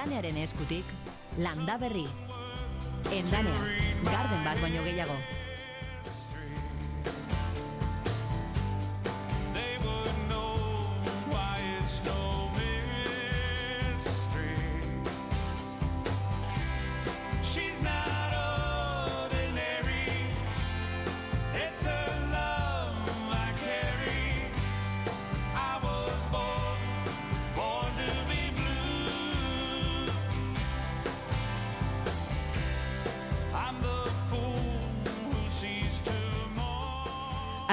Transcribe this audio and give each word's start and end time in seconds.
Endanearen 0.00 0.38
eskutik, 0.40 0.92
landa 1.44 1.74
berri. 1.76 2.06
Endanea, 3.12 3.66
garden 4.06 4.46
bat 4.46 4.62
baino 4.62 4.80
gehiago. 4.86 5.16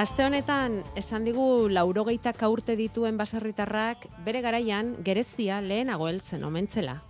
Aste 0.08 0.24
honetan, 0.24 0.78
esan 0.96 1.26
digu 1.28 1.68
laurogeita 1.68 2.32
urte 2.48 2.76
dituen 2.80 3.18
baserritarrak 3.18 4.06
bere 4.24 4.40
garaian 4.40 4.94
gerezia 5.04 5.60
lehenago 5.60 6.08
heltzen 6.08 6.44
omentzela. 6.48 7.02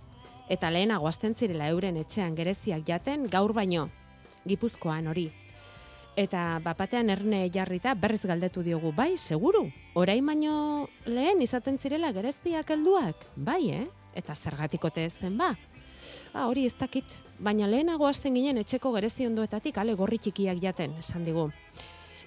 Eta 0.49 0.69
lehenago 0.69 1.07
azten 1.07 1.33
zirela 1.33 1.69
euren 1.69 1.95
etxean 1.95 2.35
gereziak 2.35 2.83
jaten 2.85 3.29
gaur 3.31 3.53
baino, 3.53 3.87
gipuzkoan 4.43 5.07
hori. 5.07 5.31
Eta 6.17 6.59
bapatean 6.59 7.09
erne 7.09 7.49
jarrita 7.49 7.93
berriz 7.95 8.25
galdetu 8.25 8.63
diogu, 8.67 8.91
bai, 8.91 9.15
seguru, 9.17 9.69
orain 9.95 10.25
baino 10.25 10.89
lehen 11.05 11.41
izaten 11.41 11.77
zirela 11.79 12.11
gereziak 12.11 12.69
helduak, 12.69 13.15
bai, 13.37 13.69
eh? 13.77 13.87
Eta 14.13 14.35
zergatikote 14.35 15.05
ez 15.05 15.13
zen 15.13 15.37
ba? 15.37 15.53
Ba, 16.33 16.49
hori 16.49 16.65
ez 16.67 16.75
dakit, 16.75 17.15
baina 17.39 17.65
lehenago 17.65 18.11
hasten 18.11 18.35
ginen 18.35 18.59
etxeko 18.59 18.91
gerezi 18.91 19.25
ondoetatik 19.25 19.77
ale 19.77 19.95
gorri 19.95 20.19
txikiak 20.19 20.59
jaten, 20.59 20.99
esan 20.99 21.23
digu. 21.23 21.47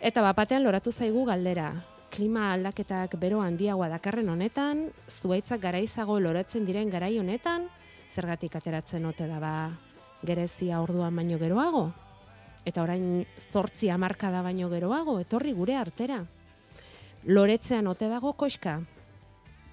Eta 0.02 0.18
bapatean 0.18 0.64
loratu 0.64 0.90
zaigu 0.90 1.20
galdera. 1.28 1.68
Klima 2.10 2.48
aldaketak 2.52 3.12
bero 3.22 3.38
handiagoa 3.40 3.86
dakarren 3.92 4.32
honetan, 4.32 4.88
zuaitzak 5.06 5.60
garaizago 5.62 6.16
loratzen 6.18 6.66
diren 6.66 6.90
garai 6.90 7.12
honetan, 7.20 7.68
zergatik 8.10 8.56
ateratzen 8.58 9.06
ote 9.06 9.28
da 9.30 9.38
ba 9.38 9.52
gerezia 10.26 10.80
orduan 10.82 11.14
baino 11.14 11.38
geroago? 11.38 11.84
Eta 12.66 12.82
orain 12.82 13.22
zortzi 13.52 13.92
hamarkada 13.94 14.42
baino 14.42 14.68
geroago, 14.74 15.20
etorri 15.22 15.54
gure 15.54 15.78
artera. 15.78 16.18
Loretzean 17.30 17.86
ote 17.86 18.10
dago 18.10 18.34
koska? 18.34 18.80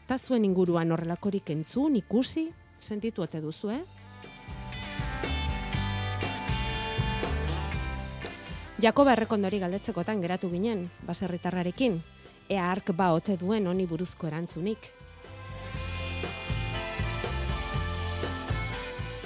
Ta 0.06 0.20
zuen 0.20 0.46
inguruan 0.46 0.94
horrelakorik 0.94 1.50
entzun, 1.58 1.98
ikusi, 1.98 2.52
sentitu 2.78 3.26
ote 3.26 3.42
duzu, 3.42 3.74
eh? 3.74 3.82
Jakoba 8.80 9.12
errekondori 9.12 9.58
galdetzekotan 9.60 10.22
geratu 10.24 10.48
ginen, 10.54 10.86
baserritarrarekin, 11.04 11.98
ea 12.48 12.70
ark 12.72 12.94
ba 12.96 13.10
ote 13.12 13.36
duen 13.36 13.68
honi 13.68 13.84
buruzko 13.86 14.30
erantzunik. 14.30 14.88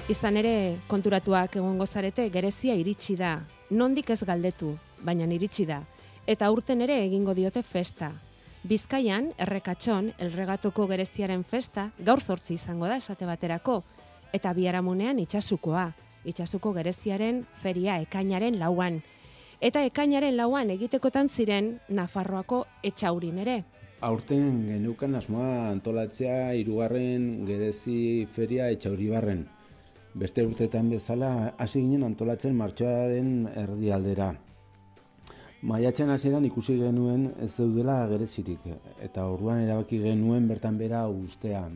Izan 0.10 0.42
ere, 0.42 0.80
konturatuak 0.90 1.60
egongo 1.62 1.86
zarete, 1.86 2.26
gerezia 2.34 2.74
iritsi 2.74 3.14
da. 3.16 3.36
Nondik 3.70 4.10
ez 4.10 4.24
galdetu, 4.26 4.74
baina 5.06 5.30
iritsi 5.30 5.68
da. 5.70 5.84
Eta 6.26 6.50
urten 6.50 6.82
ere 6.82 7.04
egingo 7.06 7.38
diote 7.38 7.62
festa. 7.62 8.10
Bizkaian, 8.64 9.36
errekatxon, 9.38 10.16
elregatoko 10.18 10.88
gereziaren 10.88 11.44
festa, 11.44 11.92
gaur 12.00 12.26
zortzi 12.26 12.56
izango 12.56 12.90
da 12.90 12.98
esate 12.98 13.30
baterako. 13.30 13.84
Eta 14.34 14.54
biharamunean 14.54 15.20
itxasukoa, 15.20 15.92
itxasuko 16.26 16.74
gereziaren 16.74 17.46
feria 17.62 18.02
ekainaren 18.02 18.58
lauan. 18.58 19.04
Eta 19.64 19.80
ekainaren 19.88 20.36
lauan 20.36 20.74
egitekotan 20.74 21.30
ziren 21.32 21.68
Nafarroako 21.96 22.58
etxaurin 22.84 23.38
ere. 23.46 23.62
Aurten 24.04 24.58
genukan 24.68 25.16
asmoa 25.16 25.70
antolatzea 25.70 26.50
hirugarren 26.60 27.46
gerezi 27.48 28.26
feria 28.28 28.68
etxauribarren. 28.76 29.46
Beste 30.20 30.44
urteetan 30.44 30.90
bezala 30.92 31.54
hasi 31.56 31.80
ginen 31.80 32.04
antolatzen 32.10 32.60
martxoaren 32.60 33.32
erdialdera. 33.64 34.34
Maiatzen 35.64 36.12
hasieran 36.12 36.44
ikusi 36.52 36.76
genuen 36.84 37.30
ez 37.40 37.54
zeudela 37.56 38.02
gerezirik 38.12 38.68
eta 39.08 39.30
orduan 39.32 39.64
erabaki 39.64 40.04
genuen 40.04 40.52
bertan 40.52 40.76
bera 40.78 41.08
ustea. 41.08 41.70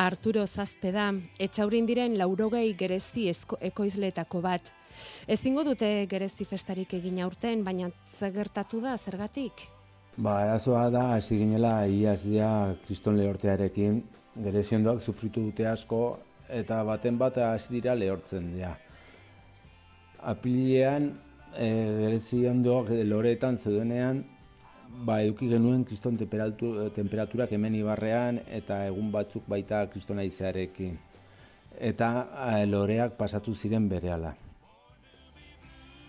Arturo 0.00 0.46
Zazpeda, 0.46 1.10
etxaurin 1.38 1.84
diren 1.84 2.16
laurogei 2.16 2.70
gerezi 2.72 3.28
ekoizletako 3.60 4.40
bat. 4.40 4.79
Ezingo 5.28 5.64
dute 5.64 6.06
gerezi 6.10 6.44
festarik 6.44 6.94
egin 6.98 7.20
aurten, 7.22 7.64
baina 7.64 7.90
zegertatu 8.06 8.80
da 8.80 8.96
zergatik? 8.96 9.66
Ba, 10.16 10.40
arazoa 10.42 10.88
da 10.90 11.04
hasi 11.14 11.38
ginela 11.38 11.86
iaz 11.86 12.24
dia 12.24 12.50
kriston 12.86 13.16
lehortearekin. 13.16 14.02
Gereziondoak 14.44 15.00
sufritu 15.00 15.42
dute 15.48 15.66
asko 15.66 16.18
eta 16.50 16.82
baten 16.84 17.18
bat 17.18 17.38
hasi 17.38 17.76
dira 17.76 17.94
lehortzen 17.94 18.50
dira. 18.54 18.74
Apilean 20.32 21.08
e, 21.54 21.68
gereziondoak 22.02 22.90
loreetan 23.06 23.56
zeudenean 23.56 24.24
ba, 25.06 25.20
eduki 25.22 25.48
genuen 25.48 25.84
kriston 25.88 26.18
temperatu, 26.20 26.90
temperaturak 26.96 27.54
hemen 27.56 27.78
ibarrean 27.78 28.42
eta 28.60 28.82
egun 28.90 29.10
batzuk 29.14 29.46
baita 29.48 29.86
kristona 29.92 30.26
izearekin. 30.26 30.98
Eta 31.78 32.10
e, 32.50 32.66
loreak 32.66 33.16
pasatu 33.18 33.54
ziren 33.54 33.88
berehala. 33.88 34.34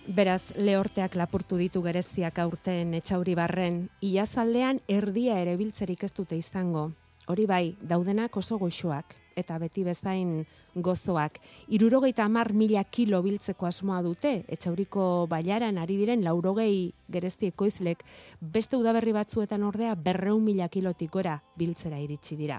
Beraz, 0.08 0.56
lehorteak 0.58 1.14
lapurtu 1.16 1.60
ditu 1.62 1.84
gereziak 1.86 2.40
aurten 2.42 2.96
etxauri 2.98 3.36
barren, 3.38 3.84
iazaldean 4.02 4.80
erdia 4.90 5.36
ere 5.38 5.54
biltzerik 5.60 6.04
ez 6.08 6.10
dute 6.18 6.36
izango. 6.36 6.88
Hori 7.30 7.46
bai, 7.46 7.76
daudenak 7.86 8.36
oso 8.38 8.58
goxoak, 8.58 9.14
eta 9.38 9.60
beti 9.62 9.84
bezain 9.86 10.48
gozoak. 10.74 11.38
Irurogeita 11.70 12.26
hamar 12.26 12.50
mila 12.58 12.84
kilo 12.84 13.22
biltzeko 13.22 13.68
asmoa 13.70 14.02
dute, 14.02 14.32
etxauriko 14.50 15.28
baiaran 15.30 15.78
ari 15.78 16.00
diren 16.02 16.24
laurogei 16.26 16.94
gerezti 17.08 17.52
ekoizlek, 17.54 18.02
beste 18.42 18.78
udaberri 18.82 19.14
batzuetan 19.14 19.62
ordea 19.64 19.94
berreun 19.94 20.42
mila 20.44 20.68
kilotik 20.68 21.12
gora 21.14 21.38
biltzera 21.56 22.02
iritsi 22.02 22.40
dira. 22.42 22.58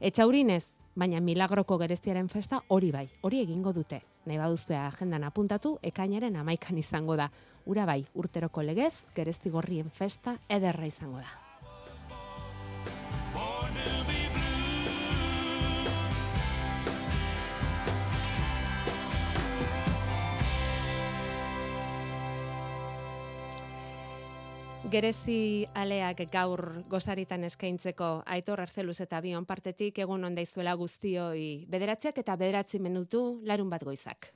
Etxaurinez, 0.00 0.64
baina 0.96 1.22
milagroko 1.22 1.78
gereztiaren 1.78 2.28
festa 2.28 2.64
hori 2.66 2.90
bai, 2.90 3.06
hori 3.22 3.40
egingo 3.46 3.72
dute. 3.72 4.02
Nahi 4.24 4.38
baduzue 4.40 4.76
agendan 4.80 5.24
apuntatu, 5.28 5.76
ekainaren 5.82 6.36
amaikan 6.40 6.78
izango 6.80 7.16
da. 7.20 7.30
Ura 7.68 7.84
bai, 7.88 8.02
urteroko 8.14 8.62
legez, 8.64 8.94
gerezti 9.16 9.52
gorrien 9.52 9.90
festa 9.90 10.38
ederra 10.48 10.86
izango 10.88 11.20
da. 11.20 11.43
Gerezi 24.90 25.64
aleak 25.74 26.20
gaur 26.32 26.60
gozaritan 26.92 27.46
eskaintzeko 27.48 28.08
Aitor 28.36 28.60
Arzeluz 28.60 28.98
eta 29.00 29.20
Bion 29.24 29.46
partetik 29.48 29.98
egun 30.04 30.28
on 30.28 30.36
daizuela 30.36 30.74
guztioi 30.76 31.64
bederatziak 31.72 32.20
eta 32.20 32.36
bederatzi 32.36 32.78
minutu 32.78 33.24
larun 33.48 33.72
bat 33.72 33.82
goizak. 33.82 34.30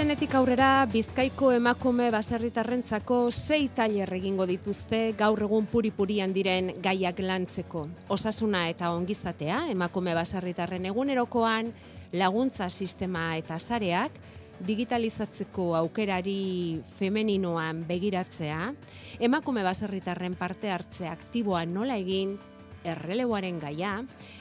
Astelenetik 0.00 0.32
aurrera 0.32 0.86
Bizkaiko 0.88 1.50
emakume 1.52 2.06
baserritarrentzako 2.08 3.16
sei 3.28 3.66
tailer 3.76 4.08
egingo 4.16 4.46
dituzte 4.48 5.00
gaur 5.18 5.42
egun 5.44 5.66
puri-purian 5.68 6.32
diren 6.32 6.70
gaiak 6.80 7.18
lantzeko. 7.20 7.82
Osasuna 8.08 8.62
eta 8.70 8.94
ongizatea 8.96 9.58
emakume 9.74 10.14
baserritarren 10.16 10.88
egunerokoan 10.88 11.68
laguntza 12.16 12.70
sistema 12.70 13.34
eta 13.36 13.58
sareak 13.60 14.16
digitalizatzeko 14.64 15.74
aukerari 15.82 16.80
femeninoan 16.96 17.84
begiratzea, 17.84 18.72
emakume 19.20 19.66
baserritarren 19.68 20.32
parte 20.32 20.72
hartze 20.72 21.12
aktiboa 21.12 21.66
nola 21.68 22.00
egin, 22.00 22.38
erreleboaren 22.84 23.58
gaia, 23.60 23.98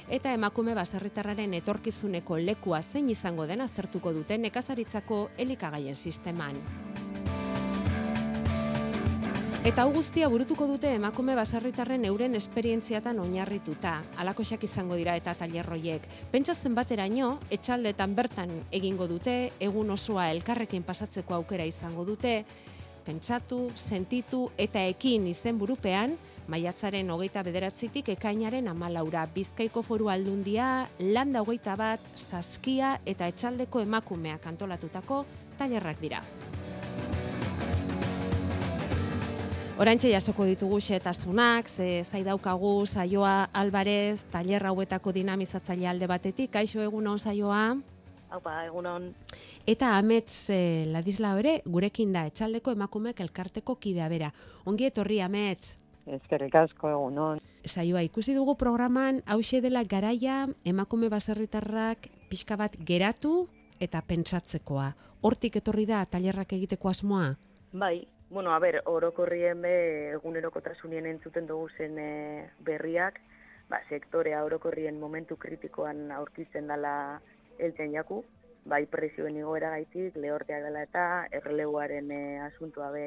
eta 0.10 0.34
emakume 0.34 0.76
baserritarraren 0.78 1.54
etorkizuneko 1.60 2.38
lekua 2.38 2.82
zein 2.82 3.10
izango 3.10 3.48
den 3.48 3.62
aztertuko 3.62 4.14
dute 4.14 4.38
nekazaritzako 4.38 5.30
elikagaien 5.38 5.96
sisteman. 5.96 6.60
Eta 9.60 9.84
hau 9.84 9.92
guztia 9.92 10.30
burutuko 10.32 10.64
dute 10.70 10.94
emakume 10.96 11.34
baserritarren 11.36 12.06
euren 12.08 12.34
esperientziatan 12.40 13.18
oinarrituta. 13.20 13.98
Alakoxak 14.24 14.64
izango 14.64 14.96
dira 14.96 15.18
eta 15.20 15.34
tailerroiek. 15.36 16.06
Pentsa 16.32 16.56
zenbateraino, 16.56 17.34
etxaldetan 17.52 18.16
bertan 18.16 18.54
egingo 18.72 19.06
dute, 19.12 19.36
egun 19.60 19.92
osoa 19.92 20.30
elkarrekin 20.32 20.88
pasatzeko 20.88 21.36
aukera 21.36 21.68
izango 21.68 22.08
dute, 22.08 22.34
pentsatu, 23.04 23.66
sentitu 23.76 24.46
eta 24.58 24.86
ekin 24.94 25.28
izen 25.28 25.60
burupean, 25.60 26.16
maiatzaren 26.50 27.10
hogeita 27.14 27.44
bederatzitik 27.46 28.10
ekainaren 28.16 28.68
amalaura, 28.72 29.28
bizkaiko 29.34 29.84
foru 29.86 30.10
aldundia, 30.10 30.88
landa 31.00 31.44
hogeita 31.46 31.76
bat, 31.78 32.04
saskia 32.18 32.98
eta 33.06 33.30
etxaldeko 33.30 33.84
emakumeak 33.86 34.48
antolatutako 34.50 35.24
tailerrak 35.60 36.02
dira. 36.02 36.24
Orantxe 39.80 40.10
jasoko 40.12 40.44
ditugu 40.44 40.82
xetasunak, 40.84 41.70
ze 41.70 42.04
zai 42.04 42.26
daukagu 42.28 42.84
saioa 42.86 43.48
Alvarez, 43.54 44.26
tailer 44.32 44.66
hauetako 44.68 45.14
dinamizatzaile 45.16 45.88
alde 45.88 46.10
batetik, 46.12 46.52
kaixo 46.52 46.82
egunon 46.84 47.20
saioa. 47.20 47.78
Haupa, 48.30 48.58
egunon. 48.68 49.08
Eta 49.66 49.94
amets 49.98 50.50
eh, 50.52 50.84
ladisla 50.92 51.32
ere, 51.40 51.62
gurekin 51.66 52.12
da, 52.12 52.26
etxaldeko 52.28 52.76
emakumeak 52.76 53.22
elkarteko 53.24 53.78
kidea 53.80 54.10
bera. 54.12 54.34
Ongi 54.68 54.90
etorri 54.90 55.22
amets. 55.24 55.78
Ezkerrik 56.08 56.56
asko 56.56 56.90
egunon. 56.90 57.40
Saioa, 57.66 58.02
ikusi 58.02 58.34
dugu 58.34 58.56
programan, 58.58 59.22
hause 59.28 59.62
dela 59.62 59.84
garaia 59.84 60.48
emakume 60.66 61.10
baserritarrak 61.10 62.08
pixka 62.30 62.56
bat 62.58 62.78
geratu 62.86 63.48
eta 63.80 64.02
pentsatzekoa. 64.08 64.94
Hortik 65.22 65.60
etorri 65.60 65.86
da 65.86 66.06
tailerrak 66.06 66.54
egiteko 66.56 66.90
asmoa? 66.90 67.34
Bai, 67.74 68.08
bueno, 68.30 68.54
a 68.54 68.60
ber, 68.60 68.82
orokorrien 68.86 69.62
be 69.62 69.74
egunerokotasunien 70.16 71.06
entzuten 71.06 71.48
dugu 71.48 71.70
zen 71.78 71.98
e, 72.00 72.12
berriak, 72.66 73.20
ba, 73.70 73.82
sektorea 73.90 74.44
orokorrien 74.46 75.00
momentu 75.00 75.38
kritikoan 75.38 76.12
aurkitzen 76.16 76.68
dela 76.72 76.94
elten 77.60 77.94
jaku, 77.94 78.24
bai 78.70 78.86
prezioen 78.86 79.38
igoera 79.38 79.74
gaitik, 79.76 80.16
lehorteak 80.16 80.64
dela 80.64 80.86
eta 80.86 81.04
erreleguaren 81.32 82.12
e, 82.12 82.22
asuntua 82.48 82.92
be 82.96 83.06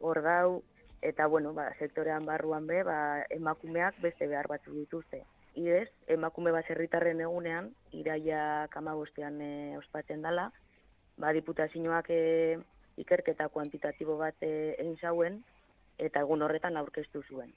hor 0.00 0.22
dau, 0.22 0.62
eta 1.04 1.26
bueno, 1.26 1.52
ba, 1.52 1.68
sektorean 1.78 2.24
barruan 2.24 2.66
be, 2.66 2.82
ba, 2.82 2.98
emakumeak 3.30 4.00
beste 4.00 4.26
behar 4.26 4.48
batzu 4.48 4.72
dituzte. 4.72 5.20
Idez, 5.54 5.90
emakume 6.08 6.50
baserritarren 6.50 7.20
egunean, 7.20 7.68
iraia 7.92 8.66
kamabostean 8.72 9.36
e, 9.44 9.50
ospatzen 9.78 10.24
dela, 10.24 10.48
ba, 11.20 11.34
diputazioak 11.36 12.08
e, 12.08 12.22
ikerketa 13.04 13.50
kuantitatibo 13.52 14.16
bat 14.16 14.40
e, 14.40 14.72
egin 14.78 14.96
zauen, 14.96 15.42
eta 16.00 16.24
egun 16.24 16.42
horretan 16.42 16.80
aurkeztu 16.80 17.22
zuen. 17.28 17.52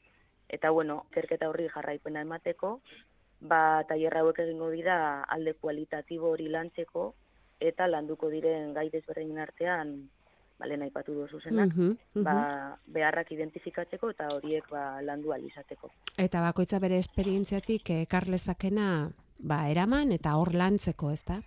Eta 0.51 0.69
bueno, 0.75 1.05
ikerketa 1.13 1.47
horri 1.47 1.69
jarraipena 1.71 2.25
emateko, 2.27 2.81
ba, 3.39 3.61
tailerra 3.88 4.25
hauek 4.25 4.44
egingo 4.44 4.69
dira 4.75 5.23
alde 5.23 5.55
kualitatibo 5.55 6.35
hori 6.35 6.51
lantzeko, 6.51 7.13
eta 7.63 7.88
landuko 7.88 8.27
diren 8.29 8.75
gai 8.75 8.89
desberdinen 8.91 9.39
artean, 9.47 9.95
balen 10.59 10.81
aipatu 10.81 11.13
dozu 11.13 11.39
zenak, 11.39 11.69
Mhm, 11.75 11.98
mhm. 12.15 12.24
ba, 12.24 12.77
beharrak 12.88 13.31
identifikatzeko 13.31 14.09
eta 14.09 14.27
horiek 14.33 14.68
ba, 14.69 15.01
landu 15.01 15.31
alizateko. 15.33 15.92
Eta 16.18 16.42
bakoitza 16.42 16.80
bere 16.80 16.98
esperientziatik 16.98 17.89
ekarlezakena 17.89 19.12
ba, 19.39 19.67
eraman 19.69 20.11
eta 20.15 20.35
hor 20.37 20.53
lantzeko, 20.57 21.11
ezta? 21.13 21.39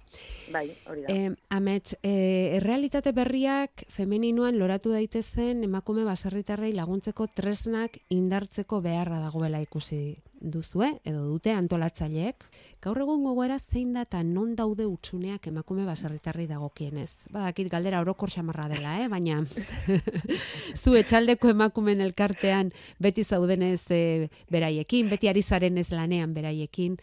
Bai, 0.52 0.66
hori 0.86 1.04
da. 1.04 1.14
E, 1.14 1.34
amets, 1.50 1.96
e, 2.02 2.56
errealitate 2.60 3.12
berriak 3.16 3.84
femeninoan 3.92 4.58
loratu 4.58 4.94
daitezen 4.94 5.64
emakume 5.66 6.04
baserritarrei 6.08 6.72
laguntzeko 6.76 7.28
tresnak 7.34 8.00
indartzeko 8.08 8.80
beharra 8.84 9.20
dagoela 9.22 9.60
ikusi 9.62 10.14
duzue, 10.40 10.88
edo 11.04 11.26
dute 11.28 11.52
antolatzaileek. 11.52 12.46
Gaur 12.80 13.02
egun 13.02 13.24
gogoera 13.26 13.58
zein 13.60 13.92
da 13.92 14.06
eta 14.06 14.22
non 14.24 14.54
daude 14.56 14.86
utxuneak 14.88 15.50
emakume 15.50 15.84
baserritarrei 15.84 16.46
dagokienez. 16.48 17.10
Badakit 17.30 17.68
galdera 17.70 18.00
orokor 18.00 18.32
xamarra 18.32 18.70
dela, 18.72 18.96
eh? 19.04 19.08
baina 19.12 19.42
zu 20.82 20.96
etxaldeko 20.96 21.52
emakumen 21.52 22.00
elkartean 22.00 22.72
beti 22.98 23.24
zaudenez 23.24 23.84
e, 23.92 24.30
beraiekin, 24.50 25.12
beti 25.12 25.28
ari 25.28 25.42
zarenez 25.42 25.90
lanean 25.92 26.32
beraiekin, 26.34 26.96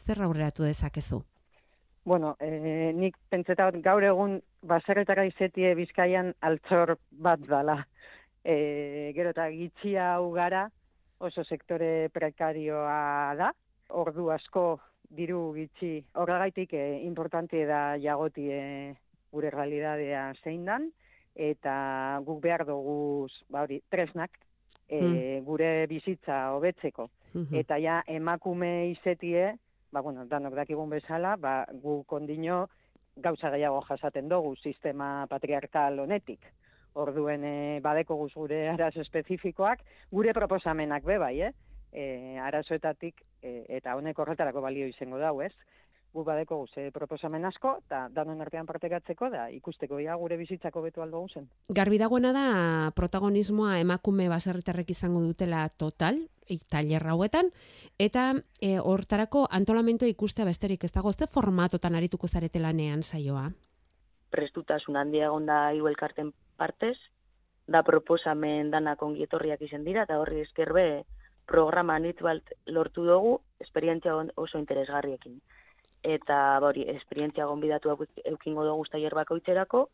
zer 0.00 0.22
aurreratu 0.22 0.64
dezakezu? 0.64 1.22
Bueno, 2.04 2.34
e, 2.40 2.92
nik 2.96 3.16
pentsetat 3.28 3.76
gaur 3.84 4.04
egun 4.04 4.38
baserretara 4.66 5.26
izetie 5.28 5.74
bizkaian 5.76 6.32
altzor 6.40 6.96
bat 7.10 7.40
dala. 7.46 7.76
E, 8.44 9.12
gero 9.14 9.34
eta 9.34 9.50
gitxia 9.52 10.14
hau 10.14 10.30
gara 10.32 10.70
oso 11.20 11.44
sektore 11.44 12.08
prekarioa 12.14 13.34
da. 13.36 13.52
Ordu 13.90 14.30
asko 14.32 14.80
diru 15.10 15.52
gitxi 15.52 15.98
horregaitik 16.14 16.72
e, 16.72 16.84
importante 17.04 17.66
da 17.68 17.96
jagoti 18.00 18.48
e, 18.50 18.62
gure 19.32 19.50
realidadea 19.50 20.30
zein 20.42 20.64
dan 20.64 20.90
eta 21.34 22.20
guk 22.26 22.40
behar 22.42 22.64
dugu 22.66 23.28
ba 23.50 23.62
hori 23.62 23.80
tresnak 23.90 24.30
e, 24.88 25.40
gure 25.46 25.86
bizitza 25.86 26.50
hobetzeko 26.56 27.10
Mhm. 27.34 27.54
eta 27.54 27.78
ja 27.78 28.02
emakume 28.06 28.90
izetie, 28.90 29.54
ba, 29.92 30.00
bueno, 30.00 30.24
danok 30.26 30.54
dakigun 30.54 30.90
bezala, 30.90 31.36
ba, 31.36 31.64
gu 31.82 32.02
kondino 32.06 32.68
gauza 33.16 33.50
gehiago 33.50 33.80
jasaten 33.88 34.28
dugu 34.28 34.54
sistema 34.56 35.26
patriarkal 35.30 35.98
honetik. 35.98 36.46
Orduen 36.94 37.44
e, 37.44 37.80
badeko 37.82 38.16
guz 38.18 38.32
gure 38.34 38.64
arazo 38.70 39.02
espezifikoak, 39.04 39.82
gure 40.10 40.34
proposamenak 40.34 41.04
be 41.06 41.18
bai, 41.22 41.34
eh? 41.48 41.52
E, 41.92 42.38
arazoetatik 42.38 43.22
e, 43.42 43.64
eta 43.78 43.96
honek 43.98 44.18
horretarako 44.18 44.62
balio 44.62 44.86
izango 44.90 45.18
dau, 45.18 45.40
ez? 45.42 45.52
Gu 46.12 46.24
badeko 46.26 46.56
guz 46.64 46.72
e, 46.76 46.90
proposamen 46.90 47.44
asko, 47.46 47.76
eta 47.84 48.08
danon 48.10 48.40
artean 48.42 48.66
partekatzeko, 48.66 49.30
da 49.30 49.46
ikusteko 49.54 50.00
ja 50.02 50.16
gure 50.18 50.36
bizitzako 50.36 50.82
betu 50.82 51.04
aldo 51.04 51.22
zen. 51.32 51.46
Garbi 51.68 51.98
dagoena 52.02 52.32
da 52.34 52.46
protagonismoa 52.96 53.78
emakume 53.78 54.28
baserritarrek 54.28 54.90
izango 54.90 55.22
dutela 55.22 55.68
total, 55.68 56.18
tailer 56.68 57.06
hauetan, 57.06 57.52
eta 57.98 58.32
e, 58.60 58.78
hortarako 58.80 59.46
antolamento 59.50 60.06
ikustea 60.06 60.44
besterik 60.44 60.84
ez 60.84 60.92
dago, 60.92 61.12
ze 61.12 61.26
formatotan 61.30 61.94
arituko 61.94 62.26
zarete 62.26 62.58
lanean 62.58 63.02
saioa? 63.02 63.50
prestutasun 64.30 64.96
handia 64.96 65.28
egon 65.28 65.46
da 65.46 65.60
hiru 65.74 65.88
elkarten 65.90 66.32
partez, 66.60 66.96
da 67.70 67.82
proposamen 67.86 68.70
danak 68.70 69.02
ongi 69.02 69.26
etorriak 69.26 69.62
izan 69.66 69.84
dira, 69.86 70.06
eta 70.06 70.18
horri 70.22 70.42
esker 70.44 70.72
be 70.74 70.86
programa 71.50 71.96
anitz 71.98 72.18
bat 72.22 72.54
lortu 72.66 73.04
dugu, 73.06 73.38
esperientzia 73.62 74.14
oso 74.36 74.58
interesgarriekin. 74.58 75.40
Eta 76.02 76.58
ba, 76.60 76.68
hori, 76.68 76.86
esperientzia 76.88 77.46
gonbidatu 77.46 77.92
eukingo 78.24 78.64
dugu 78.64 78.86
tailer 78.90 79.14
bakoitzerako, 79.14 79.88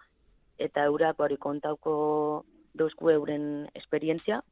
eta 0.59 0.85
eurak 0.87 1.17
ba, 1.17 1.25
hori 1.27 1.37
kontauko 1.37 2.45
dozku 2.75 3.11
euren 3.11 3.67
esperientzia, 3.75 4.43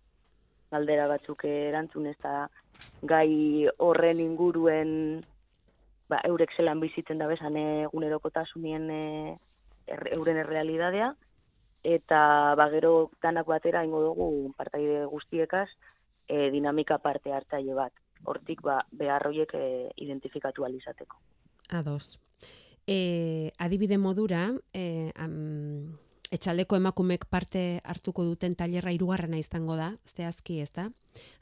galdera 0.73 1.07
batzuk 1.07 1.45
erantzun 1.45 2.07
ez 2.11 2.19
gai 3.03 3.69
horren 3.79 4.21
inguruen 4.21 5.23
ba, 6.09 6.21
eurek 6.25 6.51
zelan 6.57 6.81
bizitzen 6.81 7.19
da 7.19 7.29
bezan 7.31 7.57
egunerokotasunien 7.57 8.91
e, 8.91 9.37
er, 9.87 10.09
euren 10.17 10.41
errealidadea, 10.43 11.13
eta 11.85 12.55
ba, 12.59 12.69
gero 12.73 13.11
danak 13.23 13.47
batera 13.47 13.85
ingo 13.85 14.03
dugu 14.03 14.29
partaide 14.57 15.05
guztiekaz 15.07 15.69
e, 16.29 16.51
dinamika 16.51 16.99
parte 16.99 17.33
hartzaile 17.33 17.75
bat. 17.75 17.93
Hortik 18.25 18.63
ba, 18.65 18.81
behar 18.91 19.27
horiek 19.29 19.55
e, 19.55 19.65
identifikatu 20.01 20.65
alizateko. 20.65 21.21
Ados. 21.69 22.21
E, 22.87 23.53
adibide 23.59 23.97
modura, 23.99 24.53
e, 24.73 25.11
am, 25.17 25.97
etxaldeko 26.35 26.77
emakumek 26.77 27.25
parte 27.31 27.81
hartuko 27.85 28.25
duten 28.27 28.57
tailerra 28.59 28.93
hirugarrena 28.93 29.39
izango 29.39 29.77
da, 29.79 29.95
zehazki 30.11 30.61
ez 30.61 30.71
da? 30.75 30.89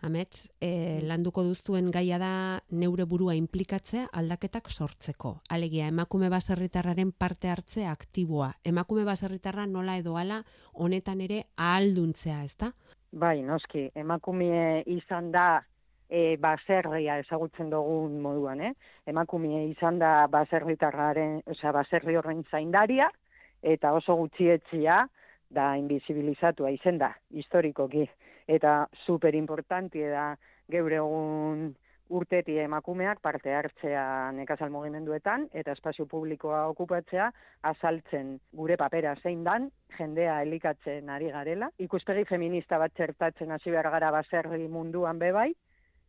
Amets, 0.04 0.50
e, 0.60 1.00
landuko 1.08 1.42
duztuen 1.46 1.88
gaia 1.90 2.18
da 2.20 2.32
neure 2.70 3.06
burua 3.08 3.34
implikatzea 3.38 4.10
aldaketak 4.12 4.68
sortzeko. 4.70 5.38
Alegia, 5.48 5.88
emakume 5.88 6.28
baserritarraren 6.28 7.12
parte 7.12 7.48
hartze 7.48 7.86
aktiboa. 7.88 8.52
Emakume 8.64 9.06
baserritarra 9.08 9.66
nola 9.66 9.96
edo 9.96 10.18
hala 10.20 10.42
honetan 10.74 11.24
ere 11.24 11.46
ahalduntzea, 11.56 12.42
ez 12.44 12.56
da? 12.60 12.72
Bai, 13.12 13.40
noski, 13.44 13.88
emakumie 13.96 14.82
izan 14.88 15.32
da 15.32 15.62
e, 16.12 16.36
baserria 16.36 17.16
ezagutzen 17.22 17.70
dugun 17.72 18.20
moduan, 18.20 18.60
eh? 18.60 18.72
Emakumie 19.08 19.64
izan 19.70 19.98
da 20.02 20.12
baserritarraren, 20.30 21.40
osea, 21.54 21.72
baserri 21.72 22.18
horren 22.20 22.44
zaindaria, 22.50 23.08
eta 23.62 23.94
oso 23.96 24.18
gutxietxia 24.20 24.98
da 25.52 25.72
invisibilizatua 25.80 26.72
izen 26.76 26.98
da, 27.00 27.14
historikoki. 27.30 28.04
Eta 28.46 28.88
super 29.06 29.32
da 29.32 30.26
geure 30.68 30.96
egun 30.96 31.74
urteti 32.12 32.58
emakumeak 32.58 33.20
parte 33.24 33.54
hartzea 33.54 34.32
nekazal 34.36 34.70
mugimenduetan 34.70 35.46
eta 35.52 35.72
espazio 35.72 36.04
publikoa 36.06 36.66
okupatzea 36.68 37.30
azaltzen 37.62 38.38
gure 38.52 38.76
papera 38.76 39.14
zein 39.22 39.44
dan, 39.44 39.70
jendea 39.96 40.42
elikatzen 40.42 41.08
ari 41.08 41.30
garela. 41.30 41.70
Ikuspegi 41.78 42.24
feminista 42.28 42.78
bat 42.78 42.92
txertatzen 42.92 43.50
hasi 43.50 43.70
behar 43.70 43.88
gara 43.94 44.10
baserri 44.10 44.68
munduan 44.68 45.18
bebai, 45.18 45.52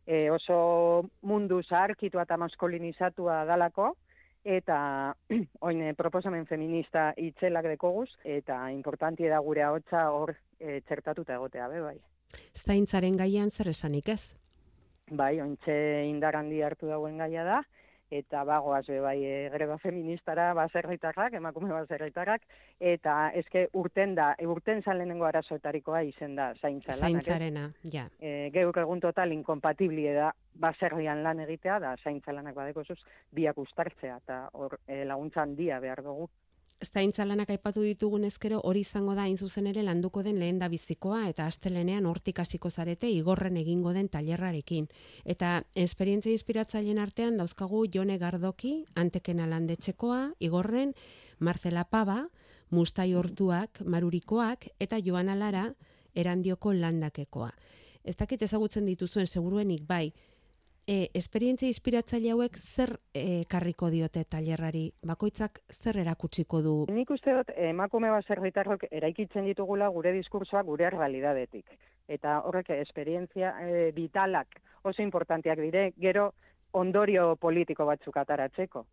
e, 0.06 0.30
oso 0.30 1.08
mundu 1.22 1.62
zaharkitua 1.62 2.24
eta 2.26 2.36
maskulinizatua 2.40 3.44
dalako, 3.48 3.94
eta 4.44 4.78
oin 5.68 5.82
eh, 5.82 5.94
proposamen 5.96 6.46
feminista 6.46 7.12
itzelak 7.16 7.68
dekoguz, 7.72 8.10
eta 8.24 8.70
importanti 8.72 9.28
da 9.28 9.40
gure 9.40 9.64
ahotsa 9.64 10.10
hor 10.12 10.34
e, 10.60 10.80
txertatuta 10.86 11.38
egotea, 11.38 11.68
be 11.72 11.80
bai. 11.80 11.96
Zaintzaren 12.54 13.16
gaian 13.16 13.50
zer 13.50 13.70
esanik 13.72 14.08
ez? 14.12 14.36
Bai, 15.10 15.38
ointxe 15.40 15.74
indar 16.08 16.36
handi 16.36 16.62
hartu 16.64 16.88
dauen 16.88 17.18
gaia 17.20 17.44
da, 17.44 17.62
eta 18.10 18.44
bagoaz 18.44 18.84
be 18.86 19.00
bai 19.00 19.16
e, 19.24 19.48
greba 19.52 19.78
feministara 19.78 20.52
baserritarrak, 20.54 21.34
emakume 21.40 21.72
baserritarrak, 21.72 22.42
eta 22.80 23.30
eske 23.34 23.68
urten 23.72 24.14
da, 24.14 24.34
e, 24.38 24.46
urten 24.46 24.82
zan 24.82 24.98
lehenengo 24.98 25.26
arazoetarikoa 25.28 26.02
izen 26.10 26.36
da 26.36 26.52
zaintza 26.54 26.92
lanak. 26.92 27.02
ez? 27.02 27.24
Zaintzarena, 27.24 27.66
ja. 27.92 28.06
e, 28.20 28.50
geuk 28.54 28.76
egun 28.84 29.00
total 29.00 29.32
inkompatiblie 29.32 30.14
da 30.14 30.32
baserrian 30.54 31.22
lan 31.22 31.40
egitea, 31.46 31.78
da 31.80 31.96
zaintza 32.02 32.32
lanak 32.32 32.54
badeko 32.54 32.84
zuz, 32.84 33.00
biak 33.32 33.58
ustartzea, 33.58 34.20
eta 34.22 34.48
hor 34.52 34.78
e, 34.86 35.04
laguntza 35.04 35.42
handia 35.42 35.80
behar 35.80 36.02
dugu. 36.04 36.28
Zaintza 36.82 37.24
lanak 37.24 37.50
aipatu 37.50 37.82
ditugun 37.82 38.24
ezkero 38.26 38.58
hori 38.68 38.80
izango 38.84 39.14
da 39.14 39.22
hain 39.24 39.36
zuzen 39.38 39.66
ere 39.70 39.82
landuko 39.82 40.22
den 40.22 40.38
lehen 40.38 40.58
da 40.58 40.68
bizikoa 40.68 41.28
eta 41.28 41.46
astelenean 41.46 42.06
hortik 42.06 42.38
hasiko 42.38 42.70
zarete 42.70 43.08
igorren 43.08 43.56
egingo 43.56 43.92
den 43.92 44.08
tailerrarekin. 44.08 44.88
Eta 45.24 45.62
esperientzia 45.74 46.32
inspiratzaileen 46.32 46.98
artean 46.98 47.38
dauzkagu 47.38 47.86
Jone 47.94 48.18
Gardoki, 48.18 48.84
Antekena 48.94 49.46
landetxekoa, 49.46 50.34
igorren, 50.40 50.94
Marcela 51.38 51.84
Paba, 51.84 52.28
Mustai 52.70 53.14
Hortuak, 53.14 53.80
Marurikoak 53.84 54.68
eta 54.80 54.98
Joana 54.98 55.34
Lara 55.34 55.68
erandioko 56.14 56.72
landakekoa. 56.72 57.52
Ez 58.04 58.16
dakit 58.16 58.42
ezagutzen 58.42 58.84
dituzuen 58.86 59.26
seguruenik 59.26 59.86
bai, 59.86 60.12
e, 60.86 61.10
esperientzia 61.14 61.68
inspiratzaile 61.70 62.32
hauek 62.34 62.56
zer 62.58 62.94
e, 63.14 63.44
karriko 63.50 63.88
diote 63.92 64.24
tailerrari? 64.24 64.84
Bakoitzak 65.06 65.60
zer 65.72 65.98
erakutsiko 66.02 66.60
du? 66.64 66.74
Nik 66.92 67.10
uste 67.14 67.34
dut 67.36 67.52
emakume 67.56 68.10
baserritarrok 68.12 68.86
eraikitzen 68.90 69.48
ditugula 69.48 69.88
gure 69.94 70.12
diskursoa 70.16 70.62
gure 70.62 70.90
realidadetik. 70.90 71.78
Eta 72.08 72.40
horrek 72.48 72.70
esperientzia 72.76 73.54
e, 73.64 73.90
vitalak 73.96 74.60
oso 74.84 75.02
importanteak 75.02 75.60
dire, 75.64 75.92
gero 75.96 76.32
ondorio 76.72 77.34
politiko 77.36 77.86
batzuk 77.88 78.16
ataratzeko. 78.20 78.84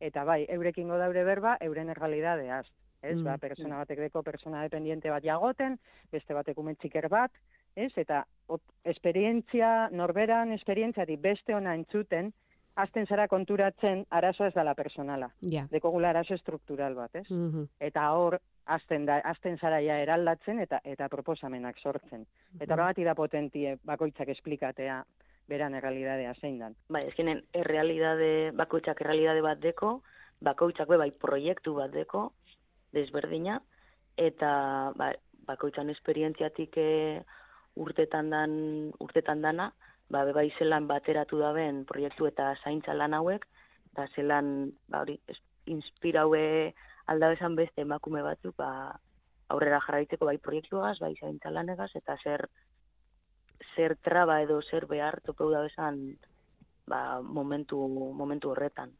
Eta 0.00 0.24
bai, 0.24 0.44
eurekingo 0.48 0.96
daure 0.98 1.24
berba, 1.24 1.56
euren 1.60 1.90
errealidadeaz. 1.90 2.66
Ez, 3.02 3.16
Mm, 3.16 3.24
ba, 3.24 3.38
persona 3.38 3.78
batek 3.78 3.98
deko 3.98 4.22
persona 4.22 4.62
dependiente 4.62 5.10
bat 5.10 5.24
jagoten, 5.24 5.78
beste 6.12 6.34
batek 6.34 6.58
ume 6.58 6.74
txiker 6.74 7.08
bat, 7.08 7.32
ez, 7.74 7.92
eta 7.96 8.26
ot, 8.56 8.62
esperientzia, 8.84 9.88
norberan 9.94 10.52
esperientziari 10.56 11.16
beste 11.16 11.54
ona 11.54 11.74
entzuten, 11.78 12.32
hasten 12.80 13.06
zara 13.06 13.26
konturatzen 13.28 14.04
arazoa 14.10 14.48
ez 14.50 14.54
dala 14.54 14.74
personala. 14.74 15.30
Ja. 15.52 15.66
Dekogula 15.70 16.10
arazo 16.10 16.34
estruktural 16.34 16.94
bat, 16.94 17.14
ez? 17.14 17.28
Mhm. 17.30 17.68
eta 17.80 18.10
hor 18.12 18.40
hasten 18.66 19.06
da 19.06 19.20
hasten 19.24 19.58
zara 19.58 19.80
ja 19.80 19.98
eraldatzen 19.98 20.60
eta 20.60 20.80
eta 20.84 21.08
proposamenak 21.08 21.78
sortzen. 21.78 22.26
Eta 22.60 22.74
horregatik 22.74 23.04
da 23.04 23.14
potentie 23.14 23.76
bakoitzak 23.84 24.28
esplikatea 24.28 25.02
beran 25.48 25.74
errealidadea 25.74 26.34
zein 26.40 26.58
dan. 26.58 26.76
Bai, 26.88 27.02
ezkenen 27.08 27.42
errealidade, 27.54 28.52
bakoitzak 28.54 29.00
errealidade 29.00 29.42
bat 29.42 29.60
deko, 29.60 30.00
bakoitzak 30.40 30.88
be 30.88 30.96
bai 30.96 31.10
proiektu 31.10 31.74
bat 31.74 31.90
deko, 31.90 32.30
desberdina, 32.94 33.60
eta 34.16 34.92
ba, 34.96 35.10
bakoitzan 35.48 35.90
esperientziatik 35.90 36.78
e, 36.78 36.88
urtetan 37.80 38.30
dan, 38.30 38.52
urtetan 39.00 39.42
dana, 39.42 39.70
ba, 40.10 40.24
be 40.28 40.34
bai 40.36 40.48
zelan 40.58 40.86
bateratu 40.90 41.38
daben 41.40 41.84
proiektu 41.88 42.28
eta 42.28 42.52
zaintza 42.64 42.94
lan 42.94 43.14
hauek, 43.16 43.46
eta 43.92 44.06
zelan, 44.14 44.72
ba, 44.88 45.04
hori, 45.04 45.18
inspiraue 45.70 46.72
aldabezan 47.10 47.56
beste 47.58 47.86
emakume 47.86 48.22
batzuk, 48.26 48.56
ba, 48.58 48.98
aurrera 49.50 49.80
jarraitzeko 49.86 50.28
bai 50.28 50.38
proiektuagaz, 50.38 50.98
bai 51.02 51.14
zaintza 51.18 51.50
lanegaz, 51.54 51.90
eta 51.98 52.16
zer 52.22 52.46
zer 53.74 53.96
traba 54.02 54.40
edo 54.42 54.60
zer 54.62 54.86
behar 54.86 55.20
topeu 55.24 55.50
da 55.50 55.62
bezan 55.62 56.00
ba, 56.88 57.20
momentu, 57.22 57.78
momentu 57.88 58.50
horretan. 58.50 58.92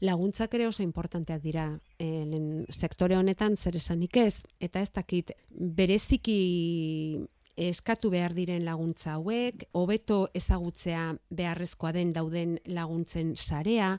Laguntzak 0.00 0.54
ere 0.56 0.66
oso 0.68 0.82
importanteak 0.82 1.42
dira 1.42 1.66
e, 1.98 2.24
sektore 2.72 3.18
honetan 3.18 3.56
zer 3.56 3.76
esanik 3.76 4.16
ez, 4.16 4.42
eta 4.60 4.80
ez 4.80 4.90
dakit 4.96 5.32
bereziki 5.50 6.38
eskatu 7.68 8.10
behar 8.10 8.32
diren 8.32 8.64
laguntza 8.64 9.18
hauek, 9.18 9.66
hobeto 9.76 10.28
ezagutzea 10.34 11.10
beharrezkoa 11.28 11.92
den 11.92 12.14
dauden 12.16 12.56
laguntzen 12.66 13.36
sarea, 13.36 13.98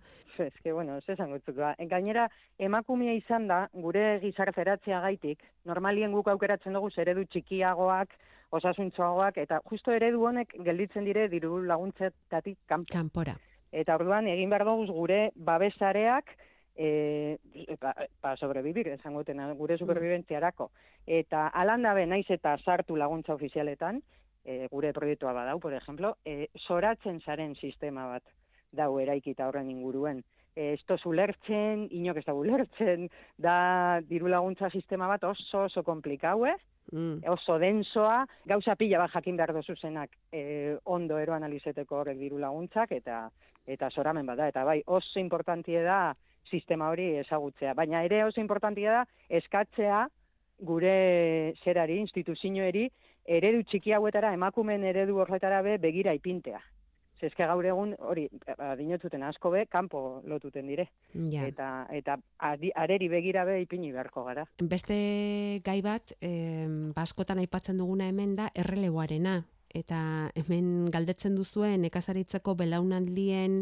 que, 0.64 0.72
bueno, 0.74 0.98
ez 0.98 1.08
esan 1.10 1.30
gutzuk 1.30 1.56
da. 1.56 1.76
Gainera, 1.92 2.28
emakumea 2.58 3.14
izan 3.14 3.48
da, 3.48 3.68
gure 3.74 4.20
gizarteratzea 4.24 5.02
gaitik, 5.04 5.44
normalien 5.70 6.12
guk 6.16 6.32
aukeratzen 6.32 6.74
dugu 6.74 6.90
eredu 6.98 7.26
txikiagoak, 7.30 8.16
osasuntxoagoak, 8.52 9.38
eta 9.38 9.62
justo 9.70 9.94
eredu 9.94 10.26
honek 10.26 10.56
gelditzen 10.66 11.06
dire 11.06 11.28
diru 11.30 11.62
laguntzetatik 11.64 12.58
kanpo. 12.68 12.92
kanpora. 12.92 13.36
Eta 13.72 13.96
orduan 13.96 14.28
egin 14.28 14.50
behar 14.50 14.66
dugu 14.66 14.88
gure 14.92 15.30
babesareak 15.36 16.34
e, 16.76 17.38
ba, 17.82 17.94
ba 18.22 18.36
sobrevivir, 18.38 18.88
esangoten, 18.96 19.42
gure 19.58 19.78
superviventziarako. 19.78 20.72
Eta 21.06 21.48
alan 21.48 21.84
dabe 21.84 22.06
naiz 22.06 22.28
eta 22.30 22.58
sartu 22.58 22.96
laguntza 22.96 23.34
ofizialetan, 23.34 24.02
e, 24.46 24.68
gure 24.72 24.94
proiektua 24.94 25.34
badau, 25.34 25.60
por 25.60 25.74
ejemplo, 25.74 26.18
e, 26.26 26.50
soratzen 26.58 27.22
zaren 27.22 27.56
sistema 27.56 28.08
bat 28.08 28.24
dau 28.72 29.00
eraikita 29.00 29.48
horren 29.48 29.70
inguruen. 29.70 30.24
E, 30.56 30.74
ez 30.74 30.84
tozu 30.88 31.12
ulertzen, 31.12 31.88
inok 31.92 32.22
ez 32.22 32.26
da 32.26 32.36
ulertzen, 32.36 33.08
da 33.38 33.56
diru 34.08 34.28
laguntza 34.32 34.70
sistema 34.70 35.08
bat 35.08 35.24
oso 35.24 35.68
oso 35.68 35.84
komplikaue, 35.84 36.58
Mm. 36.92 37.22
oso 37.30 37.58
densoa, 37.62 38.26
gauza 38.44 38.74
pila 38.76 38.98
bat 39.00 39.12
jakin 39.14 39.38
behar 39.38 39.54
dozu 39.54 39.74
e, 40.32 40.76
ondo 40.84 41.20
ero 41.20 41.34
analizeteko 41.34 42.00
horrek 42.02 42.18
diru 42.18 42.38
laguntzak, 42.38 42.92
eta 42.92 43.30
eta 43.66 43.90
soramen 43.90 44.26
bada, 44.26 44.48
eta 44.48 44.64
bai, 44.64 44.82
oso 44.88 45.20
importantie 45.20 45.82
da 45.84 46.16
sistema 46.50 46.90
hori 46.90 47.16
ezagutzea. 47.22 47.74
Baina 47.74 48.04
ere 48.04 48.24
oso 48.26 48.42
importantie 48.42 48.90
da 48.90 49.06
eskatzea 49.30 50.08
gure 50.62 51.54
zerari, 51.64 51.98
instituzioeri, 52.00 52.86
eredu 53.26 53.64
txiki 53.64 53.94
hauetara, 53.96 54.34
emakumeen 54.34 54.84
eredu 54.86 55.18
horretara 55.22 55.62
be 55.66 55.78
begira 55.82 56.14
ipintea. 56.14 56.62
Zezke 57.22 57.46
gaur 57.46 57.66
egun, 57.70 57.94
hori, 58.02 58.24
ba, 58.58 58.72
dinotzuten 58.78 59.22
asko 59.28 59.52
be, 59.54 59.68
kanpo 59.70 60.24
lotuten 60.26 60.66
dire. 60.72 60.88
Ja. 61.14 61.46
Eta, 61.46 61.68
eta 61.94 62.18
adi, 62.50 62.72
areri 62.74 63.12
begira 63.12 63.44
be 63.46 63.60
ipini 63.62 63.92
beharko 63.94 64.24
gara. 64.26 64.48
Beste 64.58 65.62
gai 65.66 65.80
bat, 65.86 66.16
eh, 66.22 66.66
baskotan 66.96 67.42
aipatzen 67.44 67.78
duguna 67.78 68.10
hemen 68.10 68.34
da 68.40 68.50
erreleboarena. 68.58 69.44
Eta 69.70 70.32
hemen 70.36 70.90
galdetzen 70.92 71.38
duzuen 71.38 71.86
nekazaritzeko 71.86 72.56
belaunaldien 72.60 73.62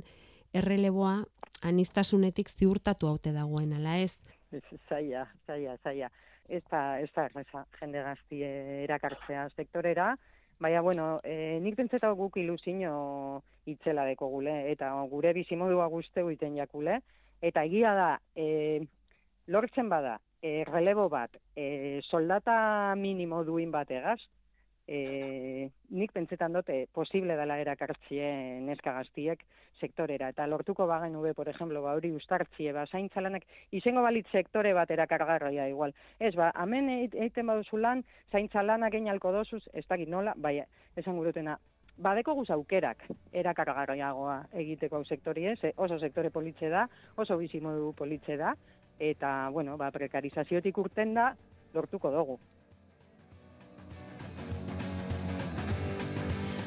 erreleboa 0.55 1.19
anistasunetik 1.61 2.49
ziurtatu 2.49 3.07
haute 3.07 3.33
dagoen, 3.35 3.73
ala 3.73 3.97
ez? 3.99 4.19
Ez, 4.51 4.63
zaila, 4.89 5.27
zaila, 5.47 5.77
zaila. 5.83 6.09
Ez 6.49 6.63
da, 6.71 6.81
ez 6.99 7.09
da, 7.13 7.27
erraza, 7.29 7.65
jende 7.79 8.01
gazti 8.01 8.41
erakartzea 8.43 9.47
sektorera, 9.55 10.15
baina, 10.59 10.81
bueno, 10.81 11.09
e, 11.23 11.59
nik 11.61 11.77
pentseta 11.77 12.09
guk 12.17 12.39
ilusino 12.41 13.43
itzela 13.69 14.05
deko 14.09 14.31
gule, 14.33 14.55
eta 14.71 14.89
gure 15.11 15.33
bizimodua 15.37 15.85
guzte 15.93 16.23
uiten 16.25 16.57
jakule, 16.57 16.99
eta 17.41 17.63
egia 17.69 17.93
da, 17.95 18.09
e, 18.35 18.81
lortzen 19.47 19.89
bada, 19.93 20.17
e, 20.41 20.63
relebo 20.65 21.07
bat, 21.09 21.37
e, 21.55 22.01
soldata 22.09 22.95
minimo 22.97 23.43
duin 23.45 23.71
bategaz, 23.71 24.19
e, 24.89 25.69
nik 25.93 26.11
pentsetan 26.15 26.55
dute 26.57 26.87
posible 26.97 27.35
dela 27.37 27.59
erakartzie 27.61 28.25
neska 28.65 28.95
gaztiek 28.95 29.43
sektorera. 29.79 30.31
Eta 30.33 30.47
lortuko 30.49 30.87
bagen 30.89 31.15
ube, 31.15 31.35
por 31.37 31.47
ejemplo, 31.47 31.83
ba, 31.85 31.93
hori 31.95 32.09
ustartzie, 32.15 32.73
ba, 32.73 32.87
zaintzalanak, 32.89 33.45
izango 33.71 34.01
balit 34.01 34.27
sektore 34.33 34.73
bat 34.73 34.89
erakargarria 34.91 35.69
igual. 35.69 35.93
Ez, 36.17 36.33
ba, 36.35 36.49
hemen 36.63 36.89
eit- 36.97 37.15
eiten 37.15 37.47
baduzu 37.47 37.77
lan, 37.77 38.03
zaintzalanak 38.33 38.97
einalko 38.97 39.31
dozuz, 39.31 39.61
ez 39.73 39.85
dakit 39.87 40.09
nola, 40.09 40.33
bai, 40.35 40.57
esan 40.97 41.21
gurutena, 41.21 41.59
badeko 41.99 42.33
guz 42.33 42.49
aukerak 42.49 43.05
erakargarriagoa 43.31 44.39
egiteko 44.57 44.97
hau 44.97 45.05
sektori 45.05 45.45
ez, 45.53 45.59
oso 45.77 45.99
sektore 45.99 46.31
politxe 46.33 46.69
da, 46.73 46.87
oso 47.17 47.37
bizimodu 47.37 47.93
politxe 47.93 48.37
da, 48.41 48.55
eta, 48.97 49.49
bueno, 49.53 49.77
ba, 49.77 49.91
prekarizaziotik 49.91 50.77
urten 50.81 51.13
da, 51.13 51.35
lortuko 51.77 52.09
dugu. 52.11 52.39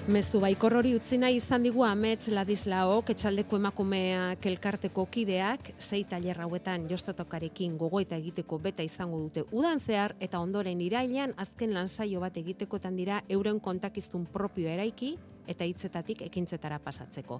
Mezu 0.02 0.40
baikor 0.42 0.75
hori 0.75 0.97
utzi 0.99 1.14
nahi 1.14 1.37
izan 1.38 1.62
digu 1.62 1.85
amets 1.87 2.26
Ladislao, 2.35 2.97
etxaldeko 3.12 3.54
emakumeak 3.61 4.49
elkarteko 4.50 5.04
kideak, 5.06 5.68
sei 5.78 6.02
tailer 6.11 6.40
hauetan 6.42 6.88
jostatokarekin 6.90 7.76
gogoeta 7.78 8.18
egiteko 8.18 8.59
beta 8.59 8.82
izango 8.82 9.21
dute 9.23 9.44
udan 9.54 9.78
zehar, 9.78 10.16
eta 10.18 10.40
ondoren 10.42 10.80
irailean 10.82 11.37
azken 11.38 11.71
lansaio 11.78 12.18
bat 12.18 12.35
egitekotan 12.37 12.99
dira 12.99 13.23
euren 13.28 13.61
kontakiztun 13.62 14.26
propio 14.26 14.66
eraiki, 14.75 15.14
eta 15.47 15.64
hitzetatik 15.71 16.26
ekintzetara 16.26 16.80
pasatzeko. 16.82 17.38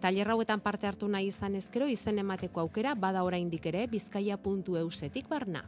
Tailer 0.00 0.30
hauetan 0.30 0.62
parte 0.62 0.86
hartu 0.86 1.08
nahi 1.10 1.32
izan 1.34 1.58
ezkero, 1.58 1.88
izen 1.90 2.22
emateko 2.22 2.62
aukera, 2.62 2.94
bada 2.94 3.24
oraindik 3.26 3.66
ere, 3.66 3.88
bizkaia.eusetik 3.90 5.26
barna. 5.26 5.66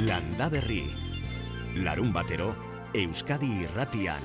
Landa 0.00 0.48
Berri. 0.48 1.05
Larun 1.84 2.08
batero, 2.08 2.54
Euskadi 2.96 3.50
irratian. 3.66 4.22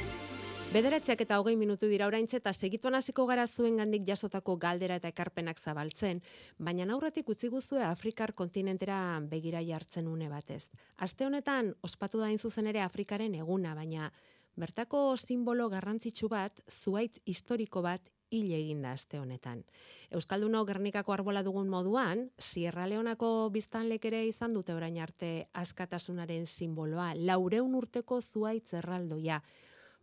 Bederatziak 0.72 1.20
eta 1.25 1.39
hogei 1.41 1.58
minutu 1.60 1.89
dira 1.91 2.05
oraintxe 2.08 2.38
eta 2.39 2.53
segituan 2.53 2.96
hasiko 2.96 3.25
gara 3.27 3.43
zuen 3.48 3.81
gandik 3.81 4.05
jasotako 4.08 4.55
galdera 4.55 4.96
eta 5.01 5.10
ekarpenak 5.12 5.60
zabaltzen, 5.60 6.22
baina 6.58 6.88
aurretik 6.96 7.27
utzi 7.27 7.50
guzue 7.51 7.84
Afrikar 7.84 8.31
kontinentera 8.34 9.20
begira 9.27 9.60
jartzen 9.67 10.08
une 10.08 10.29
batez. 10.29 10.70
Aste 10.96 11.25
honetan, 11.25 11.75
ospatu 11.81 12.24
da 12.24 12.29
zuzen 12.38 12.67
ere 12.67 12.79
Afrikaren 12.81 13.36
eguna, 13.36 13.75
baina 13.75 14.13
bertako 14.55 15.17
simbolo 15.17 15.67
garrantzitsu 15.67 16.29
bat, 16.29 16.63
zuaitz 16.70 17.20
historiko 17.25 17.81
bat 17.81 18.01
hil 18.31 18.51
egin 18.55 18.81
da 18.81 18.93
aste 18.95 19.19
honetan. 19.19 19.63
Euskalduno 20.11 20.63
Gernikako 20.65 21.13
arbola 21.13 21.43
dugun 21.43 21.69
moduan, 21.69 22.29
Sierra 22.39 22.88
Leonako 22.88 23.50
biztanlek 23.53 24.05
ere 24.09 24.23
izan 24.27 24.53
dute 24.55 24.73
orain 24.73 24.97
arte 25.03 25.50
askatasunaren 25.53 26.47
simboloa, 26.47 27.11
laureun 27.15 27.75
urteko 27.75 28.21
zuaitz 28.21 28.73
erraldoia, 28.79 29.41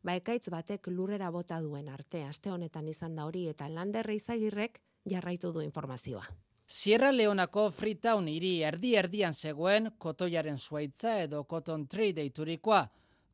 ba 0.03 0.15
ekaitz 0.21 0.49
batek 0.53 0.91
lurrera 0.93 1.31
bota 1.31 1.61
duen 1.61 1.89
arte, 1.89 2.23
aste 2.25 2.53
honetan 2.53 2.89
izan 2.89 3.17
da 3.17 3.25
hori 3.27 3.49
eta 3.49 3.69
landerre 3.69 4.15
izagirrek 4.15 4.81
jarraitu 5.09 5.53
du 5.53 5.65
informazioa. 5.65 6.29
Sierra 6.69 7.11
Leonako 7.13 7.71
Freetown 7.73 8.29
hiri 8.29 8.59
erdi-erdian 8.69 9.33
zegoen 9.33 9.89
kotoiaren 9.99 10.59
zuaitza 10.59 11.15
edo 11.23 11.45
cotton 11.49 11.87
tree 11.89 12.13
deiturikoa, 12.13 12.83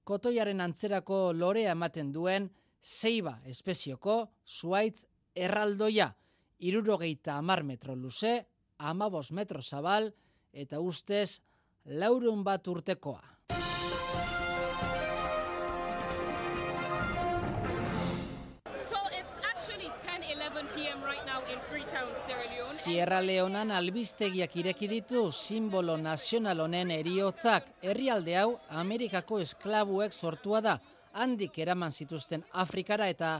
kotoiaren 0.04 0.60
antzerako 0.60 1.32
lorea 1.34 1.72
ematen 1.74 2.12
duen 2.12 2.46
zeiba 2.84 3.38
espezioko 3.48 4.28
zuaitz 4.44 5.06
erraldoia, 5.34 6.10
irurogeita 6.58 7.38
amar 7.38 7.64
metro 7.64 7.96
luze, 7.96 8.44
amabos 8.78 9.32
metro 9.32 9.62
zabal, 9.62 10.12
eta 10.52 10.80
ustez 10.80 11.40
laurun 11.84 12.44
bat 12.44 12.68
urtekoa. 12.68 13.22
So 18.76 19.00
it's 19.16 19.38
actually 19.42 19.90
10 19.98 20.22
11 20.36 20.68
p.m. 20.74 21.02
right 21.02 21.24
now 21.26 21.40
in 21.50 21.58
Freetown, 21.70 22.12
Sierra 22.14 22.44
Leone. 22.52 22.74
Sierra 22.74 23.20
Leonan 23.22 23.70
albistegiak 23.70 24.56
ireki 24.56 24.88
ditu 24.88 25.32
simbolo 25.32 25.96
nazional 25.96 26.60
honen 26.60 26.90
eriotzak. 26.90 27.66
Herrialde 27.82 28.36
hau 28.36 28.58
Amerikako 28.68 29.40
esklabuek 29.40 30.12
sortua 30.12 30.60
da. 30.60 30.78
Handik 31.14 31.58
eraman 31.62 31.92
zituzten 31.92 32.42
Afrikara 32.52 33.08
eta 33.08 33.36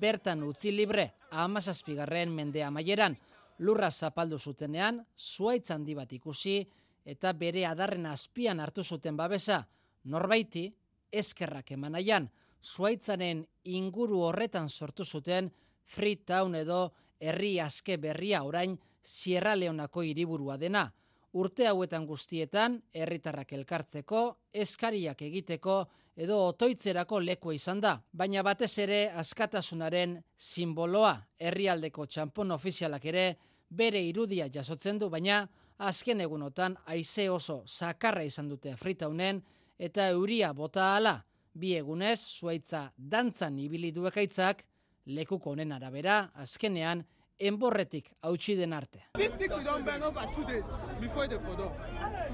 bertan 0.00 0.42
utzi 0.44 0.72
libre 0.72 1.10
amazazpigarren 1.30 2.32
mende 2.32 2.62
amaieran. 2.64 3.16
Lurra 3.58 3.90
zapaldu 3.90 4.38
zutenean, 4.38 5.00
zuaitz 5.16 5.70
handi 5.70 5.94
bat 5.94 6.12
ikusi 6.12 6.58
eta 7.04 7.32
bere 7.32 7.64
adarren 7.66 8.06
azpian 8.06 8.60
hartu 8.60 8.84
zuten 8.84 9.16
babesa. 9.16 9.62
Norbaiti, 10.04 10.66
eskerrak 11.12 11.70
emanaian, 11.72 12.28
zuaitzaren 12.64 13.44
inguru 13.64 14.20
horretan 14.28 14.68
sortu 14.68 15.04
zuten 15.04 15.50
Freetown 15.84 16.54
edo 16.56 16.92
herri 17.20 17.58
aske 17.60 17.96
berria 18.00 18.42
orain 18.44 18.78
Sierra 19.02 19.54
Leonako 19.54 20.02
hiriburua 20.02 20.56
dena. 20.56 20.86
Urte 21.34 21.66
hauetan 21.66 22.04
guztietan, 22.06 22.76
herritarrak 22.94 23.52
elkartzeko, 23.56 24.20
eskariak 24.54 25.22
egiteko 25.26 25.80
edo 26.14 26.36
otoitzerako 26.46 27.18
lekua 27.24 27.56
izan 27.56 27.80
da. 27.82 27.96
Baina 28.12 28.44
batez 28.46 28.70
ere 28.78 29.00
askatasunaren 29.18 30.20
simboloa, 30.36 31.16
herrialdeko 31.38 32.06
txampon 32.06 32.54
ofizialak 32.54 33.08
ere 33.10 33.24
bere 33.68 34.02
irudia 34.06 34.46
jasotzen 34.46 35.00
du, 35.02 35.08
baina 35.10 35.40
azken 35.78 36.22
egunotan 36.22 36.76
haize 36.86 37.26
oso 37.30 37.64
sakarra 37.66 38.22
izan 38.22 38.48
dute 38.48 38.76
Freetownen 38.78 39.42
eta 39.78 40.06
euria 40.14 40.52
bota 40.54 40.92
hala. 40.94 41.16
Bi 41.54 41.74
egunez, 41.78 42.20
zuaitza 42.38 42.88
dantzan 42.96 43.58
ibili 43.58 43.90
du 43.94 44.06
ekaitzak, 44.06 44.62
lekuko 45.06 45.50
honen 45.50 45.72
arabera, 45.74 46.30
azkenean, 46.34 47.04
enborretik 47.38 48.10
hautsi 48.22 48.56
den 48.56 48.72
arte. 48.72 49.02
This 49.14 49.32
stick 49.32 49.50
we 49.56 49.64
don 49.64 49.84
burn 49.84 50.02
over 50.02 50.26
two 50.34 50.44
days 50.44 50.66
before 51.00 51.28
the 51.28 51.38
for 51.38 51.72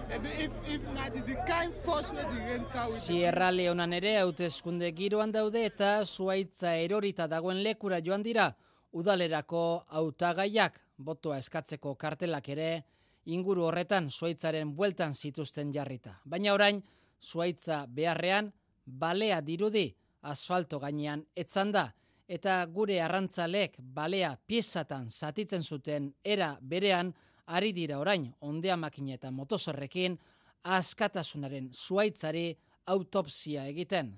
Maybe 0.08 0.28
if 0.42 0.50
if 0.66 0.82
na 0.94 1.08
the, 1.08 1.20
the 1.20 1.36
kind 1.46 1.72
force 1.84 2.12
wey 2.12 2.22
the 2.22 2.38
rain 2.38 2.64
carry. 2.72 2.92
Sierra 2.92 3.50
Leonan 3.52 3.92
ere 3.92 4.16
hauteskunde 4.18 4.92
giroan 4.92 5.32
daude 5.32 5.64
eta 5.64 6.04
zuaitza 6.04 6.74
erorita 6.76 7.28
dagoen 7.28 7.62
lekura 7.62 8.00
joan 8.00 8.22
dira 8.22 8.50
udalerako 8.92 9.84
hautagaiak 9.88 10.80
botoa 10.98 11.38
eskatzeko 11.38 11.94
kartelak 11.94 12.48
ere 12.48 12.84
inguru 13.26 13.68
horretan 13.68 14.10
zuaitzaren 14.10 14.74
bueltan 14.74 15.14
zituzten 15.14 15.72
jarrita. 15.72 16.18
Baina 16.24 16.54
orain 16.54 16.82
zuaitza 17.22 17.86
beharrean 17.86 18.52
balea 18.84 19.40
dirudi 19.40 19.94
asfalto 20.22 20.80
gainean 20.80 21.24
etzan 21.36 21.72
da 21.72 21.92
eta 22.30 22.62
gure 22.70 23.00
arrantzalek 23.02 23.80
balea 23.82 24.36
piezatan 24.46 25.08
zatitzen 25.10 25.64
zuten 25.66 26.12
era 26.22 26.52
berean 26.62 27.12
ari 27.46 27.72
dira 27.74 27.98
orain 27.98 28.28
ondea 28.46 28.76
makina 28.76 29.16
eta 29.18 29.30
motozorrekin 29.34 30.18
askatasunaren 30.62 31.70
zuaitzari 31.74 32.52
autopsia 32.86 33.64
egiten. 33.66 34.12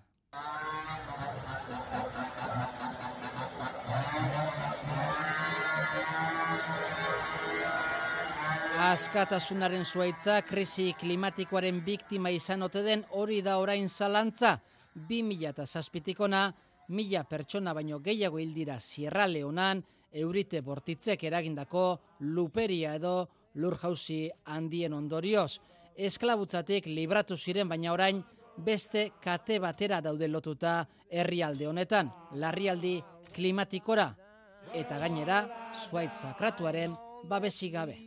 Askatasunaren 8.83 9.85
zuaitza 9.85 10.41
krisi 10.43 10.91
klimatikoaren 11.01 11.81
biktima 11.87 12.33
izan 12.35 12.67
ote 12.67 12.83
den 12.83 13.05
hori 13.11 13.41
da 13.41 13.57
orain 13.63 13.89
zalantza. 13.89 14.59
2000 15.09 15.49
eta 15.49 15.65
zazpitikona, 15.65 16.43
mila 16.93 17.25
pertsona 17.25 17.73
baino 17.75 17.99
gehiago 18.05 18.39
hildira 18.39 18.79
Sierra 18.81 19.27
Leonan, 19.27 19.83
eurite 20.13 20.61
bortitzek 20.61 21.25
eragindako 21.25 21.85
luperia 22.37 22.95
edo 23.01 23.29
lurjauzi 23.55 24.27
handien 24.53 24.93
ondorioz. 24.93 25.59
Esklabutzatik 25.97 26.87
libratu 26.87 27.37
ziren 27.37 27.69
baina 27.69 27.93
orain 27.93 28.23
beste 28.57 29.11
kate 29.25 29.59
batera 29.61 30.01
daude 30.05 30.29
lotuta 30.29 30.83
herrialde 31.11 31.69
honetan, 31.69 32.11
larrialdi 32.37 32.99
klimatikora 33.33 34.11
eta 34.77 34.99
gainera 35.01 35.43
zuaitz 35.85 36.21
sakratuaren 36.21 36.95
babesi 37.29 37.71
gabe. 37.71 37.99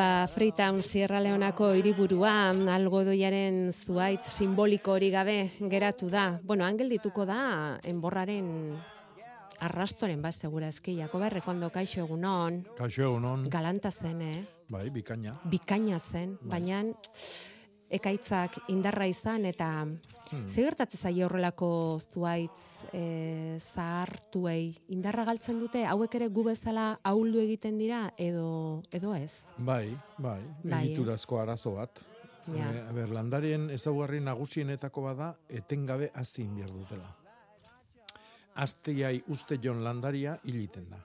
Ba, 0.00 0.26
Freetown 0.32 0.80
Sierra 0.80 1.18
Leonako 1.20 1.74
hiriburuan 1.76 2.70
algodoiaren 2.72 3.66
zuaitz 3.68 4.30
simboliko 4.32 4.94
hori 4.94 5.10
gabe 5.12 5.34
geratu 5.68 6.08
da. 6.08 6.38
Bueno, 6.40 6.64
angel 6.64 6.88
dituko 6.88 7.26
da 7.28 7.76
enborraren 7.84 8.48
arrastoren 9.60 10.22
bat 10.24 10.32
segura 10.32 10.70
eski 10.72 10.94
Jakoba 11.02 11.28
Rekondo 11.28 11.68
kaixo 11.68 12.00
egunon. 12.06 12.62
Kaixo 12.78 13.04
egunon, 13.10 13.44
Galanta 13.52 13.92
zen, 13.92 14.22
eh? 14.24 14.38
bai, 14.72 14.86
bikaina. 14.88 15.36
Bikaina 15.44 16.00
zen, 16.00 16.38
baina 16.40 16.80
ekaitzak 17.90 18.62
indarra 18.68 19.06
izan 19.06 19.44
eta 19.44 19.70
Hmm. 20.30 20.46
Ze 20.46 20.62
gertatzen 20.62 21.00
zaio 21.00 21.26
horrelako 21.26 21.98
zuaitz 22.12 22.86
e, 22.94 23.58
zahartuei 23.58 24.76
indarra 24.94 25.24
galtzen 25.26 25.58
dute 25.58 25.82
hauek 25.90 26.14
ere 26.20 26.28
gu 26.30 26.44
bezala 26.46 27.00
ahuldu 27.02 27.40
egiten 27.42 27.80
dira 27.82 28.04
edo 28.16 28.82
edo 28.94 29.14
ez? 29.18 29.32
Bai, 29.58 29.90
bai, 30.18 30.38
Bai, 30.62 30.84
egiturazko 30.84 31.40
arazo 31.42 31.74
bat. 31.80 32.04
Ja. 32.46 32.70
Eh, 32.70 32.84
a 32.86 32.92
ber, 32.94 33.10
landarien 33.10 33.66
ezaugarri 33.74 34.20
nagusienetako 34.22 35.02
bada 35.08 35.32
etengabe 35.48 36.12
hazin 36.14 36.54
behar 36.56 36.70
dutela. 36.70 37.16
azteiai 38.54 39.22
uste 39.28 39.56
jon 39.62 39.82
landaria 39.84 40.38
hiliten 40.44 40.90
da. 40.90 40.98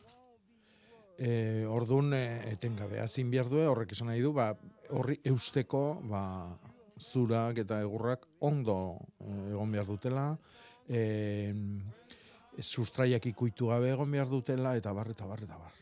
E, 1.18 1.66
orduan 1.66 2.14
e, 2.14 2.52
etengabe 2.52 3.00
hazin 3.00 3.30
behar 3.32 3.50
du, 3.50 3.62
horrek 3.62 3.94
esan 3.96 4.08
nahi 4.12 4.22
du, 4.22 4.34
ba, 4.34 4.50
horri 4.90 5.20
eusteko 5.24 6.02
ba, 6.04 6.24
zurak 7.00 7.60
eta 7.64 7.80
egurrak 7.84 8.28
ondo 8.40 8.98
e, 9.20 9.52
egon 9.52 9.72
behar 9.72 9.88
dutela, 9.88 10.26
e, 10.88 11.54
sustraiak 12.62 13.26
ikuitu 13.32 13.68
gabe 13.72 13.92
egon 13.92 14.12
behar 14.12 14.30
dutela, 14.30 14.76
eta 14.78 14.94
bar, 14.94 15.12
eta 15.12 15.26
bar, 15.28 15.44
eta 15.44 15.58
bar. 15.58 15.74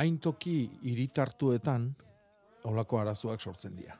Hain 0.00 0.18
toki 0.18 0.64
iritartuetan, 0.90 1.90
olako 2.70 3.00
arazoak 3.00 3.40
sortzen 3.40 3.76
dira. 3.76 3.96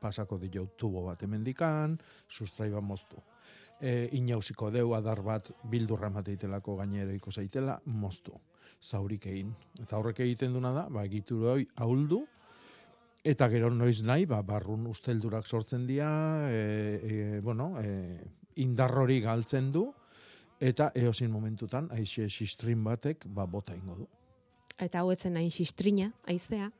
Pasako 0.00 0.38
dio 0.40 0.66
tubo 0.76 1.04
bat 1.06 1.22
emendikan, 1.22 1.98
sustrai 2.28 2.70
bat 2.70 2.82
moztu. 2.82 3.20
E, 3.80 4.08
inausiko 4.16 4.70
deu 4.70 4.94
adar 4.94 5.22
bat 5.24 5.50
bildurra 5.64 6.10
mateitelako 6.10 6.76
gainero 6.76 7.32
zaitela, 7.32 7.80
moztu. 7.84 8.32
Zaurik 8.80 9.26
egin. 9.26 9.52
Eta 9.80 9.98
horrek 9.98 10.20
egiten 10.20 10.52
duna 10.52 10.72
da, 10.72 10.88
ba, 10.88 11.04
egitur 11.04 11.44
hori 11.52 11.66
ahuldu, 11.76 12.24
eta 13.24 13.48
gero 13.52 13.70
noiz 13.70 14.00
nahi, 14.06 14.26
ba, 14.26 14.40
barrun 14.46 14.86
usteldurak 14.90 15.46
sortzen 15.46 15.86
dira, 15.86 16.10
e, 16.50 16.60
e, 17.02 17.40
bueno, 17.40 17.74
e, 17.80 18.20
indarrori 18.64 19.20
galtzen 19.20 19.70
du, 19.72 19.86
eta 20.60 20.90
eozin 20.94 21.30
momentutan, 21.30 21.88
aixe 21.92 22.28
sistrin 22.28 22.82
batek, 22.84 23.26
ba, 23.28 23.46
bota 23.46 23.76
ingo 23.76 24.02
du. 24.02 24.08
Eta 24.80 25.02
hau 25.02 25.10
etzen 25.12 25.36
hain 25.36 25.50
sistrina, 25.52 26.10
aizea. 26.28 26.70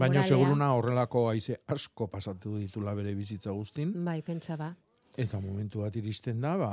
Baina 0.00 0.22
seguruna 0.24 0.70
horrelako 0.72 1.26
haize 1.28 1.58
asko 1.68 2.06
pasatu 2.08 2.56
ditula 2.56 2.94
bere 2.96 3.12
bizitza 3.14 3.52
guztin. 3.52 3.92
Bai, 4.04 4.22
pentsa 4.24 4.56
ba. 4.56 4.70
Eta 5.20 5.40
momentu 5.40 5.82
bat 5.84 5.96
iristen 6.00 6.40
da, 6.40 6.54
ba, 6.56 6.70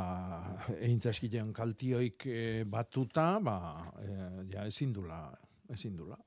eintzaskilean 0.87 1.51
kaltioik 1.55 2.23
e, 2.31 2.43
batuta, 2.63 3.33
ba, 3.43 3.57
e, 3.99 4.13
ja, 4.53 4.63
ezin 4.67 4.93
dula, 4.95 5.25
ezin 5.75 5.97
dula. 5.99 6.19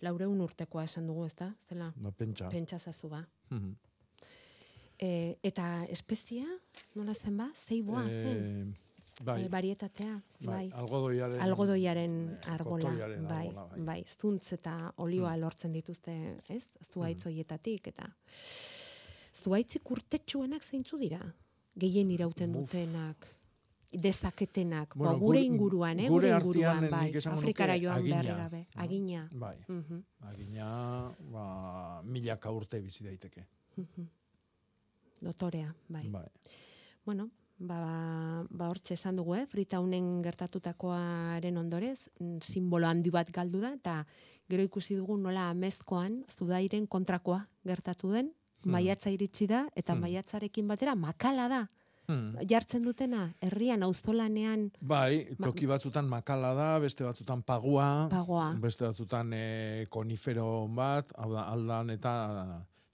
Laureun 0.00 0.40
urtekoa 0.40 0.84
esan 0.84 1.06
dugu, 1.06 1.24
ezta? 1.26 1.54
Zela? 1.68 1.92
Ba, 1.96 2.10
pentsa. 2.12 2.48
Pentsa 2.48 2.78
zazu 2.78 3.08
ba. 3.08 3.24
Mhm. 3.50 3.74
E, 4.98 5.36
eta 5.42 5.84
espezia, 5.92 6.44
nola 6.94 7.14
zen 7.14 7.36
ba? 7.36 7.50
Zeiboa 7.54 8.04
zen? 8.08 8.76
bai, 9.24 9.44
E, 9.44 9.48
varietatea, 9.48 10.22
bai, 10.40 10.46
bai. 10.46 10.70
algodoiaren, 10.72 11.40
Algodoiaren 11.40 12.14
eh, 12.42 12.50
argola, 12.52 12.90
bai, 13.28 13.46
argola, 13.48 13.66
bai. 13.70 13.80
bai, 13.84 14.04
zuntz 14.20 14.52
eta 14.52 14.92
olioa 14.96 15.34
Mm. 15.36 15.40
lortzen 15.40 15.72
dituzte, 15.72 16.36
ez? 16.48 16.68
Zuaitz 16.92 17.24
hoietatik 17.26 17.86
eta 17.88 18.10
zuaitzik 19.42 19.90
urtetsuenak 19.90 20.62
zeintzu 20.64 20.98
dira? 20.98 21.20
Gehien 21.78 22.10
irauten 22.10 22.54
Uf. 22.56 22.70
dutenak, 22.72 23.26
dezaketenak, 23.96 24.94
Bueno, 24.94 25.12
ba, 25.14 25.18
gure 25.18 25.40
inguruan, 25.40 26.00
eh? 26.00 26.08
gure 26.08 26.28
Gure 26.32 26.40
inguruan, 26.44 26.90
bai. 26.90 27.10
esango 27.16 27.36
nuke 27.36 27.44
Afrikara 27.46 27.76
joan 27.80 27.96
agina, 27.98 28.22
beharri 28.22 28.42
gabe. 28.42 28.60
no? 28.74 28.82
Agina. 28.82 29.28
Bai. 29.32 29.56
Mhm, 29.68 30.02
Agina, 30.20 31.14
ba, 31.32 32.02
milaka 32.04 32.50
urte 32.50 32.80
bizi 32.80 33.04
daiteke. 33.04 33.46
mhm. 33.76 34.08
Dotorea, 35.20 35.74
bai. 35.88 36.06
Bai. 36.08 36.26
Bueno, 37.04 37.30
ba, 37.58 38.44
ba 38.50 38.68
hortxe 38.68 38.94
esan 38.94 39.16
dugu, 39.16 39.34
eh? 39.34 39.46
Fritaunen 39.46 40.22
gertatutakoaren 40.22 41.56
ondorez, 41.56 42.10
mm, 42.20 42.38
simbolo 42.42 42.86
handi 42.86 43.10
bat 43.10 43.30
galdu 43.32 43.60
da, 43.60 43.72
eta 43.72 44.06
gero 44.48 44.62
ikusi 44.62 44.94
dugu 44.96 45.16
nola 45.16 45.48
amezkoan, 45.50 46.24
zudairen 46.36 46.86
kontrakoa 46.86 47.46
gertatu 47.64 48.12
den, 48.12 48.32
Hmm. 48.62 48.72
maiatza 48.72 49.10
iritsi 49.10 49.46
da, 49.46 49.68
eta 49.76 49.92
Hmm. 49.94 50.00
maiatzarekin 50.02 50.66
batera 50.68 50.94
makala 50.94 51.48
da. 51.48 51.68
Hmm. 52.06 52.36
Jartzen 52.48 52.84
dutena, 52.86 53.32
herrian, 53.42 53.82
auzolanean, 53.82 54.68
Bai, 54.80 55.34
toki 55.42 55.66
batzutan 55.66 56.06
makala 56.06 56.52
da, 56.54 56.68
beste 56.78 57.04
batzutan 57.04 57.42
pagua, 57.42 58.06
Pagua. 58.10 58.52
beste 58.62 58.86
batzutan 58.86 59.32
e, 59.34 59.86
konifero 59.90 60.68
bat, 60.68 61.10
hau 61.18 61.32
da, 61.32 61.48
aldan 61.50 61.90
eta 61.90 62.14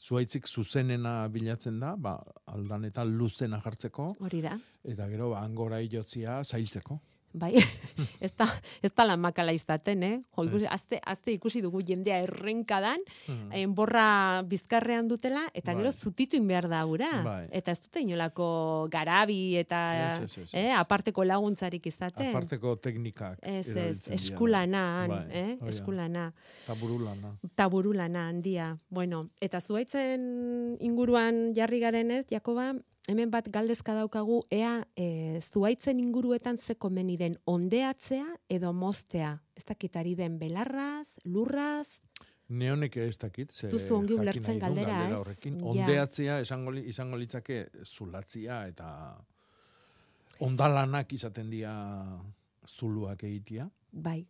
zuaitzik 0.03 0.48
zuzenena 0.48 1.29
bilatzen 1.29 1.79
da, 1.81 1.94
ba, 1.96 2.16
aldan 2.46 2.88
eta 2.88 3.05
luzena 3.05 3.61
jartzeko, 3.62 4.16
hori 4.20 4.40
da. 4.42 4.57
eta 4.83 5.09
gero 5.12 5.31
ba, 5.35 5.44
angora 5.44 5.81
ilotzia 5.85 6.42
zailtzeko. 6.42 6.98
Bai, 7.33 7.55
ez 8.21 8.31
da, 8.37 8.47
ez 8.83 8.90
da 8.95 9.05
lan 9.09 9.21
makala 9.21 9.53
izaten, 9.57 10.03
eh? 10.03 10.18
Jo, 10.37 10.45
ikusi, 10.45 10.66
azte, 10.68 10.99
azte 11.05 11.33
ikusi 11.33 11.62
dugu 11.64 11.81
jendea 11.87 12.18
errenkadan, 12.27 13.01
Hmm. 13.27 13.51
enborra 13.53 14.42
bizkarrean 14.47 15.09
dutela, 15.09 15.47
eta 15.55 15.73
gero 15.75 15.88
Bai. 15.90 15.92
zutituin 15.92 16.47
behar 16.49 16.68
da 16.68 16.85
ura. 16.87 17.11
Bai. 17.25 17.47
Eta 17.53 17.71
ez 17.73 17.81
dute 17.81 18.01
inolako 18.03 18.88
garabi 18.90 19.57
eta 19.57 19.81
Ez, 20.23 20.23
ez, 20.25 20.38
ez, 20.45 20.55
eh, 20.55 20.73
aparteko 20.77 21.25
laguntzarik 21.25 21.87
izaten. 21.87 22.31
Aparteko 22.31 22.77
teknikak 22.77 23.38
Ez, 23.42 23.68
ez, 23.68 24.09
eskulanan, 24.09 25.09
Bai, 25.09 25.25
eh? 25.31 25.57
da. 25.61 25.68
eskulana. 25.68 26.33
Eta 26.64 26.75
burulana. 26.81 27.37
Taburulana 27.55 28.29
handia. 28.29 28.77
Bueno, 28.90 29.25
eta 29.40 29.61
zuaitzen 29.61 30.77
inguruan 30.81 31.53
jarri 31.55 31.81
garenez, 31.81 32.27
Jakoba, 32.31 32.73
hemen 33.09 33.31
bat 33.31 33.49
galdezka 33.51 33.95
daukagu, 33.95 34.43
ea 34.51 34.85
e, 34.97 35.41
zuaitzen 35.41 35.99
inguruetan 36.01 36.57
ze 36.59 36.75
komeni 36.75 37.17
den 37.17 37.37
ondeatzea 37.47 38.27
edo 38.49 38.73
moztea. 38.73 39.43
Ez 39.57 39.65
dakit 39.65 39.97
ari 39.97 40.15
den 40.15 40.38
belarraz, 40.38 41.17
lurraz, 41.25 42.01
Neonek 42.53 42.97
ez 43.01 43.17
dakit, 43.19 43.51
ze 43.51 43.69
Duzu 43.71 43.95
ongi 43.97 44.12
ulertzen 44.12 44.59
dun 44.59 44.61
galdera, 44.61 44.97
ez? 45.09 45.15
horrekin. 45.17 45.55
Ja. 45.59 45.65
Ondeatzea 45.71 46.41
esango, 46.41 46.71
li- 46.71 46.83
izango 46.91 47.17
litzake 47.17 47.69
zulatzia 47.85 48.67
eta 48.69 48.88
ondalanak 50.41 51.12
izaten 51.12 51.49
dira 51.51 51.73
zuluak 52.67 53.23
egitea. 53.25 53.69
bai, 53.93 54.27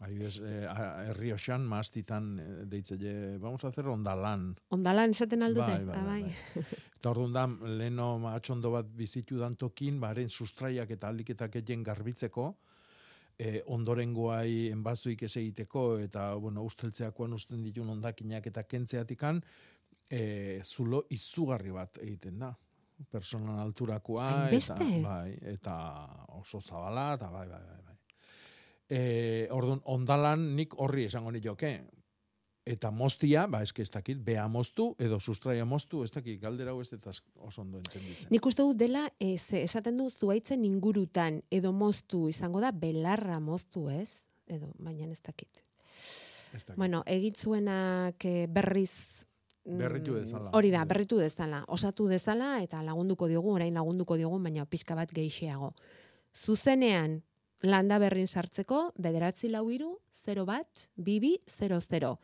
Adibidez, 0.00 0.38
eh, 0.40 0.64
a- 0.66 1.12
maastitan 1.60 2.38
eh, 2.40 2.44
deitzaile, 2.66 3.36
vamos 3.38 3.64
a 3.64 3.68
hacer 3.68 3.86
ondalan. 3.86 4.54
ondalan 4.70 5.10
esaten 5.10 5.42
aldute? 5.42 5.84
Bai, 5.84 5.84
bai, 5.84 5.96
Ah, 5.98 6.04
bai, 6.04 6.64
Eta 6.96 7.10
orduan 7.10 7.32
da, 7.32 7.46
leheno 7.68 8.28
atxondo 8.28 8.70
bat 8.72 8.86
bizitu 8.96 9.36
dan 9.38 9.56
tokin, 9.56 10.00
baren 10.00 10.28
sustraiak 10.28 10.90
eta 10.90 11.08
aliketak 11.08 11.56
egin 11.56 11.82
garbitzeko, 11.82 12.56
e, 13.38 13.62
ondorengoai 13.66 14.70
enbazuik 14.72 15.22
ez 15.22 15.36
egiteko, 15.36 15.98
eta, 15.98 16.34
bueno, 16.34 16.62
usteltzeakoan 16.64 17.32
usten 17.32 17.62
ditun 17.62 17.88
ondakinak 17.90 18.46
eta 18.46 18.62
kentzeatikan, 18.64 19.42
e, 20.10 20.60
zulo 20.64 21.04
izugarri 21.10 21.70
bat 21.70 21.98
egiten 22.02 22.38
da. 22.38 22.54
Personan 23.10 23.58
alturakoa, 23.58 24.48
eta, 24.50 24.76
bai, 25.02 25.38
eta 25.54 25.76
oso 26.40 26.60
zabala, 26.60 27.14
eta 27.14 27.30
bai, 27.30 27.46
bai, 27.48 27.60
bai. 27.86 27.89
E, 28.90 29.46
orduan, 29.54 29.80
ondalan 29.86 30.48
nik 30.56 30.74
horri 30.82 31.04
esango 31.06 31.30
nioke, 31.30 31.76
eta 32.66 32.90
moztia, 32.90 33.46
ba, 33.50 33.62
eske 33.64 33.82
ez 33.82 33.90
dakit, 33.90 34.18
bea 34.24 34.46
moztu, 34.48 34.90
edo 35.00 35.18
sustraia 35.20 35.64
moztu, 35.64 36.02
ez 36.04 36.10
dakit, 36.14 36.40
galdera 36.42 36.74
hau 36.74 36.80
ez 36.82 36.90
eta 36.92 37.12
oso 37.40 37.62
ondo 37.62 37.78
entenditzen. 37.80 38.28
Nik 38.30 38.46
uste 38.46 38.66
dut 38.66 38.78
dela, 38.78 39.06
ez, 39.20 39.44
esaten 39.56 39.96
du 39.98 40.10
zuaitzen 40.10 40.64
ingurutan, 40.64 41.40
edo 41.50 41.72
moztu, 41.72 42.26
izango 42.28 42.60
da, 42.60 42.72
belarra 42.72 43.40
moztu, 43.40 43.88
ez? 43.94 44.10
Edo, 44.50 44.72
baina 44.78 45.08
ez 45.08 45.22
dakit. 45.22 45.62
Ez 46.52 46.64
dakit. 46.64 46.76
Bueno, 46.76 47.02
egin 47.06 47.34
zuenak 47.38 48.24
eh, 48.26 48.46
berriz 48.50 49.24
mm, 49.64 49.78
Berritu 49.78 50.18
dezala. 50.18 50.50
Hori 50.58 50.70
da, 50.74 50.84
berritu 50.84 51.18
dezala. 51.22 51.62
Osatu 51.68 52.08
dezala 52.10 52.56
eta 52.62 52.82
lagunduko 52.82 53.28
diogu, 53.30 53.54
orain 53.54 53.74
lagunduko 53.74 54.18
diogu, 54.18 54.40
baina 54.42 54.66
pixka 54.66 54.98
bat 54.98 55.12
geixeago. 55.14 55.72
Zuzenean, 56.34 57.20
landa 57.62 57.98
berrin 57.98 58.28
sartzeko, 58.28 58.90
bederatzi 58.96 59.50
lau 59.50 59.66
iru, 59.70 59.94
0 60.24 60.46
bat, 60.48 60.88
bibi, 60.96 61.36
00. 61.48 62.14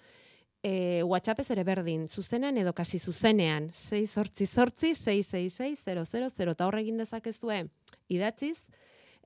E, 0.62 1.02
WhatsApp 1.04 1.40
ez 1.44 1.50
ere 1.54 1.64
berdin, 1.64 2.06
zuzenean 2.08 2.56
edo 2.58 2.72
kasi 2.74 2.98
zuzenean, 2.98 3.70
6 3.76 4.10
sortzi 4.10 4.46
sortzi, 4.46 4.94
666 4.94 5.84
000, 5.86 6.50
eta 6.52 6.66
horre 6.66 6.82
egin 6.82 6.98
dezakezue 6.98 7.66
idatziz, 8.08 8.64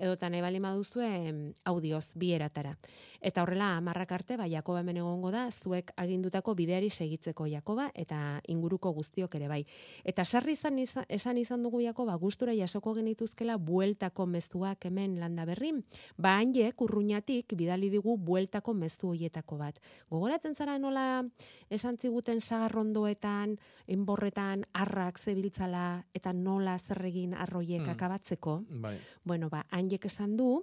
edota 0.01 0.31
nahi 0.33 0.41
bali 0.43 0.61
maduzue 0.61 1.53
audioz 1.69 2.11
bi 2.19 2.33
eratara. 2.33 2.73
Eta 3.21 3.43
horrela 3.45 3.77
amarrak 3.77 4.13
arte, 4.17 4.37
ba, 4.41 4.47
Jakoba 4.49 4.81
hemen 4.81 4.97
egongo 4.97 5.31
da, 5.31 5.51
zuek 5.53 5.93
agindutako 6.01 6.55
bideari 6.57 6.89
segitzeko 6.91 7.47
Jakoba, 7.47 7.91
eta 7.95 8.41
inguruko 8.49 8.93
guztiok 8.97 9.35
ere 9.37 9.49
bai. 9.49 9.61
Eta 10.05 10.25
sarri 10.25 10.57
izan, 10.57 10.79
izan, 10.81 11.05
esan 11.09 11.37
izan 11.39 11.63
dugu 11.63 11.83
Jakoba, 11.85 12.17
gustura 12.17 12.55
jasoko 12.57 12.95
genituzkela 12.97 13.59
bueltako 13.61 14.27
mezuak 14.27 14.87
hemen 14.89 15.19
landa 15.21 15.45
berrin, 15.45 15.85
ba 16.17 16.39
haiek 16.41 16.81
urruñatik 16.81 17.53
bidali 17.57 17.91
digu 17.93 18.17
bueltako 18.17 18.73
mezu 18.75 19.13
hoietako 19.13 19.59
bat. 19.61 19.79
Gogoratzen 20.11 20.55
zara 20.55 20.79
nola 20.79 21.23
esan 21.69 21.99
ziguten 22.01 22.41
sagarrondoetan, 22.41 23.59
enborretan, 23.87 24.65
arrak 24.73 25.19
zebiltzala, 25.19 26.07
eta 26.15 26.33
nola 26.33 26.79
zer 26.79 27.05
egin 27.05 27.35
arroiek 27.35 27.83
Hmm. 27.83 27.91
akabatzeko. 27.91 28.63
Bai. 28.81 28.99
Bueno, 29.25 29.49
ba, 29.51 29.67
haiek 29.91 30.07
esan 30.07 30.37
du, 30.39 30.61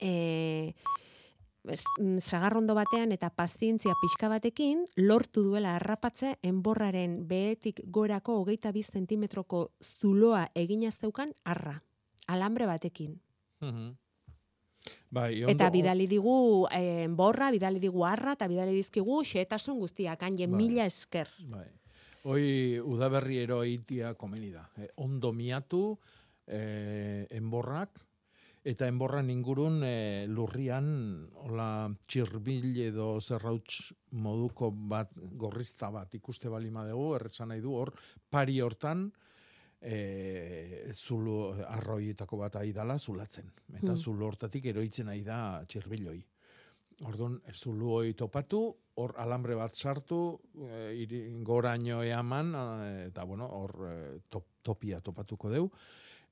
e, 0.00 0.74
mm, 1.64 2.18
sagarrondo 2.20 2.74
batean 2.76 3.12
eta 3.12 3.30
pazientzia 3.30 3.94
pixka 4.02 4.28
batekin, 4.28 4.84
lortu 4.96 5.42
duela 5.46 5.76
harrapatze 5.78 6.36
enborraren 6.42 7.22
behetik 7.28 7.80
gorako 7.86 8.42
hogeita 8.42 8.72
bi 8.72 8.82
zentimetroko 8.82 9.70
zuloa 9.82 10.50
egina 10.54 10.92
zeukan 10.92 11.32
arra. 11.44 11.80
alambre 12.28 12.66
batekin. 12.66 13.18
Bai, 15.10 15.42
Eta 15.44 15.68
bidali 15.70 16.06
digu 16.06 16.66
eh, 16.72 17.06
borra, 17.10 17.50
bidali 17.50 17.80
digu 17.80 18.04
arra, 18.06 18.32
eta 18.32 18.46
bidali 18.48 18.72
dizkigu 18.72 19.22
xetasun 19.24 19.78
guztiak, 19.78 20.22
haien 20.22 20.50
Bai. 20.50 20.56
mila 20.56 20.86
esker. 20.86 21.28
Bai. 21.50 21.66
Hoi 22.24 22.78
udaberri 22.78 23.38
ero 23.42 23.62
eitia 23.66 24.14
komeni 24.14 24.52
da. 24.52 24.68
Eh, 24.78 24.88
ondo 24.96 25.32
miatu, 25.32 25.98
eh, 26.46 27.26
enborrak, 27.30 28.00
eta 28.64 28.86
enborran 28.86 29.30
ingurun 29.30 29.82
eh, 29.84 30.26
lurrian, 30.28 31.28
hola, 31.44 31.90
txirbil 32.06 32.76
edo 32.86 33.16
zerrauts 33.20 33.92
moduko 34.12 34.70
bat, 34.70 35.10
gorrizta 35.16 35.90
bat, 35.90 36.14
ikuste 36.14 36.48
bali 36.48 36.70
madegu, 36.70 37.14
erretzan 37.16 37.50
nahi 37.50 37.60
du, 37.60 37.74
hor, 37.74 37.92
pari 38.30 38.60
hortan, 38.60 39.10
e, 39.82 40.90
zulu 40.94 41.52
arroietako 41.66 42.38
bat 42.44 42.56
ari 42.60 42.72
dala 42.72 42.98
zulatzen. 42.98 43.50
Eta 43.74 43.92
Hmm. 43.92 43.96
zulu 43.96 44.26
hortatik 44.26 44.66
eroitzen 44.66 45.08
ari 45.08 45.24
da 45.24 45.64
txirbiloi. 45.66 46.22
Orduan, 47.04 47.40
zulu 47.52 47.88
hoi 47.90 48.14
topatu, 48.14 48.76
hor 48.94 49.14
alambre 49.18 49.54
bat 49.54 49.74
sartu, 49.74 50.38
e, 50.54 51.06
goraino 51.42 52.02
eaman, 52.02 52.54
eta 53.08 53.24
bueno, 53.24 53.46
hor 53.46 53.72
eh, 53.88 54.20
top, 54.30 54.44
topia 54.62 55.00
topatuko 55.00 55.50
deu, 55.50 55.70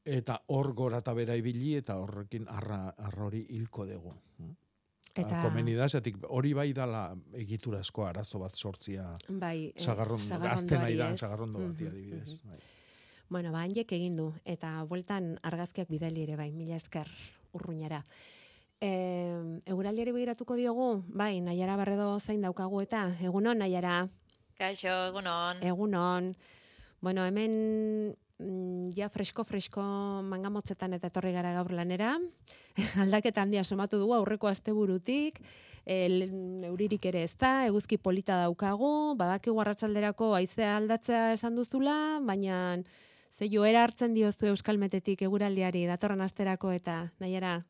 eta 0.04 0.40
hor 0.48 0.72
gora 0.74 0.98
eta 0.98 1.12
bera 1.14 1.36
ibili, 1.36 1.74
eta 1.76 1.96
horrekin 2.00 2.46
arra, 2.48 2.94
arra 2.98 3.24
hori 3.26 3.46
hilko 3.50 3.86
dugu. 3.86 4.14
Eta- 4.40 5.22
Eta... 5.26 5.42
Komeni 5.42 5.74
da, 5.74 5.88
zetik 5.88 6.16
hori 6.28 6.52
bai 6.54 6.72
dala 6.72 7.16
egiturazko 7.34 8.04
arazo 8.06 8.38
bat 8.38 8.54
sortzia 8.54 9.08
Bai, 9.28 9.66
eh, 9.74 9.80
sagarron, 9.82 10.18
sagarrondoari, 10.18 10.52
azten 10.54 10.80
nahi 10.80 10.96
da, 10.96 11.16
sagarrondo 11.16 11.58
bati 11.58 11.84
Mhm, 11.84 11.90
adibidez. 11.92 12.42
Bai. 12.44 12.58
Bueno, 13.28 13.52
ba, 13.52 13.62
handiek 13.62 13.90
egin 13.92 14.14
du, 14.16 14.32
eta 14.44 14.84
bueltan 14.84 15.38
argazkiak 15.42 15.88
bidali 15.88 16.22
ere, 16.22 16.36
bai, 16.36 16.52
mila 16.52 16.76
esker 16.76 17.08
urruñara. 17.52 18.04
E, 18.80 18.90
eguraldiari 19.66 20.12
begiratuko 20.12 20.54
diogu, 20.56 21.02
bai, 21.08 21.40
Naiara 21.40 21.76
Barredo 21.76 22.18
zain 22.20 22.40
daukagu 22.40 22.80
eta, 22.80 23.16
egunon, 23.20 23.58
Naiara, 23.58 24.08
Kaixo, 24.56 24.88
egunon. 25.10 25.62
egunon. 25.62 26.34
Bueno, 27.00 27.24
hemen 27.26 27.50
mm, 28.10 28.14
ja 28.96 29.08
fresko-fresko 29.12 29.82
mangamotzetan 30.28 30.94
eta 30.96 31.10
etorri 31.10 31.32
gara 31.34 31.52
gaur 31.56 31.72
lanera. 31.76 32.14
Aldaketa 33.04 33.44
handia 33.44 33.64
somatu 33.64 34.00
dugu 34.00 34.14
aurreko 34.16 34.48
asteburutik, 34.50 35.40
el, 35.84 36.22
euririk 36.70 37.04
ere 37.10 37.24
ez 37.26 37.36
da, 37.40 37.66
eguzki 37.68 37.98
polita 37.98 38.40
daukagu, 38.44 39.14
badakigu 39.20 39.60
arratsalderako 39.60 40.34
haizea 40.38 40.76
aldatzea 40.78 41.32
esan 41.36 41.58
duzula, 41.58 42.20
baina 42.24 42.80
ze 43.30 43.48
joera 43.48 43.84
hartzen 43.84 44.14
diozu 44.14 44.50
euskalmetetik 44.52 45.22
eguraldiari 45.22 45.86
datorren 45.88 46.20
asterako 46.20 46.72
eta 46.76 47.10
nahiara. 47.20 47.60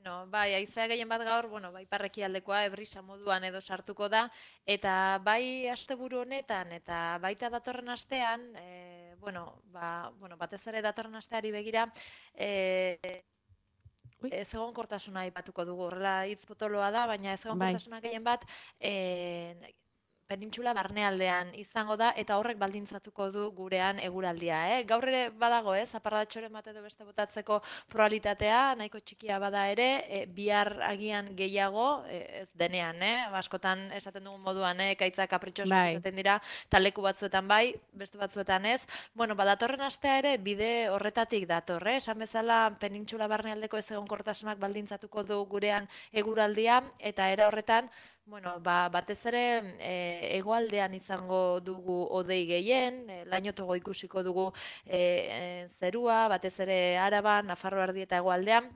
Bueno, 0.00 0.26
bai, 0.32 0.54
aizea 0.56 0.86
gehien 0.88 1.08
bat 1.10 1.20
gaur, 1.28 1.46
bueno, 1.52 1.68
bai 1.74 1.82
parreki 1.84 2.22
aldekoa, 2.24 2.62
ebrisa 2.64 3.02
moduan 3.04 3.44
edo 3.44 3.60
sartuko 3.60 4.06
da, 4.08 4.22
eta 4.64 4.92
bai 5.20 5.68
asteburu 5.68 6.22
honetan, 6.22 6.70
eta 6.72 7.18
baita 7.20 7.50
datorren 7.52 7.92
astean, 7.92 8.46
e, 8.56 9.12
bueno, 9.20 9.42
ba, 9.74 10.08
bueno, 10.16 10.38
batez 10.40 10.62
ere 10.72 10.80
datorren 10.80 11.20
asteari 11.20 11.52
begira, 11.52 11.84
e, 12.32 13.20
ez 14.30 14.48
egonkortasuna 14.54 15.26
aipatuko 15.26 15.68
dugu, 15.68 15.90
horrela 15.90 16.14
hitz 16.32 16.46
potoloa 16.48 16.88
da, 16.96 17.04
baina 17.12 17.34
ez 17.36 17.44
egonkortasuna 17.44 18.00
gehien 18.00 18.24
bat, 18.24 18.48
e, 18.80 18.94
penintxula 20.30 20.72
barnealdean 20.76 21.50
izango 21.58 21.96
da 21.98 22.12
eta 22.22 22.36
horrek 22.38 22.58
baldintzatuko 22.60 23.28
du 23.34 23.46
gurean 23.56 23.98
eguraldia, 24.02 24.60
eh? 24.76 24.82
Gaur 24.88 25.06
ere 25.10 25.22
badago, 25.42 25.74
eh, 25.74 25.86
zaparratxoren 25.86 26.52
bat 26.54 26.68
edo 26.70 26.82
beste 26.84 27.06
botatzeko 27.06 27.58
probabilitatea, 27.90 28.60
nahiko 28.78 29.00
txikia 29.02 29.40
bada 29.42 29.66
ere, 29.72 29.88
e, 30.06 30.20
bihar 30.36 30.72
agian 30.86 31.32
gehiago, 31.38 31.88
e, 32.06 32.20
ez 32.42 32.48
denean, 32.62 33.02
eh? 33.02 33.16
Askotan 33.40 33.88
esaten 33.96 34.24
dugun 34.28 34.42
moduan, 34.44 34.80
eh, 34.80 34.92
ekaitza 34.94 35.26
kapritxosak 35.26 36.04
Bai. 36.04 36.14
dira, 36.20 36.38
taleku 36.68 37.02
batzuetan 37.02 37.48
bai, 37.48 37.74
beste 37.92 38.18
batzuetan 38.18 38.66
ez. 38.66 38.86
Bueno, 39.14 39.34
badatorren 39.34 39.82
astea 39.86 40.18
ere 40.18 40.36
bide 40.38 40.88
horretatik 40.90 41.48
dator, 41.48 41.86
eh? 41.88 41.96
Esan 41.96 42.18
bezala 42.18 42.60
penintxula 42.78 43.26
barnealdeko 43.26 43.78
ez 43.78 43.90
egonkortasunak 43.90 44.58
baldintzatuko 44.58 45.24
du 45.24 45.42
gurean 45.46 45.88
eguraldia 46.12 46.82
eta 46.98 47.30
era 47.32 47.48
horretan 47.48 47.90
Bueno, 48.30 48.50
ba, 48.62 48.88
batez 48.94 49.18
ere 49.26 49.40
e, 49.82 49.94
hegoaldean 50.36 50.92
izango 50.94 51.38
dugu 51.68 51.96
odei 52.18 52.44
gehien, 52.50 53.00
e, 53.10 53.16
lainotogo 53.32 53.74
ikusiko 53.80 54.22
dugu 54.22 54.44
e, 54.86 55.00
e, 55.00 55.40
zerua, 55.80 56.18
batez 56.30 56.52
ere 56.66 56.76
Araban, 57.06 57.50
Nafarroa 57.50 57.88
erdi 57.88 58.04
eta 58.06 58.20
hegoaldean, 58.20 58.68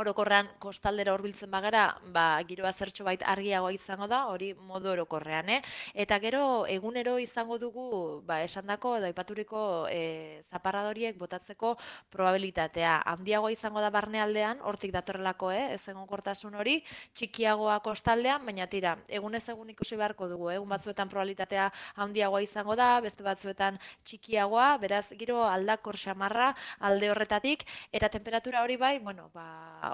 orokorrean 0.00 0.48
kostaldera 0.58 1.14
hurbiltzen 1.14 1.50
bagara, 1.50 1.84
ba, 2.14 2.40
giroa 2.48 2.72
zertxo 2.72 3.04
bait 3.06 3.22
argiagoa 3.22 3.72
izango 3.74 4.08
da, 4.10 4.24
hori 4.32 4.52
modu 4.54 4.90
orokorrean, 4.90 5.50
eh? 5.54 5.60
Eta 5.94 6.18
gero 6.22 6.66
egunero 6.70 7.16
izango 7.22 7.58
dugu, 7.62 7.86
ba, 8.26 8.40
esandako 8.42 8.96
edo 8.98 9.06
aipaturiko 9.06 9.60
e, 9.90 10.42
zaparradoriek 10.50 11.18
botatzeko 11.18 11.74
probabilitatea. 12.10 12.96
Handiagoa 13.14 13.52
izango 13.54 13.82
da 13.84 13.90
barnealdean, 13.94 14.62
hortik 14.66 14.92
datorrelako, 14.94 15.52
eh? 15.54 15.64
Ez 15.76 15.82
egonkortasun 15.92 16.58
hori, 16.58 16.80
txikiagoa 17.14 17.78
kostaldean, 17.86 18.44
baina 18.46 18.66
tira, 18.70 18.96
egunez 19.08 19.44
egun 19.48 19.70
ikusi 19.76 19.98
beharko 20.00 20.28
dugu, 20.32 20.50
eh? 20.50 20.58
egun 20.58 20.74
batzuetan 20.74 21.10
probabilitatea 21.12 21.70
handiagoa 22.02 22.42
izango 22.42 22.74
da, 22.78 22.98
beste 23.04 23.22
batzuetan 23.22 23.78
txikiagoa, 24.02 24.74
beraz, 24.82 25.06
giro 25.14 25.44
aldakor 25.46 25.96
xamarra 26.00 26.50
alde 26.80 27.10
horretatik, 27.12 27.64
eta 27.92 28.10
temperatura 28.10 28.62
hori 28.66 28.76
bai, 28.80 28.98
bueno, 28.98 29.30
ba, 29.34 29.46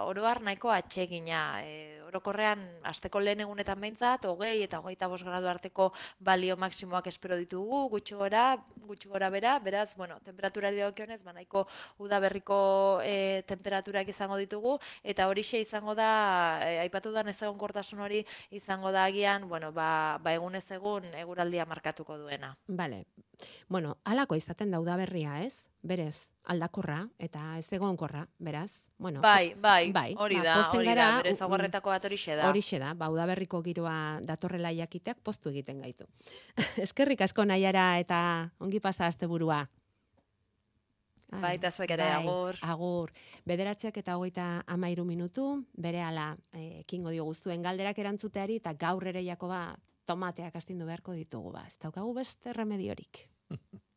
oroar 0.06 0.42
nahiko 0.46 0.70
atsegina. 0.74 1.62
E, 1.64 2.00
orokorrean, 2.10 2.62
asteko 2.90 3.20
lehen 3.22 3.44
egunetan 3.44 3.80
behintzat, 3.80 4.26
hogei 4.30 4.64
eta 4.64 4.80
hogeita 4.82 5.08
bost 5.10 5.26
gradu 5.26 5.48
arteko 5.50 5.90
balio 6.18 6.56
maksimoak 6.60 7.06
espero 7.10 7.38
ditugu, 7.38 7.84
gutxi 7.92 8.18
gora, 8.18 8.44
gutxi 8.88 9.10
gora 9.12 9.30
bera, 9.30 9.56
beraz, 9.62 9.94
bueno, 9.96 10.18
temperaturari 10.26 10.80
dagokionez, 10.82 11.20
ba, 11.26 11.34
nahiko 11.36 11.66
udaberriko 12.02 12.58
e, 13.06 13.42
temperaturak 13.48 14.10
izango 14.10 14.38
ditugu, 14.40 14.76
eta 15.04 15.28
horixe 15.30 15.62
izango 15.62 15.94
da, 15.98 16.10
e, 16.66 16.78
aipatu 16.86 17.14
da 17.14 17.24
ez 17.30 17.38
egonkortasun 17.38 18.02
hori 18.02 18.24
izango 18.50 18.92
da 18.92 19.06
agian, 19.06 19.48
bueno, 19.48 19.72
ba, 19.72 20.18
ba 20.22 20.34
egunez 20.34 20.66
egun 20.74 21.06
eguraldia 21.14 21.66
markatuko 21.66 22.18
duena. 22.18 22.56
Bale, 22.66 23.04
bueno, 23.68 23.98
halako 24.04 24.36
izaten 24.40 24.70
dauda 24.74 24.96
berria, 25.00 25.40
ez? 25.44 25.66
Berez, 25.82 26.28
aldakorra 26.50 27.04
eta 27.22 27.56
ez 27.60 27.66
egonkorra, 27.72 28.24
beraz. 28.38 28.70
Bueno, 29.00 29.22
Bai, 29.24 29.54
bai, 29.54 29.92
hori 30.18 30.36
ba, 30.36 30.44
da, 30.44 30.54
pozten 30.60 30.80
hori 30.80 30.88
da, 30.90 30.94
gara, 30.94 31.16
bere 31.22 31.30
u- 31.32 31.38
zaguarretako 31.38 31.90
bat 31.94 32.04
horixe 32.04 32.34
da. 32.36 32.48
Horixe 32.50 32.78
da, 32.82 32.92
ba, 32.94 33.08
udaberriko 33.08 33.62
giroa 33.64 33.94
datorrela 34.26 34.72
jakiteak 34.76 35.22
poztu 35.24 35.48
egiten 35.54 35.80
gaitu. 35.80 36.04
Eskerrik 36.84 37.22
asko 37.24 37.44
nahiara 37.48 37.86
eta 38.02 38.20
ongi 38.60 38.80
pasa 38.80 39.06
asteburua. 39.06 39.62
Ai, 41.30 41.40
Bai, 41.44 41.52
eta 41.60 41.70
zuek 41.70 41.92
ere, 41.94 42.08
agur. 42.10 42.56
Agur. 42.66 43.12
Bederatziak 43.46 43.96
eta 44.02 44.16
hogeita 44.18 44.46
amairu 44.66 45.04
minutu, 45.06 45.44
bere 45.78 46.02
ala 46.02 46.32
eh, 46.52 46.80
ekingo 46.80 47.12
diogu 47.14 47.34
zuen 47.38 47.62
galderak 47.62 47.98
erantzuteari 48.02 48.56
eta 48.58 48.72
gaur 48.74 49.06
ere 49.06 49.22
Jakoba 49.24 49.76
tomateak 50.10 50.56
astindu 50.58 50.88
beharko 50.90 51.14
ditugu 51.14 51.52
ba. 51.54 51.62
Ez 51.70 51.78
daukagu 51.78 52.12
beste 52.18 52.52
remediorik. 52.52 53.28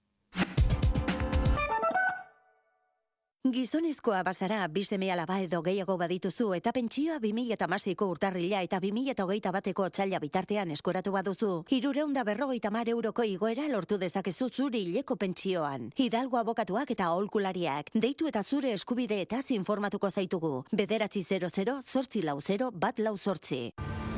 Gizonezkoa 3.52 4.22
bazara, 4.24 4.70
bizeme 4.72 5.10
alaba 5.12 5.36
edo 5.44 5.60
gehiago 5.62 5.98
badituzu 6.00 6.46
eta 6.56 6.72
pentsioa 6.72 7.18
2008ko 7.20 8.06
urtarrila 8.08 8.62
eta 8.64 8.78
2008 8.80 9.52
bateko 9.52 9.88
txaila 9.90 10.22
bitartean 10.24 10.70
eskoratu 10.72 11.12
baduzu. 11.12 11.50
Hirureunda 11.68 12.24
berrogeita 12.24 12.70
mar 12.72 12.88
euroko 12.88 13.26
igoera 13.28 13.66
lortu 13.68 13.98
dezakezu 14.00 14.48
zuri 14.48 14.86
hileko 14.86 15.18
pentsioan. 15.20 15.90
Hidalgo 15.98 16.40
abokatuak 16.40 16.94
eta 16.96 17.10
aholkulariak. 17.10 17.92
Deitu 17.94 18.32
eta 18.32 18.44
zure 18.44 18.72
eskubideetaz 18.78 19.52
informatuko 19.52 20.10
zaitugu. 20.10 20.64
Bederatzi 20.72 21.26
00 21.28 21.82
zortzi 21.84 22.22
lau 22.24 22.40
0 22.40 22.72
bat 22.72 23.00
lau 23.00 23.18
zortzi. 23.18 23.74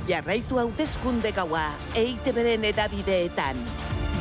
Jarraitu 0.06 0.62
hauteskunde 0.62 1.32
gaua, 1.34 1.72
EITB-ren 1.96 2.70
edabideetan. 2.70 3.58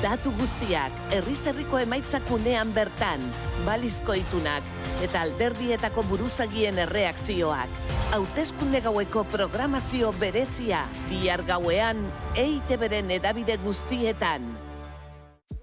Datu 0.01 0.33
guztiak, 0.41 0.97
herriz-herriko 1.13 1.79
emaitzakunean 1.85 2.73
bertan, 2.77 3.23
balizko 3.65 4.17
itunak, 4.17 4.65
eta 5.05 5.21
alderdietako 5.27 6.03
buruzagien 6.09 6.79
erreakzioak. 6.87 7.81
Hauteskunde 8.17 8.81
gaueko 8.85 9.25
programazio 9.29 10.13
berezia, 10.21 10.85
bihar 11.11 11.45
gauean, 11.47 12.01
EITB-ren 12.41 13.11
edabide 13.19 13.59
guztietan. 13.65 14.64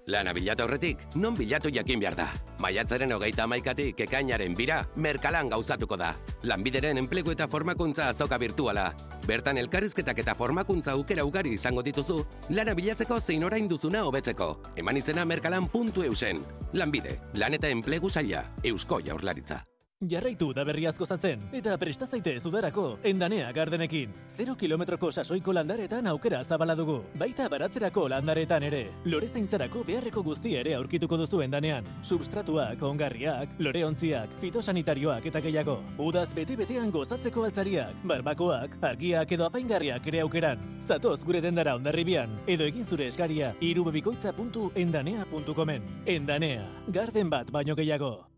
Lana 0.06 0.32
bilatu 0.34 0.64
aurretik, 0.64 0.98
non 1.14 1.36
bilatu 1.38 1.70
jakin 1.70 2.00
behar 2.02 2.16
da. 2.18 2.26
Maiatzaren 2.58 3.12
hogeita 3.14 3.44
amaikatik 3.44 4.00
ekainaren 4.02 4.54
bira, 4.58 4.80
merkalan 4.96 5.48
gauzatuko 5.52 5.96
da. 5.96 6.12
Lanbideren 6.42 6.98
enplegu 6.98 7.30
eta 7.30 7.46
formakuntza 7.46 8.08
azoka 8.10 8.38
virtuala. 8.38 8.90
Bertan 9.26 9.58
elkarrizketak 9.62 10.18
eta 10.24 10.34
formakuntza 10.34 10.96
aukera 10.98 11.24
ugari 11.24 11.54
izango 11.54 11.82
dituzu, 11.86 12.24
lana 12.50 12.74
bilatzeko 12.74 13.20
zein 13.20 13.44
orain 13.44 13.68
duzuna 13.70 14.02
hobetzeko. 14.08 14.56
Eman 14.76 14.96
izena 14.98 15.24
merkalan.eusen. 15.24 16.42
Lanbide, 16.72 17.20
lan 17.34 17.54
eta 17.54 17.70
enplegu 17.70 18.10
saia, 18.10 18.48
eusko 18.64 19.00
jaurlaritza. 19.06 19.62
Jarraitu 20.02 20.48
da 20.52 20.64
berriaz 20.66 20.96
gozatzen, 20.98 21.44
eta 21.54 21.76
presta 21.78 22.08
zaitez 22.10 22.42
udarako, 22.48 22.96
endanea 23.06 23.52
gardenekin. 23.54 24.10
Zero 24.28 24.56
kilometroko 24.58 25.12
sasoiko 25.12 25.52
landaretan 25.54 26.08
aukera 26.10 26.42
zabala 26.42 26.74
dugu, 26.74 27.04
baita 27.14 27.46
baratzerako 27.48 28.08
landaretan 28.10 28.62
ere. 28.66 28.90
Lore 29.04 29.28
zeintzarako 29.28 29.84
beharreko 29.86 30.22
guzti 30.26 30.56
ere 30.58 30.74
aurkituko 30.74 31.16
duzu 31.20 31.42
endanean. 31.46 31.84
Substratuak, 32.02 32.82
ongarriak, 32.82 33.48
loreontziak, 33.62 34.28
fitosanitarioak 34.42 35.26
eta 35.30 35.40
gehiago. 35.40 35.78
Udaz 36.02 36.34
bete-betean 36.34 36.90
gozatzeko 36.90 37.44
altzariak, 37.46 37.94
barbakoak, 38.02 38.74
argiak 38.82 39.30
edo 39.38 39.46
apaingarriak 39.46 40.02
ere 40.10 40.20
aukeran. 40.26 40.58
Zatoz 40.82 41.22
gure 41.22 41.38
dendara 41.40 41.76
ondarribian, 41.78 42.42
edo 42.50 42.66
egin 42.66 42.84
zure 42.84 43.06
eskaria 43.06 43.54
irubebikoitza.endanea.comen. 43.60 45.82
Endanea, 46.06 46.66
garden 46.90 47.30
bat 47.30 47.50
baino 47.54 47.78
gehiago. 47.78 48.31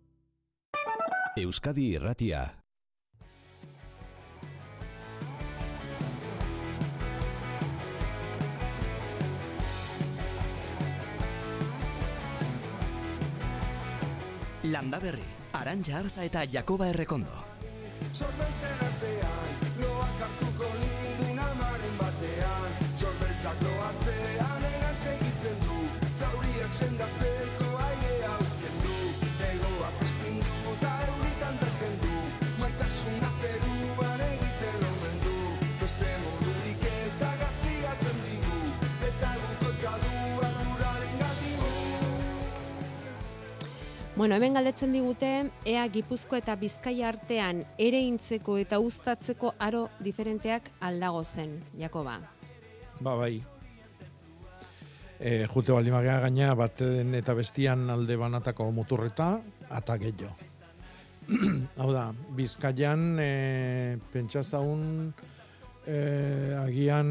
Euskadi 1.36 1.88
Irratia. 1.96 2.44
Landa 14.62 15.00
Berri, 15.02 15.26
Arantxa 15.52 15.98
Arza 15.98 16.22
eta 16.22 16.44
Jakoba 16.46 16.86
Errekondo. 16.94 17.42
Sorbeltzen 18.12 18.86
artean, 18.86 19.53
Bueno, 44.16 44.36
hemen 44.36 44.54
galdetzen 44.54 44.92
digute, 44.94 45.28
ea 45.66 45.82
Gipuzko 45.90 46.36
eta 46.38 46.54
Bizkaia 46.54 47.08
artean 47.08 47.64
ere 47.82 47.98
intzeko 48.06 48.54
eta 48.62 48.78
uztatzeko 48.78 49.50
aro 49.58 49.88
diferenteak 50.06 50.68
aldago 50.86 51.24
zen, 51.24 51.56
Jakoba. 51.74 52.20
Ba, 53.00 53.16
bai. 53.18 53.40
E, 55.18 55.48
jute 55.50 55.74
baldin 55.74 55.96
magea 55.96 56.20
gaina, 56.28 56.54
baten 56.54 57.10
eta 57.18 57.34
bestian 57.34 57.90
alde 57.90 58.14
banatako 58.20 58.70
muturreta, 58.76 59.32
eta 59.66 59.98
gehiago. 59.98 60.36
Hau 61.82 61.90
da, 61.90 62.12
Bizkaian, 62.38 63.16
e, 63.18 63.98
pentsa 64.14 64.44
zaun, 64.46 65.08
e, 65.82 65.98
agian, 66.62 67.10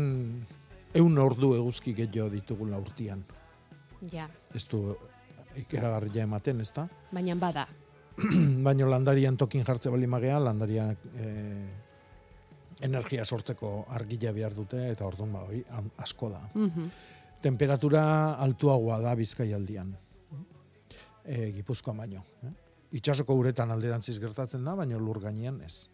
eun 0.96 1.20
ordu 1.20 1.52
eguzki 1.60 1.98
gehiago 2.00 2.32
ditugula 2.32 2.80
urtian. 2.80 3.28
Ja, 4.08 4.30
Ez 4.56 4.64
du 4.72 4.86
ikeragarria 5.58 6.24
ematen, 6.24 6.62
ez 6.62 6.72
da? 6.74 6.88
baina 7.12 7.36
bada. 7.36 7.68
Baina 8.66 8.86
landarian 8.86 9.38
tokin 9.38 9.64
jartze 9.66 9.90
bali 9.90 10.06
magea, 10.06 10.38
landariak 10.40 11.06
e, 11.18 11.30
energia 12.86 13.26
sortzeko 13.26 13.86
argila 13.90 14.32
behar 14.36 14.54
dute, 14.54 14.84
eta 14.92 15.06
orduan 15.08 15.34
ba, 15.34 15.44
hoi, 15.48 15.64
asko 15.98 16.30
da. 16.30 16.44
Mhm. 16.54 16.90
Temperatura 17.44 18.04
altuagoa 18.40 19.00
da 19.04 19.16
bizkaialdian. 19.20 19.96
E, 21.26 21.52
Gipuzkoan 21.56 21.98
baino. 21.98 22.22
Eh? 22.44 22.52
Itxasoko 23.00 23.36
uretan 23.36 23.72
alderantziz 23.72 24.20
gertatzen 24.20 24.64
da, 24.64 24.76
baina 24.76 25.00
lur 25.00 25.20
gainean 25.24 25.60
ez. 25.66 25.90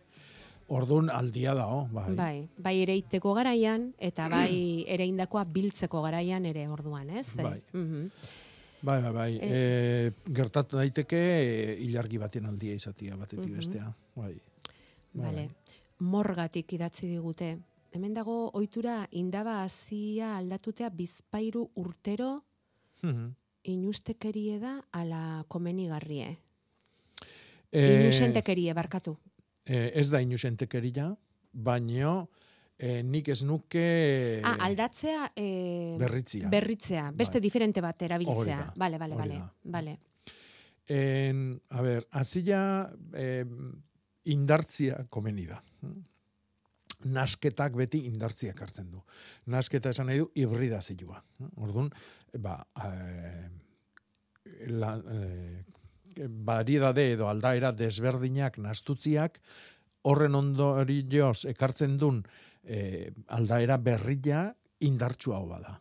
Orduan 0.69 1.09
aldia 1.09 1.55
da, 1.57 1.65
oh, 1.73 1.87
bai. 1.89 2.11
Bai, 2.17 2.35
bai 2.57 2.75
ereiteko 2.83 3.33
garaian 3.33 3.87
eta 3.97 4.27
bai 4.29 4.83
ereindakoa 4.85 5.45
biltzeko 5.49 6.03
garaian 6.05 6.45
ere 6.45 6.67
orduan, 6.69 7.09
ez? 7.09 7.25
Bai. 7.39 7.61
Mhm. 7.73 8.11
Bai, 8.81 9.01
bai, 9.01 9.11
bai. 9.13 9.37
Eh. 9.41 9.49
E, 9.51 10.11
gertatu 10.31 10.77
daiteke 10.79 11.17
e, 11.19 11.73
ilargi 11.83 12.17
baten 12.17 12.45
aldia 12.45 12.73
izatia 12.73 13.17
batetik 13.17 13.49
Mhm. 13.49 13.55
bestea. 13.57 13.93
Bai. 14.15 14.33
Bai, 15.13 15.25
Vale. 15.25 15.49
Morgatik 15.99 16.71
idatzi 16.73 17.07
digute. 17.07 17.57
Hemen 17.91 18.13
dago 18.13 18.49
ohitura 18.53 19.07
indaba 19.11 19.63
hasia 19.63 20.37
aldatutea 20.37 20.89
bizpairu 20.89 21.69
urtero 21.75 22.43
Mhm. 23.03 23.29
inustekerie 23.63 24.59
da 24.59 24.81
ala 24.91 25.43
komenigarrie. 25.47 26.37
Eh, 27.71 28.01
Inusentekerie 28.03 28.73
barkatu. 28.73 29.17
Eh, 29.65 29.91
ez 29.93 30.09
da 30.09 30.21
inusentekeria, 30.21 31.15
baino 31.53 32.29
eh, 32.79 33.01
nik 33.03 33.27
ez 33.29 33.41
nuke 33.43 33.85
ah, 34.43 34.55
aldatzea 34.65 35.31
eh, 35.35 35.95
berritzea. 35.99 36.49
Berritzea, 36.49 37.09
beste 37.11 37.39
Bai. 37.39 37.43
diferente 37.43 37.83
bat 37.83 38.01
erabiltzea. 38.07 38.73
Vale, 38.75 38.97
vale, 38.97 39.15
vale. 39.19 39.41
Vale. 39.63 39.97
En, 40.89 41.61
a 41.69 41.83
ber, 41.85 42.07
azila 42.17 42.61
eh, 43.13 43.43
indartzia 44.31 45.03
komeni 45.09 45.45
da. 45.49 45.59
Nasketak 47.09 47.75
beti 47.79 48.05
indartzia 48.09 48.55
hartzen 48.57 48.89
du. 48.91 49.03
Nasketa 49.51 49.93
esan 49.93 50.09
nahi 50.09 50.23
du 50.23 50.31
hibridazioa. 50.35 51.21
Orduan, 51.61 51.91
ba, 52.39 52.57
eh, 52.83 53.49
la, 54.67 54.95
eh, 55.13 55.63
variedade 56.27 57.11
edo 57.13 57.29
aldaera 57.29 57.71
desberdinak 57.71 58.57
nastutziak 58.57 59.39
horren 60.07 60.35
ondorioz 60.35 61.45
ekartzen 61.51 61.97
dun 61.99 62.23
eh, 62.63 63.11
aldaera 63.27 63.77
berria 63.77 64.47
indartsua 64.79 65.39
bada 65.45 65.79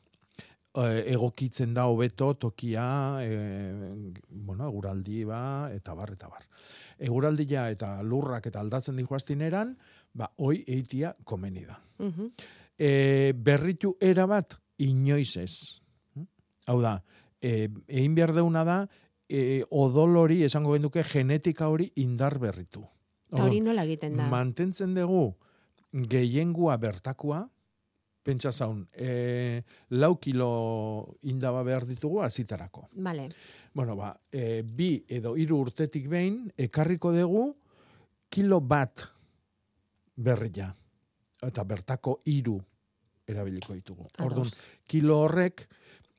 eh, 0.85 1.13
egokitzen 1.13 1.73
da 1.75 1.87
hobeto 1.89 2.35
tokia, 2.35 3.19
eh, 3.23 4.13
bueno, 4.29 4.69
eguraldi 4.69 5.25
ba, 5.25 5.71
eta 5.75 5.95
bar, 5.95 6.13
eta 6.15 6.29
bar. 6.29 6.45
Eguraldia 6.99 7.69
eta 7.71 7.97
lurrak 8.03 8.47
eta 8.51 8.61
aldatzen 8.61 8.99
dihoaztineran, 9.01 9.75
ba, 10.15 10.31
hoi 10.37 10.63
eitia 10.67 11.15
komeni 11.25 11.65
da. 11.67 11.79
Mhm. 11.99 12.31
E, 12.79 13.33
berritu 13.35 13.97
era 14.01 14.27
bat, 14.27 14.55
inoiz 14.79 15.37
ez. 15.37 15.81
Hau 16.67 16.81
da, 16.81 17.03
e, 17.41 17.69
egin 17.89 18.15
behar 18.15 18.35
deuna 18.37 18.63
da, 18.65 18.79
e, 19.29 19.65
odol 19.71 20.17
hori, 20.17 20.45
esango 20.45 20.77
genduke, 20.77 21.03
genetika 21.03 21.69
hori 21.69 21.91
indar 21.97 22.39
berritu. 22.39 22.85
Hori 23.33 23.61
nola 23.61 23.83
egiten 23.85 24.17
da? 24.17 24.29
Mantentzen 24.31 24.95
dugu 24.95 25.35
gehiengua 25.93 26.77
bertakoa, 26.77 27.43
pentsa 28.23 28.53
zaun, 28.53 28.83
e, 28.93 29.63
lau 29.97 30.19
kilo 30.21 31.17
indaba 31.23 31.63
behar 31.65 31.87
ditugu 31.89 32.21
azitarako. 32.23 32.89
Vale. 33.01 33.29
Bueno, 33.73 33.97
ba, 33.97 34.13
e, 34.31 34.63
bi 34.63 35.05
edo 35.09 35.35
hiru 35.37 35.63
urtetik 35.65 36.09
behin, 36.09 36.43
ekarriko 36.57 37.13
dugu 37.15 37.47
kilo 38.29 38.61
bat 38.61 39.07
berria. 40.17 40.69
Eta 41.41 41.65
bertako 41.65 42.19
hiru 42.27 42.59
erabiliko 43.29 43.75
ditugu. 43.77 44.09
Orduan, 44.25 44.51
kilo 44.89 45.21
horrek 45.25 45.69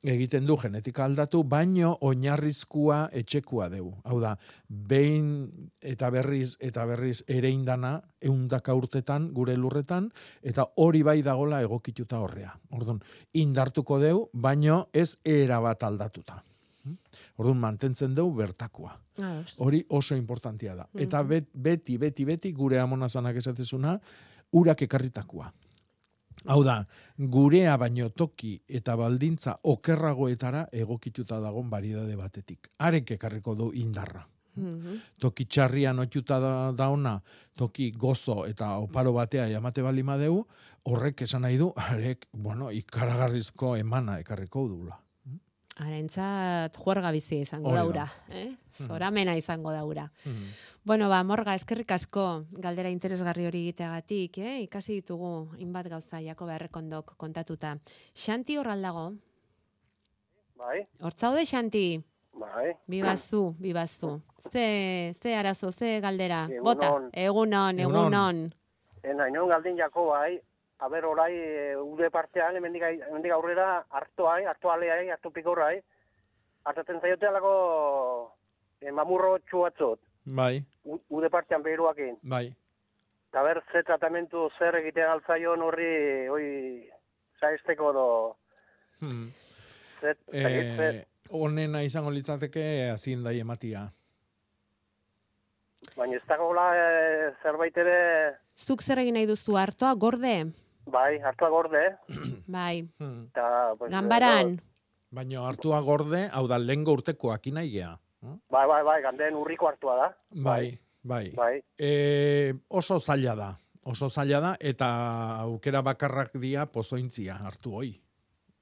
egiten 0.04 0.46
du 0.48 0.56
genetika 0.58 1.04
aldatu, 1.06 1.44
baino 1.44 1.98
oinarrizkua 2.02 3.10
etxekua 3.12 3.70
dugu. 3.70 3.96
Hau 4.04 4.20
da, 4.22 4.38
behin 4.70 5.50
eta 5.82 6.10
berriz 6.10 6.56
eta 6.60 6.86
berriz 6.86 7.24
ere 7.28 7.50
indana 7.52 7.98
eundaka 8.22 8.74
urtetan 8.74 9.30
gure 9.34 9.58
lurretan, 9.58 10.12
eta 10.42 10.68
hori 10.78 11.04
bai 11.04 11.22
dagola 11.22 11.62
egokituta 11.62 12.20
horrea. 12.20 12.54
Orduan, 12.72 13.02
indartuko 13.34 14.00
deu, 14.00 14.30
baino 14.34 14.88
ez 14.94 15.18
era 15.24 15.60
bat 15.60 15.84
aldatuta. 15.84 16.44
Orduan, 17.38 17.60
mantentzen 17.60 18.16
dugu 18.16 18.38
bertakoa. 18.38 18.96
Ados. 19.20 19.56
Hori 19.60 19.86
oso 19.90 20.16
importantia 20.16 20.76
da. 20.76 20.88
Eta 20.96 21.22
Mhm. 21.24 21.30
bet, 21.30 21.50
beti, 21.54 21.98
beti, 21.98 22.26
beti, 22.26 22.52
gure 22.54 22.80
amonazanak 22.80 23.36
esatezuna, 23.36 24.00
urak 24.52 24.82
ekarritakoa. 24.82 25.52
Hau 26.48 26.64
da, 26.64 26.86
gurea 27.18 27.76
baino 27.78 28.10
toki 28.10 28.54
eta 28.68 28.96
baldintza 28.96 29.58
okerragoetara 29.64 30.68
egokituta 30.72 31.40
dagon 31.44 31.70
variedade 31.70 32.16
batetik. 32.16 32.70
Arek 32.80 33.12
ekarriko 33.18 33.56
du 33.56 33.72
indarra. 33.74 34.26
Mhm. 34.56 35.02
Toki 35.20 35.46
txarrian 35.46 36.00
oituta 36.00 36.40
da, 36.40 36.54
dauna, 36.76 37.20
toki 37.58 37.92
gozo 37.92 38.46
eta 38.46 38.78
oparo 38.80 39.14
batea 39.14 39.48
jamate 39.52 39.82
bali 39.82 40.04
madeu, 40.04 40.46
horrek 40.84 41.22
esan 41.22 41.42
nahi 41.42 41.58
du, 41.58 41.72
arek, 41.76 42.28
bueno, 42.34 42.72
ikaragarrizko 42.72 43.76
emana 43.78 44.20
ekarriko 44.20 44.68
dula. 44.68 45.00
Arentzat 45.80 46.76
juerga 46.76 47.12
bizi 47.16 47.40
izango 47.46 47.72
da. 47.72 47.78
daura, 47.84 48.06
eh? 48.30 48.50
Zoramena 48.72 49.36
izango 49.40 49.72
daura. 49.72 50.10
Mhm. 50.26 50.50
Bueno, 50.84 51.08
ba, 51.10 51.24
morga, 51.24 51.56
eskerrik 51.56 51.92
asko 51.92 52.46
galdera 52.52 52.90
interesgarri 52.90 53.46
hori 53.48 53.62
egiteagatik, 53.70 54.38
eh? 54.40 54.60
Ikasi 54.66 55.00
ditugu, 55.02 55.56
inbat 55.58 55.88
gauza, 55.88 56.20
Jakoba 56.22 56.56
Errekondok 56.56 57.16
kontatuta. 57.18 57.78
Xanti 58.14 58.58
horraldago, 58.58 59.14
Bai, 60.60 60.82
hortzaude 61.02 61.46
Xanti, 61.46 62.04
bai. 62.34 62.74
bibazu, 62.88 63.56
bibazu. 63.60 64.22
Ze, 64.52 65.14
ze 65.22 65.36
arazo, 65.36 65.72
ze 65.72 66.00
galdera. 66.02 66.48
Egunon. 66.52 66.64
Bota, 66.64 66.90
egunon, 67.14 67.80
Egunon. 67.80 68.14
egunon. 68.14 68.54
Ena, 69.04 69.30
galdin 69.48 69.78
jako 69.78 70.08
bai, 70.08 70.42
haber 70.80 71.06
orai, 71.06 71.34
e, 71.36 71.76
ude 71.78 72.10
partean, 72.12 72.56
hemendik, 72.56 72.84
ai- 72.84 73.02
hemendik 73.02 73.32
aurrera, 73.36 73.86
hartoai, 73.90 74.46
harto 74.46 74.72
aleai, 74.72 75.10
harto 75.10 75.32
pikorrai, 75.32 75.82
hartatzen 76.66 77.02
zaiote 77.02 77.28
alako 77.28 77.54
e, 78.82 78.92
mamurro 78.92 79.38
txuatzot, 79.50 80.00
Bai, 80.26 80.64
u- 80.86 81.02
ude 81.10 81.30
partean 81.30 81.64
behiruakin. 81.64 82.18
bai. 82.24 82.48
Eta 83.30 83.44
ber, 83.44 83.62
ze 83.72 83.84
tratamentu 83.84 84.48
zer 84.58 84.76
egitea 84.80 85.12
altzaion 85.14 85.62
horri, 85.62 86.28
hoi, 86.28 86.90
zaizteko 87.40 87.92
do, 87.94 88.08
Hmm. 89.02 89.30
zet, 90.02 90.18
eh, 90.34 90.80
Eh, 90.90 91.06
honena 91.30 91.84
izango 91.84 92.10
litzateke 92.12 92.90
hazien 92.92 93.24
dai 93.24 93.40
ematia. 93.40 93.90
baina 95.96 96.16
ez 96.18 96.24
dagoela 96.28 96.66
e, 96.76 97.34
zerbait 97.44 97.78
ere, 97.78 98.38
Zuk 98.60 98.82
zer 98.84 99.00
egin 99.00 99.14
nahi 99.16 99.26
duzu 99.30 99.56
hartoa, 99.58 99.94
gorde? 99.96 100.52
Bai, 100.92 101.20
hartua 101.22 101.50
gorde, 101.50 101.84
Bai. 102.48 102.84
eta... 103.00 103.76
Pues, 103.78 103.92
Ganbaran. 103.92 104.60
Baina 105.12 105.48
hartua 105.48 105.80
gorde, 105.82 106.28
hau 106.32 106.46
da, 106.48 106.60
lehengo 106.60 106.94
urtekoak 106.94 107.48
inaigea. 107.50 107.96
Bai, 108.52 108.66
bai, 108.68 108.84
bai, 108.84 109.02
gandeen 109.02 109.36
urriko 109.40 109.68
hartua 109.70 109.96
da. 109.98 110.08
Bai, 110.44 110.78
bai. 111.04 111.32
Bai. 111.36 111.56
E, 111.80 112.54
oso 112.70 113.00
zaila 113.00 113.36
da. 113.36 113.50
Oso 113.90 114.10
zaila 114.10 114.40
da, 114.44 114.52
eta 114.60 114.90
aukera 115.48 115.82
bakarrak 115.82 116.36
dia 116.38 116.66
pozointzia 116.68 117.40
hartu 117.42 117.74
hoi. 117.80 117.94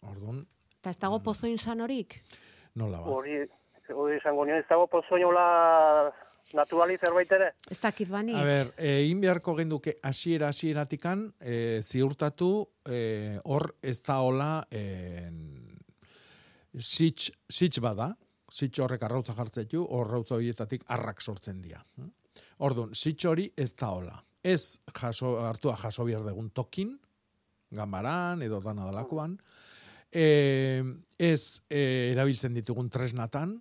Orduan, 0.08 0.46
Eta 0.78 0.92
ez 0.94 1.00
dago 1.02 1.20
pozoin 1.26 1.58
sanorik? 1.58 2.22
nola 2.78 3.00
ba. 3.02 3.10
Hori, 3.10 3.40
hori 3.90 4.16
esango 4.20 4.46
nion, 4.46 4.60
ez 4.62 4.68
dago 4.70 4.86
pozoinola 4.88 6.12
naturali 6.56 6.98
zerbait 6.98 7.32
ere? 7.32 7.52
Ez 7.70 7.80
dakit 7.82 8.10
bani. 8.12 8.36
A 8.36 8.44
ber, 8.46 8.72
e, 8.78 8.94
egin 9.04 9.22
beharko 9.24 9.56
genduke 9.58 9.98
hasiera 10.04 10.52
hasieratikan 10.54 11.26
e, 11.40 11.82
ziurtatu 11.84 12.52
e, 12.86 13.40
hor 13.44 13.74
ez 13.84 13.98
da 14.06 14.20
hola 14.24 14.52
e, 14.72 14.84
sitx, 16.78 17.32
sitx 17.50 17.82
bada, 17.84 18.12
sitx 18.52 18.80
horrek 18.84 19.04
arrautza 19.04 19.36
jartzetu, 19.38 19.84
hor 19.84 20.12
rautza 20.12 20.38
horietatik 20.38 20.86
arrak 20.94 21.22
sortzen 21.22 21.62
dira. 21.62 21.82
Orduan, 22.64 22.94
sitx 22.96 23.28
hori 23.28 23.50
ez 23.58 23.72
da 23.78 23.92
hola. 23.96 24.16
Ez 24.44 24.80
jaso, 24.96 25.38
hartua 25.44 25.76
jaso 25.82 26.06
behar 26.08 26.24
dugun 26.24 26.52
tokin, 26.56 26.94
gambaran 27.76 28.42
edo 28.46 28.62
dana 28.64 28.86
dalakoan, 28.88 29.36
e, 30.12 30.84
ez 31.20 31.62
e, 31.70 32.14
erabiltzen 32.14 32.56
ditugun 32.56 32.90
tresnatan, 32.94 33.58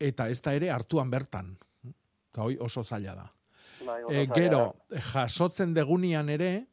eta 0.00 0.28
ez 0.28 0.40
da 0.42 0.54
ere 0.56 0.72
hartuan 0.74 1.10
bertan. 1.12 1.54
Eta 2.36 2.44
hoi 2.44 2.58
oso 2.60 2.82
zaila 2.84 3.14
da. 3.16 3.30
Bai, 3.86 4.02
E, 4.12 4.26
gero, 4.28 4.58
da. 4.90 5.00
jasotzen 5.00 5.72
degunian 5.72 6.28
ere, 6.28 6.66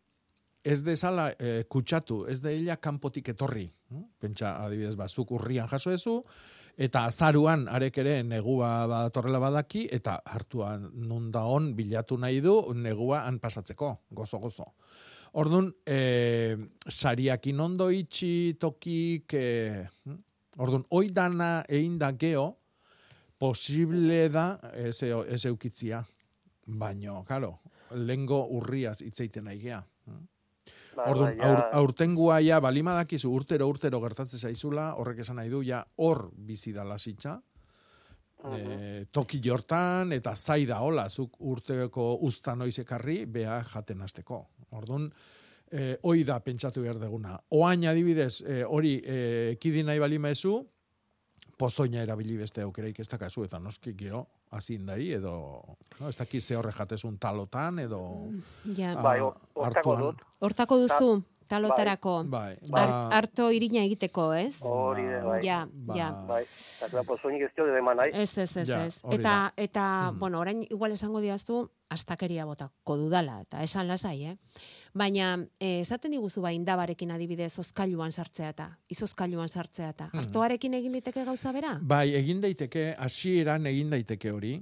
ez 0.64 0.82
dezala 0.84 1.30
e, 1.40 1.64
kutsatu, 1.72 2.26
ez 2.28 2.42
deila 2.44 2.76
kanpotik 2.76 3.30
etorri. 3.32 3.70
hm? 3.90 4.02
Pentsa, 4.20 4.58
adibidez, 4.66 4.98
bazuk 5.00 5.32
urrian 5.32 5.70
jaso 5.72 5.92
ezu, 5.96 6.18
eta 6.76 7.06
azaruan 7.08 7.68
arek 7.72 7.98
ere 8.04 8.24
negua 8.28 8.88
badatorrela 8.92 9.40
badaki, 9.40 9.86
eta 9.92 10.18
hartuan 10.26 10.90
nunda 10.94 11.46
on 11.48 11.74
bilatu 11.78 12.18
nahi 12.18 12.42
du 12.42 12.58
negua 12.76 13.22
han 13.26 13.40
pasatzeko, 13.40 13.94
gozo-gozo. 14.12 14.66
Orduan, 15.40 15.72
e, 15.88 16.58
sariakin 16.90 17.60
ondo 17.60 17.88
itxi 17.90 18.58
tokik, 18.60 19.34
e, 19.34 19.86
orduan, 20.58 20.84
oi 20.92 21.08
dana 21.08 21.64
egin 21.70 21.98
da 21.98 22.12
geo, 22.12 22.50
posible 23.44 24.30
da 24.32 24.48
ez, 24.74 25.02
ez 25.04 25.46
eukitzia. 25.50 26.04
Baino, 26.80 27.24
karo, 27.28 27.58
lengo 28.08 28.46
urriaz 28.56 29.02
itzeiten 29.04 29.50
nahi 29.50 29.60
gea. 29.60 29.82
Bai, 30.94 31.08
Orduan, 31.10 31.34
ja. 31.36 31.48
aur, 31.50 31.62
aurtengua 31.80 32.38
ja, 32.46 32.60
balima 32.62 32.94
dakizu 33.00 33.32
urtero 33.34 33.68
urtero 33.68 34.00
gertatzen 34.04 34.40
zaizula, 34.40 34.92
horrek 35.02 35.24
esan 35.26 35.42
nahi 35.42 35.50
du, 35.50 35.64
ja, 35.66 35.82
hor 36.06 36.28
bizi 36.48 36.72
da 36.72 36.86
lasitza, 36.86 37.40
e, 38.54 39.06
toki 39.12 39.42
jortan, 39.44 40.14
eta 40.14 40.36
zai 40.38 40.64
da 40.70 40.80
hola, 40.86 41.08
zuk 41.10 41.40
urteko 41.42 42.14
usta 42.30 42.56
noiz 42.56 42.78
ekarri, 42.84 43.24
bea 43.26 43.58
jaten 43.74 44.06
hasteko. 44.06 44.40
Orduan, 44.78 45.10
e, 45.72 45.96
hoi 46.06 46.22
da 46.28 46.38
pentsatu 46.46 46.86
behar 46.86 47.02
deguna. 47.02 47.40
Oain 47.58 47.88
adibidez, 47.90 48.36
e, 48.46 48.62
hori 48.64 49.00
e, 49.02 49.18
ekidi 49.56 49.84
nahi 49.88 50.02
balima 50.04 50.32
ezu, 50.34 50.60
pozoina 51.64 52.02
erabili 52.04 52.36
beste 52.42 52.64
aukeraik 52.66 52.98
ez 53.00 53.08
dakazu, 53.08 53.46
eta 53.48 53.60
noski 53.64 53.94
geho, 53.96 54.26
azindai, 54.54 55.06
edo, 55.16 55.34
no, 56.00 56.10
ez 56.12 56.16
dakit 56.20 56.44
ze 56.44 56.58
horre 56.60 56.74
jatezun 56.76 57.16
talotan, 57.22 57.80
edo... 57.86 58.02
Ja. 58.76 58.92
ah, 58.98 59.04
Bai, 59.06 59.20
hor- 59.24 59.38
hortako 59.56 59.96
dut. 60.02 60.26
Hortako 60.44 60.80
duzu, 60.84 61.12
talotarako. 61.48 62.24
Bai, 62.26 62.58
Har- 62.72 62.90
ba- 62.90 63.10
harto 63.18 63.52
irina 63.52 63.84
egiteko, 63.84 64.34
ez? 64.34 64.58
Hori 64.62 65.04
bai. 65.26 65.46
Ja, 65.46 65.68
ja. 65.96 66.12
Bai, 66.28 66.44
eta 66.86 67.04
pozoinik 67.04 67.42
ez 67.44 67.52
dio 67.56 67.66
de 67.66 67.78
eman 67.80 67.98
nahi. 67.98 68.12
Ez, 68.14 68.38
ez, 68.38 68.58
ez, 68.58 68.68
Ja, 68.68 68.86
ez. 68.86 69.00
hori 69.02 69.18
Eta, 69.18 69.54
eta 69.58 70.14
bueno, 70.18 70.40
orain 70.40 70.64
igual 70.70 70.92
esango 70.92 71.20
diaztu, 71.22 71.70
astakeria 71.90 72.46
botako 72.46 72.98
dudala, 72.98 73.42
eta 73.42 73.62
esan 73.62 73.88
lasai, 73.88 74.26
eh? 74.26 74.38
Baina, 74.94 75.36
eh, 75.60 75.80
esaten 75.82 76.12
diguzu 76.12 76.42
ba, 76.42 76.52
indabarekin 76.52 77.12
adibidez, 77.12 77.58
ozkailuan 77.60 78.12
sartzea 78.12 78.50
eta, 78.50 78.80
izozkailuan 78.90 79.50
sartzea 79.50 79.90
eta, 79.90 80.08
Mhm. 80.12 80.18
hartoarekin 80.24 80.74
egin 80.74 80.92
liteke 80.92 81.24
gauza 81.24 81.52
bera? 81.52 81.78
Bai, 81.82 82.16
egin 82.16 82.42
daiteke, 82.42 82.96
hasieran 82.98 83.66
egin 83.68 83.90
daiteke 83.92 84.32
hori, 84.32 84.60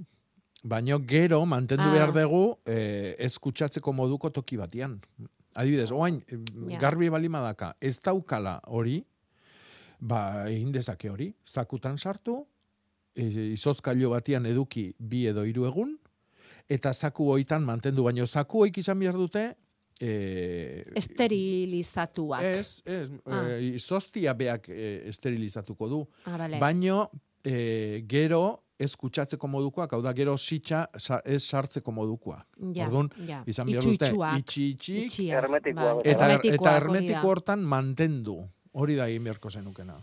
baino 0.62 0.98
gero 1.06 1.44
mantendu 1.46 1.84
Ah. 1.84 1.92
behar 1.92 2.12
dugu 2.12 2.58
eh, 2.66 3.16
ez 3.18 3.38
kutsatzeko 3.38 3.92
moduko 3.92 4.30
toki 4.30 4.56
batian. 4.56 5.00
Adibidez, 5.54 5.90
oain, 5.92 6.22
Ja. 6.68 6.78
garbi 6.78 7.08
balima 7.10 7.40
daka, 7.40 7.76
ez 7.80 7.98
daukala 8.02 8.60
hori, 8.66 9.04
ba, 10.00 10.48
egin 10.48 10.72
dezake 10.72 11.10
hori, 11.10 11.34
zakutan 11.46 11.98
sartu, 11.98 12.46
e, 13.14 13.26
izozkailu 13.52 14.10
batian 14.10 14.46
eduki 14.46 14.94
bi 14.98 15.26
edo 15.28 15.44
hiru 15.44 15.66
egun, 15.68 15.98
eta 16.68 16.92
zaku 16.92 17.26
hoitan 17.34 17.62
mantendu, 17.64 18.02
baino 18.04 18.24
zaku 18.26 18.64
hoik 18.64 18.78
izan 18.78 18.98
behar 18.98 19.14
dute, 19.20 19.54
e, 20.00 20.84
Esterilizatuak. 20.96 22.42
Ez, 22.42 22.82
ez, 22.86 23.10
Ah. 23.26 23.44
eh, 23.50 23.74
izoztia 23.76 24.32
beak 24.34 24.68
eh, 24.68 25.02
esterilizatuko 25.08 25.88
du. 25.88 26.08
Ah, 26.26 26.36
bale. 26.38 26.58
Baino, 26.58 27.10
eh, 27.44 28.04
gero 28.08 28.61
ez 28.78 28.94
kutsatzeko 28.96 29.48
modukoak, 29.48 29.92
hau 29.92 30.00
da, 30.02 30.12
gero 30.16 30.36
sitxa 30.36 30.86
sa, 30.98 31.20
ez 31.24 31.42
sartzeko 31.42 31.92
modukoa. 31.92 32.40
Ja, 32.74 32.86
Orduan, 32.86 33.10
ja. 33.28 33.42
izan 33.46 33.70
behar 33.70 33.84
dute, 33.84 34.10
itxi, 34.38 34.68
itxi, 34.74 34.96
Itxiak, 35.04 35.38
Hermetikoa, 35.38 35.94
bai. 36.00 36.04
eta, 36.14 36.30
eta 36.52 36.76
hermetiko 36.78 37.34
hortan 37.34 37.64
mantendu. 37.64 38.40
Hori 38.72 38.96
da 38.96 39.06
egin 39.10 39.28
beharko 39.28 39.50
zenukena. 39.50 39.98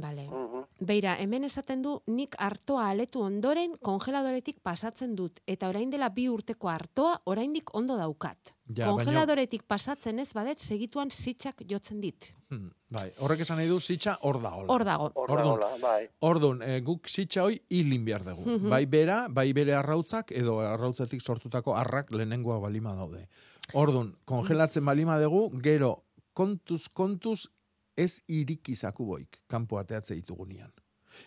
Bale, 0.00 0.26
bale. 0.28 0.46
Mhm. 0.46 0.62
Beira, 0.86 1.16
hemen 1.20 1.44
esaten 1.44 1.82
du, 1.82 2.00
nik 2.06 2.34
hartoa 2.38 2.88
aletu 2.90 3.20
ondoren 3.22 3.76
kongeladoretik 3.80 4.60
pasatzen 4.62 5.14
dut. 5.16 5.40
Eta 5.46 5.68
orain 5.68 5.90
dela 5.90 6.08
bi 6.08 6.28
urteko 6.28 6.68
hartoa, 6.68 7.20
oraindik 7.24 7.74
ondo 7.74 7.96
daukat. 7.96 8.54
Ja, 8.74 8.86
baino- 8.86 8.96
Kongeladoretik 9.04 9.62
pasatzen 9.68 10.18
ez 10.18 10.32
badet, 10.32 10.58
segituan 10.58 11.10
sitxak 11.10 11.62
jotzen 11.68 12.00
dit. 12.00 12.32
Hmm, 12.50 12.70
bai, 12.88 13.12
horrek 13.18 13.40
esan 13.40 13.56
nahi 13.58 13.68
du 13.68 13.78
sitxa 13.80 14.18
hor 14.22 14.40
da 14.42 14.50
hola. 14.54 14.66
Hor 14.72 14.84
dago. 14.84 15.10
Hor 15.14 15.28
da 15.38 15.44
hola, 15.44 15.68
bai. 15.80 16.08
Orduan, 16.20 16.62
e, 16.62 16.80
guk 16.80 17.06
sitxa 17.08 17.42
hoi 17.44 17.60
hilin 17.70 18.04
behar 18.04 18.22
dugu. 18.24 18.42
Mhm. 18.58 18.68
Bai 18.70 18.86
bera, 18.86 19.26
bai 19.28 19.52
bere 19.52 19.74
arrautzak, 19.74 20.32
edo 20.32 20.58
arrautzatik 20.60 21.20
sortutako 21.20 21.74
arrak 21.76 22.10
lehenengoa 22.12 22.58
balima 22.60 22.94
daude. 22.94 23.28
Orduan, 23.74 24.16
kongelatzen 24.24 24.84
balima 24.84 25.18
dugu, 25.20 25.50
gero, 25.62 26.04
kontuz, 26.34 26.88
kontuz, 26.88 27.48
ez 27.96 28.22
irikizaku 28.28 29.06
boik, 29.06 29.40
kanpo 29.46 29.78
ateatze 29.78 30.14
ditugunean. 30.14 30.72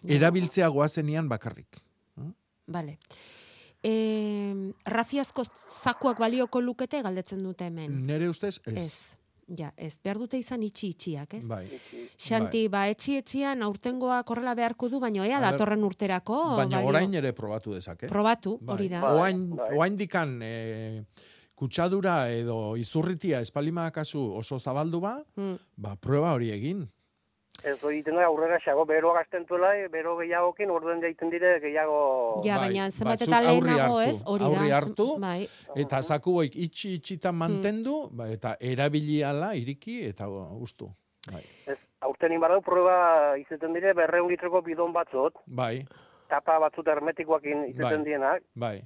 Erabiltzea 0.04 0.68
goazenian 0.74 1.30
bakarrik. 1.30 1.82
Bale. 2.68 2.98
E, 3.86 3.92
rafiazko 4.90 5.44
zakuak 5.84 6.18
balioko 6.20 6.62
lukete 6.62 7.04
galdetzen 7.06 7.44
dute 7.46 7.68
hemen. 7.70 8.02
Nere 8.08 8.30
ustez, 8.30 8.58
ez. 8.66 8.78
Ez. 8.82 8.90
Ja, 9.46 9.70
ez. 9.78 9.94
Behar 10.02 10.18
dute 10.18 10.40
izan 10.42 10.64
itxi 10.66 10.88
itxiak, 10.96 11.36
ez? 11.38 11.44
Bai. 11.46 11.68
Xanti, 12.18 12.64
ba, 12.74 12.88
etxi 12.90 13.20
etxian 13.20 13.62
aurtengoa 13.62 14.24
korrela 14.26 14.56
beharko 14.58 14.90
du, 14.90 15.00
baina 15.04 15.28
ea 15.30 15.38
datorren 15.44 15.86
urterako. 15.86 16.40
Baina 16.58 16.82
orain 16.82 17.14
ere 17.14 17.30
probatu 17.38 17.76
dezake. 17.78 18.10
Probatu, 18.10 18.58
Bai. 18.58 18.74
hori 18.74 18.90
da. 18.90 19.04
Oain, 19.06 19.46
Bai. 19.54 19.70
oain 19.78 20.00
dikan, 20.02 20.40
e, 20.42 21.04
kutsadura 21.56 22.30
edo 22.32 22.76
izurritia 22.78 23.40
espalima 23.42 23.90
kasu 23.92 24.22
oso 24.38 24.60
zabaldu 24.60 25.00
ba, 25.02 25.18
Mm. 25.38 25.56
ba, 25.78 25.96
prueba 25.96 26.34
hori 26.34 26.52
egin. 26.52 26.86
Ez 27.64 27.78
hori 27.84 27.96
egiten 28.02 28.16
da 28.20 28.26
aurrera 28.28 28.58
xago, 28.60 28.84
beroa 28.86 29.14
gazten 29.22 29.46
duela, 29.48 29.70
bero 29.90 30.18
gehiagokin, 30.18 30.70
orduen 30.70 31.00
jaiten 31.02 31.30
dire 31.32 31.54
gehiago... 31.64 32.42
Ja, 32.44 32.58
Bai, 32.60 32.68
baina 32.68 32.90
zenbat 32.92 33.22
eta 33.24 33.40
lehenago, 33.42 34.02
ez? 34.02 34.18
Hori 34.26 34.44
da. 34.44 34.50
aurri 34.50 34.72
hartu, 34.76 35.08
Bai. 35.24 35.48
Eta 35.76 36.02
zaku 36.04 36.34
boik 36.34 36.56
itxi 36.56 36.94
itxitan 37.00 37.34
mantendu, 37.36 38.10
ba, 38.12 38.28
eta 38.30 38.58
erabiliala 38.60 39.54
iriki, 39.56 40.02
eta 40.06 40.28
ustu. 40.28 40.92
Bai. 41.32 41.42
Ez, 41.66 41.78
aurten 42.02 42.36
inbarau, 42.36 42.60
prueba 42.62 43.38
izaten 43.40 43.74
dire 43.74 43.94
berreun 43.98 44.28
litroko 44.30 44.62
bidon 44.62 44.92
batzot, 44.94 45.40
Bai. 45.48 45.86
tapa 46.30 46.60
batzut 46.60 46.86
hermetikoakin 46.88 47.62
Bai. 47.62 47.70
izaten 47.72 48.04
dienak, 48.04 48.44
Bai. 48.54 48.82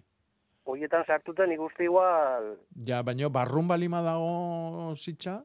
Horietan 0.71 1.05
sartuten 1.05 1.51
ikusti 1.51 1.83
igual, 1.89 2.57
Ja, 2.85 3.01
baino 3.03 3.29
barrun 3.29 3.67
balima 3.67 4.01
dago 4.01 4.93
zitza, 4.95 5.43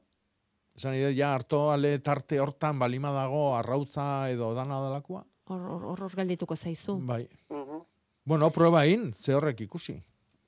esan 0.77 0.93
nire, 0.93 1.15
ja, 1.17 1.35
harto 1.35 1.71
ale 1.73 1.99
tarte 1.99 2.41
hortan 2.41 2.79
balima 2.79 3.11
dago 3.13 3.57
arrautza 3.57 4.31
edo 4.31 4.55
dana 4.55 4.81
dalakoa? 4.81 5.25
Hor, 5.47 5.61
hor, 5.61 5.83
hor, 5.85 6.01
hor 6.07 6.15
geldituko 6.17 6.57
zaizu. 6.57 6.99
Bai. 7.05 7.29
Mhm. 7.51 7.83
Bueno, 8.25 8.51
proba 8.51 8.85
egin, 8.87 9.13
ze 9.13 9.35
horrek 9.35 9.61
ikusi. 9.61 10.01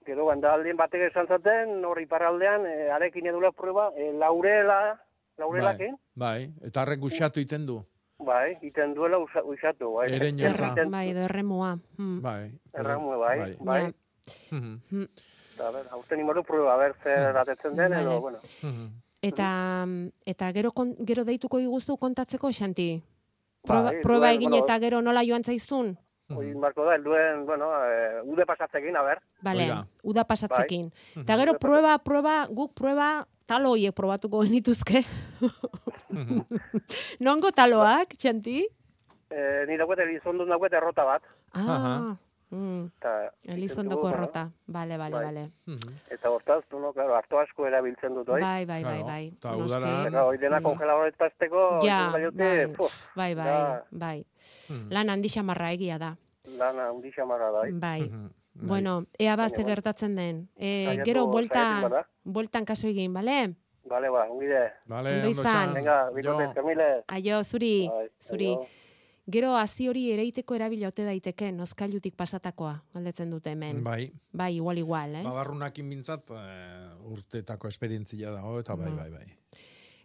gero 0.07 0.31
aldien 0.31 0.77
batek 0.77 1.11
esan 1.11 1.27
zaten, 1.27 1.85
hor 1.85 2.01
iparraldean, 2.01 2.64
e, 2.64 2.91
arekin 2.95 3.27
edula 3.27 3.51
prueba, 3.53 3.91
e, 3.97 4.12
laurela, 4.12 5.01
laurelakin, 5.37 5.97
Bai, 6.14 6.53
eta 6.62 6.83
harrek 6.83 7.01
guxatu 7.01 7.41
iten 7.41 7.66
du. 7.66 7.85
bai, 8.18 8.57
iten 8.62 8.95
duela 8.95 9.18
usa, 9.18 9.43
usatu, 9.43 9.95
bai. 9.95 10.09
Jotza. 10.39 10.74
bai, 10.89 11.11
edo 11.11 11.20
erremua. 11.20 11.79
Hmm. 11.99 12.22
Bai. 12.22 12.53
Erramue, 12.72 13.16
bai, 13.16 13.39
Bai. 13.39 13.57
bai. 13.61 13.95
Mhm. 14.51 14.81
Hmm. 14.91 15.09
Eta, 15.55 15.68
a 15.68 15.72
ber, 15.72 15.87
aurten 15.93 16.20
imoru 16.20 16.43
prueba, 16.45 16.74
a 16.74 16.77
ber, 16.77 16.95
zer 17.03 17.37
atetzen 17.37 17.77
den, 17.77 17.93
edo, 17.93 18.20
bueno. 18.20 18.39
Mhm. 18.62 18.89
Eta, 19.22 19.87
eta 20.27 20.53
gero, 20.53 20.72
kon, 20.72 20.95
gero 21.07 21.24
deituko 21.24 21.59
iguzu 21.59 21.97
kontatzeko, 21.97 22.53
Xanti? 22.53 23.03
Proba, 23.66 23.91
Bai, 23.91 24.01
proba 24.03 24.33
egin 24.33 24.51
bueno, 24.51 24.64
eta 24.64 24.79
gero 24.79 25.01
nola 25.03 25.24
joan 25.27 25.43
zaizun? 25.43 25.97
Hoi 26.29 26.55
marko 26.59 26.85
da, 26.85 26.97
helduen, 26.97 27.45
bueno, 27.47 27.70
e, 27.87 28.20
ude 28.27 28.45
pasatzekin, 28.47 28.97
a 28.97 29.03
ber. 29.03 29.20
Bale, 29.43 29.66
uda 30.03 30.24
pasatzekin. 30.27 30.91
Bai. 30.91 31.22
Eta 31.22 31.37
gero 31.39 31.55
proba, 31.62 31.99
proba, 32.03 32.47
guk 32.51 32.74
proba, 32.74 33.27
talo 33.47 33.70
hoiek 33.74 33.95
probatuko 33.95 34.43
genituzke. 34.43 35.05
Nongo 37.27 37.51
taloak, 37.55 38.14
Xanti? 38.18 38.66
E, 39.31 39.41
ni 39.66 39.79
dauket, 39.79 40.03
elizondun 40.07 40.51
dauket 40.51 40.74
errota 40.79 41.07
bat. 41.07 41.22
Ah, 41.55 42.16
mm. 42.51 42.85
Eta, 42.99 43.33
Elizondoko 43.45 44.09
errota. 44.11 44.51
Bale, 44.67 44.97
bale, 44.99 45.15
Bai. 45.17 45.25
bale. 45.25 45.51
Eta 46.11 46.31
hortaz, 46.31 46.65
du, 46.71 46.79
no, 46.81 46.93
claro, 46.93 47.15
harto 47.17 47.39
asko 47.39 47.67
erabiltzen 47.67 48.15
dut, 48.15 48.29
oi? 48.29 48.41
Bai, 48.41 48.65
bai, 48.67 48.83
bai, 48.85 49.01
Claro, 49.01 49.07
bai. 49.07 49.27
eta 49.29 49.57
udara- 49.57 50.07
Eta 50.09 50.25
hoi 50.27 50.39
dena 50.39 50.61
Mm. 50.61 50.63
kongeladoret 50.63 51.17
pasteko, 51.17 51.81
Ja, 51.83 52.11
baiote, 52.13 52.67
bai, 52.67 52.75
puf, 52.75 52.93
bai, 53.17 53.35
bai, 53.35 53.81
bai. 53.91 54.27
Hmm. 54.69 54.89
Lan 54.91 55.11
handi 55.11 55.29
xamarra 55.29 55.73
egia 55.73 55.99
da. 55.99 56.17
lana 56.59 56.93
hundi 56.93 57.11
xamarra 57.13 57.51
da, 57.51 57.61
oi? 57.61 57.73
Bai. 57.73 58.11
Bueno, 58.55 59.05
ea 59.19 59.37
bazte 59.37 59.59
Baina, 59.59 59.69
gertatzen 59.75 60.15
den. 60.17 60.49
E, 60.57 60.87
gero 61.05 61.21
saiatu 61.27 61.31
buelta, 61.33 61.81
bada. 61.83 62.07
bueltan 62.25 62.65
kaso 62.65 62.87
egin, 62.87 63.13
bale? 63.13 63.55
Bale, 63.85 64.09
ba, 64.09 64.31
ungide. 64.31 64.73
Bale, 64.87 65.17
Ondo 65.27 65.29
izan. 65.43 65.75
Venga, 65.75 66.11
bikote, 66.11 66.49
kamile. 66.55 67.05
Aio, 67.09 67.45
zuri, 67.45 67.89
Bai, 67.89 68.09
zuri. 68.21 68.47
aio. 68.55 68.67
Gero 69.27 69.57
hazi 69.59 69.89
hori 69.91 70.05
ereiteko 70.14 70.55
erabila 70.55 70.87
ote 70.93 71.03
daiteke, 71.03 71.49
noskailutik 71.51 72.14
pasatakoa, 72.14 72.77
galdetzen 72.95 73.31
dute 73.35 73.51
hemen. 73.57 73.81
Bai. 73.83 74.12
Bai, 74.33 74.53
igual, 74.61 74.79
igual, 74.79 75.16
ez? 75.18 75.24
Babarrunakin 75.27 75.89
bintzat, 75.91 76.29
eh, 76.31 77.11
urtetako 77.11 77.66
esperientzia 77.66 78.31
dago, 78.31 78.61
eta 78.61 78.77
bai, 78.77 78.91
Mhm. 78.91 78.97
bai, 78.97 79.11
bai. 79.11 79.27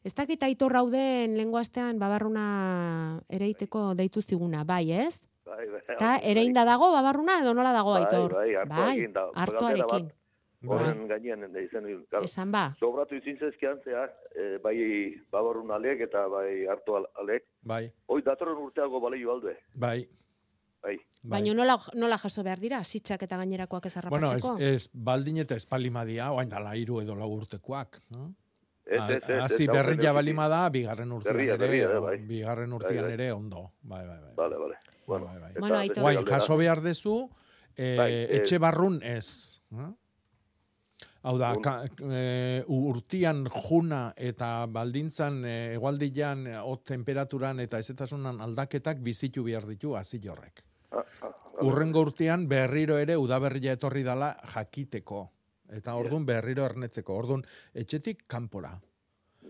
Ez 0.03 0.15
dakit 0.15 0.41
aitor 0.41 0.71
rauden 0.73 1.37
lengo 1.37 1.59
astean 1.59 1.99
babarruna 1.99 3.21
ereiteko 3.29 3.93
deitu 3.93 4.21
ziguna, 4.23 4.63
bai, 4.63 4.91
ez? 4.91 5.19
Bai, 5.45 5.67
bai. 5.69 5.81
Eta 5.87 6.17
ereinda 6.17 6.65
dago 6.65 6.91
babarruna 6.91 7.39
edo 7.41 7.53
nola 7.53 7.71
dago 7.73 7.91
Bai, 7.93 8.03
aitor? 8.05 8.33
bai, 8.33 8.55
hartuarekin 8.55 9.13
da. 9.13 9.27
hartuarekin. 9.35 10.11
Bat, 10.61 10.77
Horren 10.77 11.07
gainean 11.09 11.41
da 11.53 11.59
izen. 11.59 12.05
Claro, 12.09 12.25
Esan 12.25 12.51
ba. 12.51 12.75
Sobratu 12.79 13.15
izin 13.15 13.37
zezkian 13.39 13.79
zehar, 13.83 14.11
eh, 14.35 14.59
bai 14.61 14.75
babarrun 15.31 15.71
alek 15.71 16.01
eta 16.01 16.27
bai 16.27 16.67
hartu 16.69 16.95
al- 16.95 17.09
alek. 17.15 17.47
Bai, 17.63 17.91
Hoi 18.05 18.21
datorren 18.21 18.57
urteago 18.57 18.99
balio 19.01 19.31
aldue. 19.33 19.57
bai. 19.73 20.07
Bai. 20.81 20.97
Baina 21.23 21.53
nola, 21.53 21.77
nola 21.93 22.17
jaso 22.17 22.41
behar 22.43 22.59
dira, 22.59 22.83
sitzak 22.83 23.21
eta 23.23 23.37
gainerakoak 23.37 23.85
ez 23.85 23.93
Bueno, 24.09 24.31
ez, 24.33 24.45
ez 24.59 24.89
baldin 24.93 25.37
eta 25.37 25.55
espalimadia, 25.55 26.31
oain 26.31 26.49
dala 26.49 26.75
iru 26.75 27.01
edo 27.01 27.15
lau 27.15 27.29
urtekoak. 27.35 27.99
No? 28.09 28.33
Hau 28.91 29.67
berria 29.71 30.11
balima 30.11 30.47
da, 30.49 30.69
bigarren 30.69 31.11
urtean 31.11 31.35
Berria, 31.35 31.85
ere, 31.85 31.99
bai. 31.99 32.17
bigarren 32.17 32.69
Bai, 32.71 32.75
urtean 32.75 33.05
bai. 33.05 33.13
ere 33.13 33.31
ondo. 33.31 33.71
Bai, 33.83 34.05
bai, 34.07 34.19
bai. 34.19 34.33
Bale, 34.35 34.57
bale. 34.57 34.75
Bueno, 35.05 35.25
bai, 35.25 35.39
bai. 35.39 36.01
Bueno, 36.01 36.21
jaso 36.25 36.57
behar 36.57 36.81
dezu, 36.81 37.29
eh, 37.75 37.95
Bai, 37.97 38.11
eh, 38.13 38.37
etxe 38.37 38.57
barrun 38.57 38.99
ez. 39.03 39.61
no? 39.69 39.97
Hau 41.21 41.35
da, 41.37 41.51
ka, 41.61 41.73
e, 42.01 42.63
urtian 42.73 43.43
juna 43.53 44.07
eta 44.17 44.65
baldintzan 44.73 45.43
e, 45.45 45.55
egualdian 45.75 46.47
e, 46.49 46.55
hot 46.57 46.87
temperaturan 46.89 47.61
eta 47.61 47.77
ezetasunan 47.83 48.41
aldaketak 48.41 49.03
bizitu 49.05 49.43
behar 49.45 49.67
ditu 49.69 49.93
hasi 49.95 50.17
horrek. 50.27 50.63
Ah, 50.91 51.05
Urrengo 51.61 52.01
urtean 52.07 52.47
berriro 52.49 52.97
ere 52.97 53.17
udaberria 53.21 53.77
etorri 53.77 54.01
dala 54.03 54.33
jakiteko. 54.55 55.27
Eta 55.71 55.95
ordun 55.95 56.25
berriro 56.25 56.65
ernetzeko. 56.65 57.15
Ordun 57.15 57.45
etxetik 57.73 58.25
kanpora. 58.27 58.73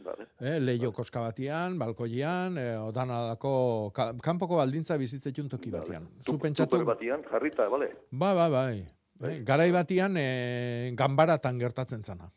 Bale. 0.04 0.28
Eh, 0.40 0.60
leio 0.60 0.92
koska 0.92 1.22
batian, 1.22 1.78
balkoian, 1.80 2.58
eh, 2.58 2.78
odanalako, 2.80 3.92
ka, 3.96 4.12
kanpoko 4.24 4.58
baldintza 4.60 4.98
bizitzetun 4.98 5.50
toki 5.50 5.72
batian. 5.72 6.08
Zu 6.26 6.38
pentsatu, 6.42 6.84
batian, 6.86 7.24
jarrita, 7.32 7.68
bale? 7.70 7.92
Ba, 8.12 8.34
ba, 8.34 8.48
bai. 8.50 8.88
Bai. 9.22 9.34
Garai 9.48 9.70
batian 9.72 10.18
e, 10.18 10.92
ganbaratan 10.98 11.60
gertatzen 11.62 12.04
zana. 12.04 12.30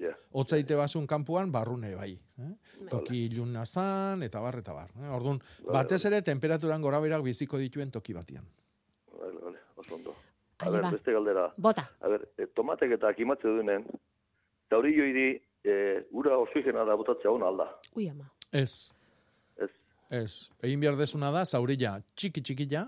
Ja. 0.00 0.12
Otzaite 0.32 0.76
basun 0.78 1.06
kanpuan 1.06 1.52
barrune 1.52 1.94
bai. 1.94 2.12
Eh? 2.40 2.52
Toki 2.90 3.26
iluna 3.28 3.64
zan, 3.66 4.22
eta 4.26 4.40
bar, 4.40 4.58
eta 4.62 4.74
bar. 4.76 4.90
Eh? 5.00 5.08
Orduan, 5.12 5.40
batez 5.68 6.00
ere 6.08 6.22
temperaturan 6.26 6.82
gora 6.82 7.00
berak 7.04 7.24
biziko 7.26 7.60
dituen 7.60 7.92
toki 7.92 8.16
batian. 8.16 8.46
Bale, 9.12 9.38
bale, 9.38 9.58
oso 9.76 9.94
ondo. 9.98 10.16
A 10.62 10.70
ber, 10.70 10.88
beste 10.94 11.12
galdera. 11.12 11.48
Bota. 11.56 11.84
A 12.00 12.08
ber, 12.08 12.26
e, 12.38 12.48
tomatek 12.56 12.96
eta 12.98 13.12
kimatze 13.18 13.50
duenen, 13.50 13.84
eta 14.66 14.80
hori 14.80 14.94
joidi, 14.96 15.28
e, 15.64 15.76
ura 16.10 16.38
oxigena 16.42 16.86
da 16.88 16.96
botatzea 16.98 17.30
hona 17.30 17.50
alda. 17.52 17.68
Ui 17.96 18.08
ama. 18.08 18.28
Ez. 18.52 18.92
Ez. 19.56 19.70
Ez. 20.10 20.32
Egin 20.62 20.80
behar 20.80 20.98
desuna 20.98 21.32
da, 21.34 21.44
zaurila 21.44 21.98
txiki 22.14 22.42
txikila, 22.44 22.86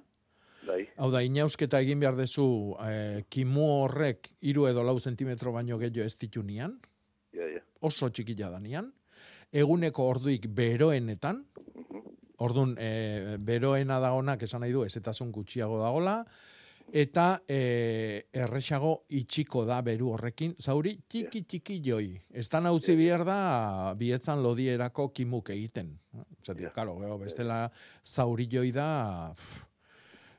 Bai. 0.66 0.80
Hau 0.96 1.10
da, 1.12 1.22
inausketa 1.24 1.80
egin 1.84 2.00
behar 2.00 2.16
dezu 2.16 2.46
eh, 2.86 3.22
kimu 3.28 3.64
horrek 3.82 4.30
iru 4.48 4.68
edo 4.70 4.84
lau 4.86 4.98
zentimetro 5.00 5.52
baino 5.52 5.78
gehiago 5.78 6.06
ez 6.06 6.16
ditu 6.20 6.42
nian, 6.42 6.78
Ja, 7.34 7.48
ja. 7.50 7.60
oso 7.80 8.08
txikila 8.08 8.50
da 8.52 8.60
nian, 8.62 8.92
eguneko 9.54 10.08
orduik 10.10 10.48
beroenetan, 10.54 11.44
ordun 12.44 12.74
e, 12.80 13.36
beroena 13.42 14.00
dagonak 14.02 14.42
esan 14.46 14.64
nahi 14.64 14.74
du 14.74 14.82
ezetasun 14.86 15.30
gutxiago 15.34 15.78
dagola, 15.80 16.16
eta 16.94 17.26
e, 17.48 17.58
erresago 18.34 18.92
itxiko 19.18 19.64
da 19.66 19.80
beru 19.86 20.12
horrekin, 20.14 20.54
zauri 20.60 20.96
txiki 21.08 21.44
txiki 21.48 21.78
joi. 21.84 22.08
Ez 22.30 22.48
da 22.52 22.60
nautzi 22.62 22.96
behar 22.98 23.24
da 23.26 23.38
bietzan 23.98 24.42
lodierako 24.44 25.08
kimuk 25.14 25.50
egiten. 25.54 25.94
Zatik, 26.44 26.70
karo, 26.74 26.98
gero, 27.00 27.18
bestela 27.18 27.64
zauri 28.04 28.46
joi 28.50 28.70
da 28.74 28.88
pff, 29.34 29.64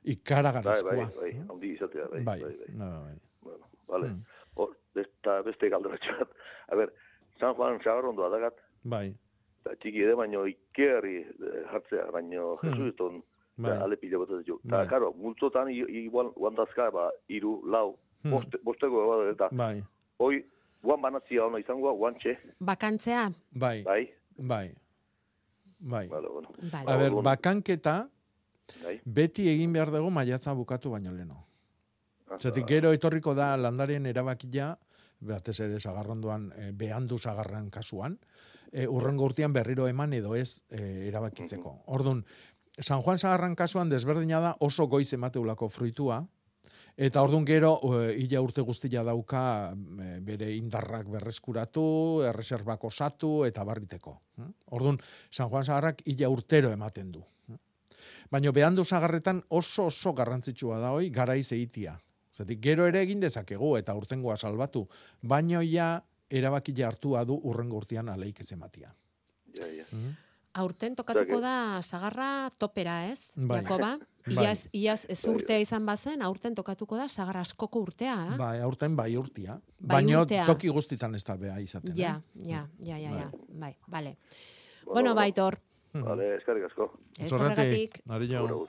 ikaragarrizkoa. 0.05 0.95
bai, 0.95 1.05
bai, 1.19 1.31
handi 1.49 1.73
izatea, 1.75 2.07
bai, 2.11 2.21
Bai, 2.23 2.39
bai, 2.41 2.55
bai. 2.57 2.75
bai. 2.77 3.15
Bueno, 3.41 3.65
vale. 3.87 4.07
Hmm. 4.07 4.21
Hor, 4.55 4.75
besta, 4.95 5.41
beste 5.43 5.69
galdera 5.69 5.97
txat. 5.97 6.29
A 6.71 6.75
ber, 6.75 6.93
San 7.39 7.53
Juan 7.55 7.79
Sagarrondo 7.83 8.25
adagat, 8.25 8.55
Bai. 8.83 9.13
eta 9.65 9.75
txiki 9.81 10.01
ere 10.05 10.13
baino 10.15 10.45
ikerri 10.47 11.17
eh, 11.25 11.63
jartzea, 11.71 12.11
baino 12.11 12.55
Hmm. 12.61 12.69
Jesuiton 12.71 13.21
Bai. 13.57 13.71
bai. 13.71 13.77
ale 13.83 13.95
pila 13.97 14.17
botatzen 14.17 14.45
jo. 14.47 14.59
Eta, 14.65 14.77
Bai. 14.77 14.87
karo, 14.87 15.13
multzotan 15.17 15.69
igual 15.71 16.31
guandazka, 16.35 16.91
ba, 16.91 17.09
iru, 17.27 17.61
lau, 17.65 17.97
Hmm. 18.23 18.31
boste, 18.31 18.57
bosteko 18.63 19.03
eba, 19.05 19.31
eta, 19.31 19.49
Bai. 19.51 19.83
hoi, 20.19 20.43
guan 20.83 21.01
banatzia 21.01 21.45
ona 21.45 21.59
izangoa, 21.59 21.93
guantxe, 21.93 22.37
Bakantzea? 22.59 23.29
Bai. 23.53 23.83
bai, 23.83 24.09
Bai. 24.37 24.67
Bai. 25.79 26.07
Vale, 26.07 26.27
bueno. 26.27 26.49
Vale. 26.71 26.91
A 26.91 26.97
ber, 26.97 27.11
Orduan- 27.11 27.23
bakanketa 27.23 28.09
Bai. 28.83 28.99
beti 29.05 29.47
egin 29.49 29.73
behar 29.73 29.91
dugu 29.93 30.09
maiatza 30.09 30.53
bukatu 30.53 30.91
baino 30.91 31.11
leno. 31.13 31.45
Zatik 32.39 32.65
gero 32.67 32.91
etorriko 32.95 33.35
da 33.37 33.55
landarien 33.57 34.05
erabakia, 34.09 34.71
batez 35.25 35.59
ere 35.61 35.79
sagarrondoan, 35.79 36.51
e, 36.57 36.71
behandu 36.71 37.19
sagarran 37.21 37.69
kasuan, 37.69 38.17
e, 38.71 38.87
urrengo 38.87 39.25
urtean 39.29 39.53
berriro 39.53 39.87
eman 39.87 40.13
edo 40.13 40.35
ez 40.35 40.63
e, 40.69 41.07
erabakitzeko. 41.09 41.81
Ordun 41.85 42.25
San 42.79 43.01
Juan 43.01 43.21
sagarran 43.21 43.55
kasuan 43.55 43.89
desberdina 43.89 44.41
da 44.41 44.55
oso 44.59 44.87
goiz 44.87 45.13
emateulako 45.13 45.69
fruitua, 45.69 46.25
Eta 46.95 47.19
ordun 47.25 47.43
gero 47.43 47.73
ila 48.15 48.39
urte 48.39 48.63
guztia 48.63 49.01
dauka 49.03 49.73
bere 50.23 50.53
indarrak 50.55 51.09
berreskuratu, 51.11 51.83
erreserbak 52.23 52.85
osatu 52.87 53.43
eta 53.43 53.65
barriteko. 53.67 54.13
hm? 54.37 54.53
Ordun 54.71 54.99
San 55.29 55.49
Juan 55.49 55.65
Sagarrak 55.67 56.01
ila 56.05 56.29
urtero 56.31 56.71
ematen 56.71 57.11
du. 57.11 57.23
Baina 58.31 58.51
behandu 58.51 58.85
sagarretan 58.85 59.43
oso 59.49 59.85
oso 59.91 60.13
garrantzitsua 60.13 60.79
da 60.79 60.91
hoi 60.91 61.09
garaiz 61.09 61.51
egitia. 61.51 61.99
Zatik 62.35 62.59
gero 62.59 62.85
ere 62.89 63.01
egin 63.05 63.19
dezakegu 63.23 63.75
eta 63.77 63.93
urtengoa 63.95 64.35
salbatu, 64.37 64.87
baino 65.21 65.61
ja 65.63 66.01
erabakia 66.29 66.87
hartua 66.87 67.23
du 67.25 67.37
urrengo 67.43 67.77
urtean 67.77 68.09
aleik 68.09 68.39
ez 68.41 68.51
ematia. 68.51 68.91
Ja, 69.57 69.67
ja. 69.71 69.85
Aurten 70.55 70.95
tokatuko 70.95 71.39
da 71.43 71.81
sagarra 71.83 72.49
topera, 72.57 73.05
ez? 73.11 73.29
Bai. 73.35 73.61
Jakoba? 73.61 73.97
Bai. 74.25 74.43
Iaz, 74.45 74.67
iaz 74.73 75.01
ez 75.11 75.19
urtea 75.27 75.59
izan 75.59 75.85
bazen, 75.85 76.21
aurten 76.23 76.55
tokatuko 76.55 76.97
da 76.97 77.07
sagar 77.11 77.37
askoko 77.37 77.81
urtea, 77.85 78.15
eh? 78.31 78.37
Bai, 78.39 78.59
aurten 78.63 78.95
bai 78.95 79.09
urtia. 79.19 79.59
Bai 79.79 79.99
Baina 80.01 80.21
urtea. 80.23 80.45
toki 80.47 80.71
guztitan 80.73 81.15
ez 81.15 81.23
da 81.27 81.35
beha 81.37 81.59
izaten. 81.59 81.93
Ja, 81.95 82.15
eh? 82.39 82.47
ja, 82.49 82.65
ja, 82.79 82.97
ja, 82.97 83.11
ja. 83.19 83.29
Bai, 83.49 83.75
vale. 83.87 84.15
Bueno, 84.17 84.85
Bueno, 84.85 84.93
bueno. 84.93 85.15
baitor. 85.15 85.59
Vale, 86.03 86.35
eskerrik 86.35 86.65
asko. 86.65 86.89
Ez 87.19 87.31
horregatik. 87.31 88.01
Ari 88.09 88.35
agur. 88.35 88.67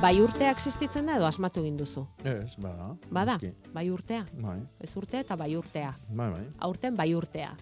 Bai 0.00 0.18
urtea 0.20 0.50
existitzen 0.52 1.06
da 1.08 1.14
edo 1.16 1.26
asmatu 1.26 1.62
egin 1.64 1.78
duzu? 1.80 2.02
Ez, 2.28 2.52
bada. 2.60 2.90
Bada, 3.10 3.38
noski. 3.38 3.50
bai 3.74 3.86
urtea. 3.90 4.24
Bai, 4.42 4.58
Ez 4.84 4.92
urtea 4.96 5.22
eta 5.24 5.36
bai 5.40 5.54
urtea. 5.56 5.94
bai, 6.10 6.28
bai. 6.34 6.44
Aurten 6.58 6.94
bai 6.94 7.14
urtea. 7.14 7.54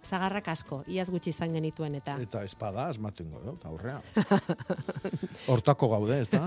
Sagarrak 0.00 0.48
asko, 0.48 0.80
iaz 0.88 1.08
gutxi 1.12 1.30
izan 1.34 1.52
genituen 1.52 1.94
eta. 1.98 2.14
Eta 2.22 2.40
espada 2.46 2.86
asmatu 2.88 3.24
ingo 3.26 3.42
dut, 3.44 3.64
aurrea. 3.68 3.98
Hortako 5.52 5.90
gaude, 5.92 6.20
ez 6.24 6.28
da? 6.32 6.46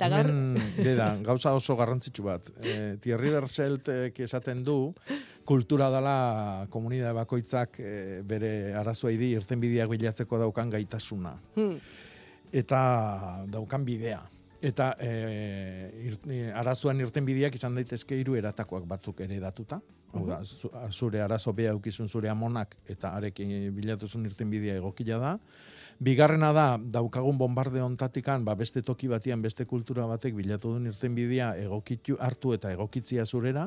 Ta 0.00 0.08
gaur- 0.08 0.32
beda, 0.78 1.10
gauza 1.26 1.52
oso 1.54 1.76
garrantzitsu 1.76 2.24
bat. 2.24 2.48
E, 2.56 2.96
Thierry 3.04 3.34
Berseltek 3.36 4.18
esaten 4.24 4.64
du, 4.64 4.78
kultura 5.44 5.90
dela 5.92 6.66
komunidade 6.72 7.12
bakoitzak 7.20 7.80
e, 7.84 7.94
bere 8.26 8.72
arazoa 8.80 9.12
idi 9.12 9.34
irtenbideak 9.36 9.92
bilatzeko 9.92 10.40
daukan 10.46 10.72
gaitasuna. 10.72 11.36
Hmm. 11.58 11.76
Eta 12.50 12.80
daukan 13.52 13.84
bidea. 13.84 14.22
Eta 14.60 14.94
e, 15.00 15.12
ir, 16.08 16.18
e, 16.32 16.42
arazoan 16.52 17.00
irtenbideak 17.04 17.54
izan 17.56 17.76
daitezke 17.76 18.16
hiru 18.18 18.40
eratakoak 18.40 18.88
batzuk 18.88 19.20
ere 19.24 19.38
datuta. 19.40 19.80
Hau 20.12 20.24
da, 20.26 20.40
zu- 20.44 20.70
zure 20.90 21.20
arazo 21.22 21.52
bea 21.54 21.70
aukizun 21.72 22.08
zure 22.08 22.28
amonak 22.28 22.76
eta 22.88 23.12
arekin 23.14 23.70
bilatuzun 23.74 24.24
irtenbidea 24.26 24.74
egokila 24.80 25.18
da. 25.22 25.38
Bigarrena 26.00 26.52
da, 26.56 26.78
daukagun 26.80 27.36
bombarde 27.38 27.82
ontatikan, 27.84 28.44
ba, 28.44 28.54
beste 28.56 28.82
toki 28.82 29.06
batian, 29.08 29.42
beste 29.42 29.66
kultura 29.68 30.06
batek 30.08 30.34
bilatu 30.34 30.72
duen 30.72 30.86
irtenbidea 30.88 31.52
egokitu 31.60 32.16
hartu 32.18 32.54
eta 32.56 32.72
egokitzia 32.72 33.26
zurera, 33.26 33.66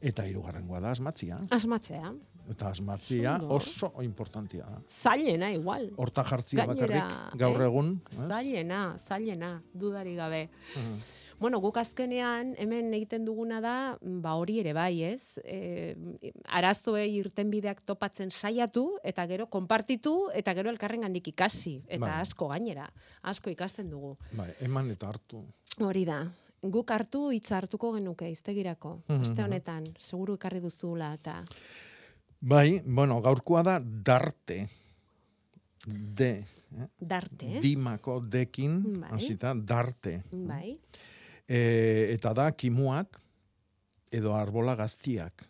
eta 0.00 0.24
hirugarrengoa 0.26 0.80
da 0.80 0.90
asmatzia. 0.96 1.36
Asmatzea. 1.50 2.14
Eta 2.50 2.68
asmatzia 2.70 3.36
oso 3.50 3.90
importantia 4.02 4.64
da. 4.64 4.78
Zailena, 4.88 5.50
igual. 5.52 5.90
Horta 5.96 6.24
jartzia 6.24 6.64
Gainera, 6.64 6.86
bakarrik 7.04 7.40
gaur 7.40 7.60
eh? 7.60 7.66
egun. 7.66 8.00
ez? 8.10 8.18
Zailena, 8.28 8.80
zailena, 9.08 9.62
dudari 9.74 10.14
gabe. 10.16 10.48
Mhm. 10.76 10.98
Bueno, 11.38 11.60
guk 11.60 11.76
azkenean 11.76 12.54
hemen 12.56 12.94
egiten 12.96 13.26
duguna 13.26 13.60
da, 13.60 13.74
ba 14.00 14.34
hori 14.40 14.58
ere 14.62 14.72
bai, 14.76 15.02
ez? 15.04 15.36
E, 15.44 15.94
arazoei 16.48 17.10
irtenbideak 17.18 17.82
topatzen 17.84 18.32
saiatu 18.32 18.86
eta 19.04 19.26
gero 19.28 19.46
konpartitu 19.52 20.30
eta 20.34 20.54
gero 20.56 20.72
elkarrengandik 20.72 21.28
ikasi 21.34 21.82
eta 21.86 22.06
Bai. 22.06 22.20
asko 22.22 22.48
gainera, 22.48 22.88
asko 23.22 23.52
ikasten 23.52 23.90
dugu. 23.92 24.16
Bai, 24.32 24.50
eman 24.64 24.90
eta 24.96 25.10
hartu. 25.12 25.44
Hori 25.84 26.06
da. 26.08 26.22
Guk 26.62 26.90
hartu 26.90 27.28
hitza 27.30 27.58
hartuko 27.60 27.92
genuke 27.98 28.30
iztegirako. 28.32 29.02
Mhm. 29.08 29.20
Aste 29.22 29.44
honetan, 29.44 29.84
seguru 30.00 30.34
ekarri 30.40 30.60
duzula 30.60 31.12
eta 31.14 31.42
Bai, 32.40 32.82
bueno, 32.84 33.20
gaurkoa 33.20 33.62
da 33.62 33.80
darte. 33.80 34.68
De. 35.86 36.44
Eh? 36.76 36.86
darte, 36.98 37.46
eh? 37.56 37.60
Dimako 37.60 38.20
dekin, 38.20 39.00
Bai. 39.00 39.10
hasita 39.16 39.54
darte. 39.54 40.22
Bai. 40.30 40.78
E, 41.48 42.10
eta 42.14 42.32
da 42.34 42.50
kimuak 42.52 43.20
edo 44.10 44.34
arbola 44.34 44.74
gaztiak. 44.74 45.46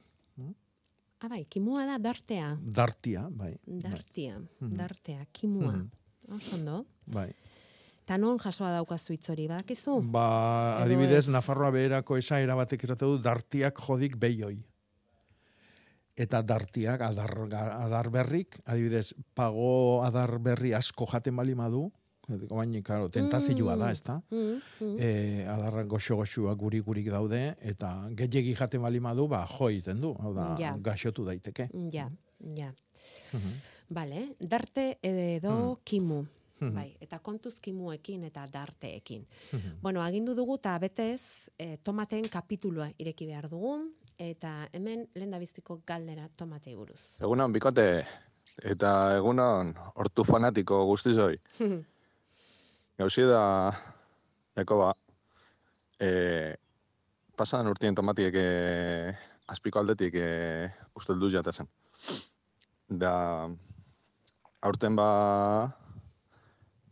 Ah, 1.18 1.28
bai, 1.32 1.46
kimua 1.48 1.86
da 1.88 1.94
dartea. 1.98 2.58
Dartia, 2.60 3.22
bai. 3.32 3.54
Dartia, 3.64 4.36
Mhm. 4.60 4.76
dartea, 4.76 5.24
kimua. 5.32 5.72
Mhm. 5.72 6.36
Oso 6.36 6.56
ondo. 6.56 6.86
Bai. 7.06 7.32
Ta 8.04 8.18
non 8.18 8.38
jasoa 8.38 8.70
daukazu 8.70 9.12
hitz 9.14 9.30
hori, 9.30 9.46
badakizu? 9.48 10.02
Ba, 10.12 10.82
adibidez, 10.82 11.24
ez? 11.24 11.28
Nafarroa 11.32 11.70
beherako 11.70 12.16
esaera 12.18 12.54
batek 12.54 12.84
esate 12.84 13.04
du 13.06 13.18
dartiak 13.18 13.80
jodik 13.80 14.16
behioi. 14.16 14.60
Eta 16.16 16.42
dartiak, 16.42 17.00
adar, 17.00 17.32
adar 17.52 18.10
berrik, 18.10 18.60
adibidez, 18.64 19.14
pago 19.34 20.02
adar 20.04 20.38
berri 20.38 20.74
asko 20.74 21.06
jaten 21.06 21.34
bali 21.36 21.54
madu, 21.54 21.90
baina, 22.28 22.82
karo, 22.82 23.08
tentazioa 23.08 23.76
da, 23.76 23.90
ez 23.90 24.02
da? 24.02 24.20
Mm, 24.30 24.60
mm. 24.80 24.96
e, 24.98 25.46
adarra 25.48 25.84
goxo-goxuak 25.84 26.58
guri-gurik 26.58 27.10
daude, 27.10 27.56
eta 27.60 28.08
gehiegi 28.18 28.54
jaten 28.58 28.82
bali 28.82 29.00
madu, 29.00 29.28
ba, 29.28 29.44
jo 29.46 29.68
egiten 29.70 30.00
du, 30.00 30.14
hau 30.20 30.34
da, 30.34 30.54
Ja. 30.58 30.76
gaxotu 30.78 31.24
daiteke. 31.24 31.68
Ja, 31.92 32.10
ja. 32.56 32.72
Mhm. 33.32 33.52
Vale, 33.90 34.34
darte 34.40 34.98
edo 35.02 35.78
kimu. 35.84 36.24
Mhm. 36.58 36.72
Bai, 36.74 36.96
eta 37.00 37.18
kontuz 37.18 37.60
kimuekin 37.60 38.24
eta 38.24 38.46
darteekin. 38.50 39.26
Mhm. 39.52 39.74
Bueno, 39.82 40.00
agindu 40.02 40.34
dugu 40.34 40.56
eta 40.56 40.78
betez 40.78 41.50
e, 41.58 41.76
tomateen 41.76 42.28
kapitulua 42.28 42.88
ireki 42.98 43.26
behar 43.26 43.48
dugu, 43.50 43.92
eta 44.18 44.68
hemen 44.72 45.06
lehen 45.14 45.38
biztiko 45.38 45.82
galdera 45.86 46.28
tomatei 46.36 46.74
buruz. 46.74 47.20
Egunon, 47.20 47.52
bikote, 47.52 48.06
eta 48.64 49.16
egunon, 49.18 49.74
hortu 49.94 50.24
fanatiko 50.24 50.84
guztizoi. 50.86 51.36
Gauzi 52.96 53.26
da, 53.28 53.72
eko 54.56 54.78
ba, 54.80 54.92
e, 56.00 56.56
pasan 57.36 57.68
urtien 57.68 57.94
tomatiek 57.94 58.36
e, 58.40 58.46
azpiko 59.52 59.82
aldetik 59.82 60.14
e, 60.16 60.28
usteldu 60.96 61.28
jatezen. 61.34 61.68
Da, 62.88 63.12
aurten 64.64 64.96
ba, 64.96 65.10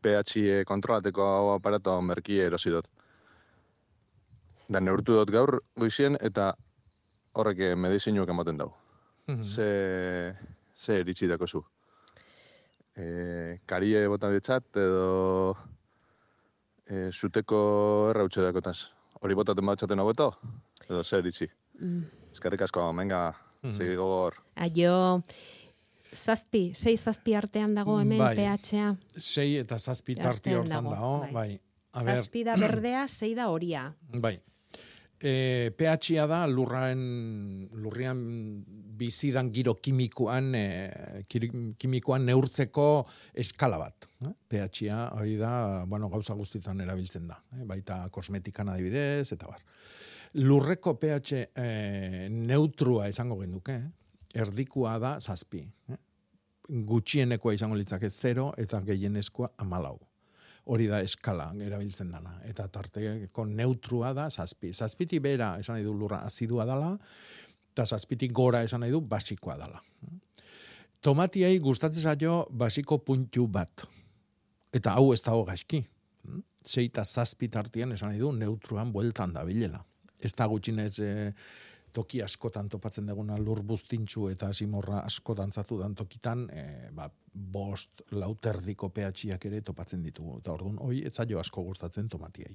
pH 0.05 0.66
kontrolateko 0.68 1.55
aparato 1.55 1.96
merki 2.05 2.36
erosi 2.44 2.74
dut. 2.74 2.90
Da, 4.68 4.80
neurtu 4.80 5.16
dut 5.16 5.32
gaur 5.32 5.57
goizien 5.80 6.18
eta 6.20 6.50
horrek 7.40 7.62
eh, 7.70 7.74
medizinuak 7.76 8.28
ematen 8.28 8.61
dau. 8.61 8.74
Mhm. 9.26 9.44
Ze, 9.44 9.70
ze 10.76 11.00
eritzi 11.00 11.32
dako 11.32 11.46
zu. 11.46 11.64
E, 12.94 13.07
karie 13.66 14.05
botan 14.12 14.36
ditzat 14.36 14.68
edo 14.76 15.57
e, 16.87 17.09
zuteko 17.12 17.59
errautxe 18.11 18.43
dakotaz. 18.45 18.76
Hori 19.22 19.35
botaten 19.39 19.64
batxaten 19.66 19.99
hobeto? 20.03 20.30
Edo 20.89 21.03
ze 21.03 21.18
eritzi? 21.18 21.49
Mm. 21.80 22.03
Eskerrik 22.32 22.62
asko, 22.66 22.93
menga, 22.93 23.35
Mhm. 23.62 23.76
segi 23.78 23.95
gogor. 23.97 24.35
Aio, 24.57 25.22
zazpi, 26.14 26.72
sei 26.74 26.97
zazpi 26.97 27.35
artean 27.35 27.74
dago 27.74 27.99
hemen 28.01 28.18
Bai. 28.18 28.35
pH-a. 28.37 28.97
Sei 29.16 29.57
eta 29.59 29.78
zazpi 29.78 30.14
tarti 30.14 30.51
Artean 30.51 30.61
hortan 30.61 30.85
dago, 30.85 31.20
bai. 31.20 31.32
bai. 31.32 31.61
A 31.95 32.03
ber, 32.03 32.16
Zazpi 32.16 32.43
da 32.45 32.57
berdea, 32.57 33.07
sei 33.18 33.35
da 33.35 33.49
horia. 33.51 33.95
Bai. 34.12 34.41
E, 35.20 35.70
pH-a 35.76 36.26
da 36.26 36.47
lurraen, 36.47 37.68
lurrian 37.72 38.64
bizidan 38.99 39.51
giro 39.53 39.74
kimikoan, 39.74 40.55
e, 40.55 41.24
kimikoan 41.28 42.26
neurtzeko 42.28 42.86
eskala 43.45 43.80
bat. 43.80 44.09
Eh? 44.24 44.32
pH-a 44.49 45.11
hori 45.18 45.36
da, 45.36 45.84
bueno, 45.86 46.09
gauza 46.12 46.34
guztitan 46.34 46.80
erabiltzen 46.80 47.28
da. 47.28 47.40
Eh? 47.57 47.64
Baita 47.68 48.05
kosmetikan 48.14 48.70
adibidez, 48.72 49.32
eta 49.36 49.51
bar. 49.51 49.61
Lurreko 50.40 50.97
pH 50.99 51.45
e, 51.55 51.68
neutrua 52.30 53.11
izango 53.12 53.38
genuke, 53.42 53.76
eh? 53.76 54.40
erdikua 54.45 54.97
da 55.03 55.18
zazpi. 55.20 55.62
Eh? 55.90 56.01
Gutxienekoa 56.88 57.55
izango 57.55 57.76
litzake 57.76 58.11
zero 58.11 58.51
eta 58.59 58.80
gehienezkoa 58.86 59.53
amalau 59.61 59.99
hori 60.72 60.86
da 60.88 61.01
eskala 61.05 61.51
erabiltzen 61.61 62.11
dana. 62.12 62.38
Eta 62.49 62.66
tarteko 62.72 63.45
neutrua 63.49 64.14
da 64.16 64.28
zazpi. 64.30 64.72
Zazpiti 64.72 65.20
bera 65.20 65.55
esan 65.61 65.82
du 65.84 65.92
lurra 65.97 66.22
azidua 66.24 66.64
dala, 66.68 66.95
eta 67.75 67.87
zazpitik 67.91 68.33
gora 68.33 68.62
esan 68.62 68.85
nahi 68.85 68.95
du 68.95 69.01
basikoa 69.03 69.57
dala. 69.59 69.83
Tomatiai 71.05 71.59
gustatzen 71.59 72.07
zaio 72.07 72.45
basiko 72.51 73.01
puntu 73.05 73.49
bat. 73.51 73.85
Eta 74.72 74.95
hau 74.95 75.11
ez 75.12 75.20
dago 75.27 75.43
gaizki. 75.45 75.83
Sei 76.64 76.87
eta 76.87 77.05
zazpi 77.05 77.51
tartian 77.53 77.93
esan 77.93 78.12
nahi 78.12 78.22
du 78.22 78.31
neutruan 78.33 78.93
bueltan 78.95 79.35
da 79.35 79.45
bilela. 79.45 79.83
Ez 80.16 80.33
da 80.39 80.47
gutxinez 80.49 80.95
e, 81.03 81.11
toki 81.93 82.22
askotan 82.22 82.70
topatzen 82.70 83.11
duguna 83.11 83.37
lur 83.43 83.61
buztintxu 83.66 84.31
eta 84.31 84.53
simorra 84.55 85.03
asko 85.05 85.35
dantzatu 85.35 85.83
dan 85.83 85.95
tokitan, 85.99 86.49
e, 86.49 86.64
ba, 86.95 87.11
bost 87.35 88.07
lauterdiko 88.14 88.89
pH-iak 88.95 89.45
ere 89.51 89.61
topatzen 89.66 90.03
ditugu. 90.03 90.39
Eta 90.41 90.55
orduan, 90.55 90.79
hoi, 90.79 91.03
ez 91.05 91.12
zaio 91.18 91.43
asko 91.43 91.66
gustatzen 91.68 92.09
tomatiai. 92.09 92.55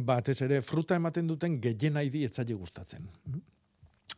Batez 0.00 0.40
ere, 0.48 0.62
fruta 0.64 0.96
ematen 0.96 1.28
duten 1.28 1.60
gehien 1.60 2.00
nahi 2.00 2.24
ez 2.24 2.32
zaio 2.32 2.58
gustatzen. 2.58 3.12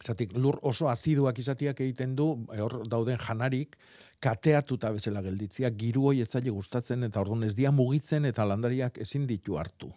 Zatik, 0.07 0.35
lur 0.39 0.59
oso 0.67 0.91
aziduak 0.91 1.39
izatiak 1.41 1.81
egiten 1.83 2.15
du, 2.19 2.29
e, 2.53 2.61
hor 2.63 2.83
dauden 2.89 3.19
janarik, 3.19 3.77
kateatuta 4.23 4.93
bezala 4.95 5.23
gelditzia, 5.25 5.71
giru 5.75 6.09
hoi 6.11 6.21
ez 6.23 6.29
zaio 6.31 6.55
gustatzen, 6.55 7.07
eta 7.09 7.21
orduan 7.23 7.47
ez 7.47 7.55
dia 7.59 7.73
mugitzen, 7.75 8.29
eta 8.29 8.47
landariak 8.47 9.01
ezin 9.03 9.27
ditu 9.27 9.59
hartu. 9.59 9.91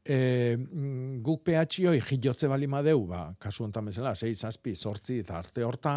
E, 0.00 0.56
mm, 0.56 1.20
guk 1.26 1.42
pH 1.44 1.90
hoi 1.90 2.00
jilotze 2.00 2.48
bali 2.48 2.66
madeu, 2.70 3.04
ba, 3.10 3.26
kasu 3.38 3.66
honetan 3.66 3.90
bezala, 3.90 4.14
6, 4.16 4.32
zazpi, 4.46 4.74
sortzi 4.74 5.18
eta 5.20 5.36
arte 5.42 5.64
horta, 5.66 5.94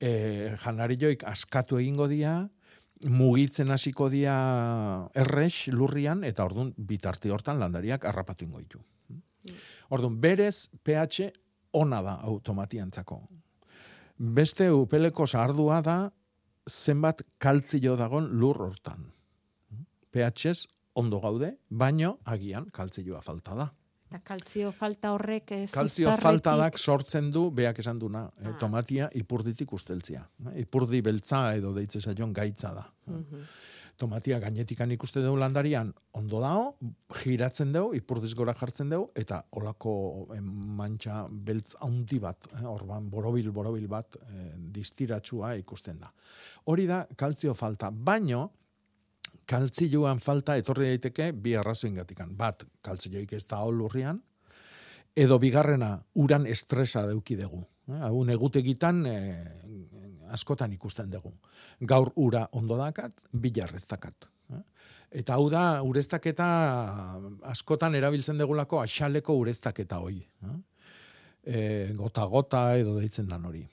e, 0.00 0.54
janarilloik 0.64 1.22
askatu 1.28 1.78
egingo 1.78 2.08
dira, 2.10 2.40
mugitzen 3.06 3.70
hasiko 3.70 4.08
dira 4.10 4.36
errex 5.14 5.68
lurrian, 5.70 6.24
eta 6.26 6.44
orduan 6.48 6.72
bitarte 6.76 7.30
hortan 7.30 7.60
landariak 7.62 8.08
harrapatu 8.10 8.48
ingo 8.48 8.64
ditu. 8.64 8.82
Orduan, 9.94 10.18
berez 10.20 10.68
pH 10.82 11.30
ona 11.72 12.02
da 12.02 12.14
automatiantzako. 12.22 13.20
Beste 14.18 14.70
upeleko 14.72 15.26
sardua 15.26 15.80
da 15.82 16.10
zenbat 16.68 17.22
kaltzio 17.38 17.96
dagon 17.96 18.30
lur 18.40 18.56
hortan. 18.56 19.12
pH 20.10 20.66
ondo 20.94 21.20
gaude, 21.20 21.52
baino 21.70 22.18
agian 22.24 22.70
kaltzioa 22.72 23.20
falta 23.22 23.54
da. 23.54 23.66
Eta 24.08 24.18
kaltzio 24.24 24.72
falta 24.72 25.10
horrek 25.12 25.50
ez 25.52 25.70
Kaltzio 25.70 26.08
uztarretik- 26.08 26.22
faltadak 26.22 26.78
sortzen 26.78 27.30
du, 27.30 27.50
beak 27.50 27.78
esan 27.78 27.98
duna, 27.98 28.30
eh, 28.40 28.48
Ah. 28.48 28.56
tomatia 28.58 29.10
ipurditik 29.14 29.70
usteltzia. 29.72 30.26
Eh, 30.54 30.60
Ipurdi 30.62 31.02
beltza 31.02 31.54
edo 31.54 31.74
deitze 31.74 32.00
zaion 32.00 32.32
gaitza 32.32 32.72
da. 32.74 32.86
Mhm. 33.06 33.42
Tomatia 33.98 34.38
gainetikan 34.38 34.92
ikuste 34.94 35.18
dugu 35.24 35.40
landarian 35.40 35.88
ondo 36.14 36.38
dao, 36.42 36.76
giratzen 37.18 37.72
dugu, 37.74 37.96
ipurdiz 37.98 38.30
gora 38.38 38.54
jartzen 38.54 38.92
dugu, 38.92 39.08
eta 39.18 39.40
olako 39.58 39.94
eh, 40.36 40.42
mantxa 40.42 41.24
beltz 41.30 41.74
handi 41.82 42.20
bat, 42.22 42.46
eh, 42.52 42.62
orban 42.62 43.08
borobil, 43.10 43.50
borobil 43.50 43.88
bat, 43.90 44.20
eh, 44.22 44.52
distiratsua 44.78 45.56
ikusten 45.58 45.98
da. 45.98 46.12
Hori 46.70 46.86
da 46.86 47.02
kaltzio 47.18 47.56
falta, 47.58 47.90
baino, 47.90 48.44
kaltzioan 49.48 50.20
falta 50.20 50.56
etorri 50.60 50.92
daiteke 50.92 51.32
bi 51.32 51.56
arrazoingatikan. 51.56 52.34
Bat, 52.36 52.66
kaltzioik 52.84 53.32
ez 53.34 53.44
da 53.48 53.64
lurrian, 53.66 54.20
edo 55.18 55.38
bigarrena 55.42 55.96
uran 56.22 56.46
estresa 56.46 57.04
dauki 57.08 57.36
dugu. 57.38 57.64
Eh, 57.88 58.00
Hau 58.06 58.22
negutegitan 58.28 59.04
eh, 59.08 59.44
askotan 60.34 60.72
ikusten 60.72 61.10
dugu. 61.10 61.32
Gaur 61.80 62.12
ura 62.16 62.48
ondo 62.52 62.76
dakat, 62.76 63.24
bilar 63.32 63.74
ez 63.74 63.86
dakat. 63.88 64.28
Eta 65.08 65.38
hau 65.38 65.48
da, 65.48 65.80
ureztaketa 65.84 66.46
askotan 67.48 67.94
erabiltzen 67.96 68.38
degulako 68.40 68.82
axaleko 68.82 69.38
ureztaketa 69.40 70.00
hoi. 70.04 70.20
E, 71.48 71.60
gota 71.96 72.26
gota 72.28 72.62
edo 72.76 72.98
deitzen 72.98 73.28
dan 73.28 73.46
hori. 73.48 73.64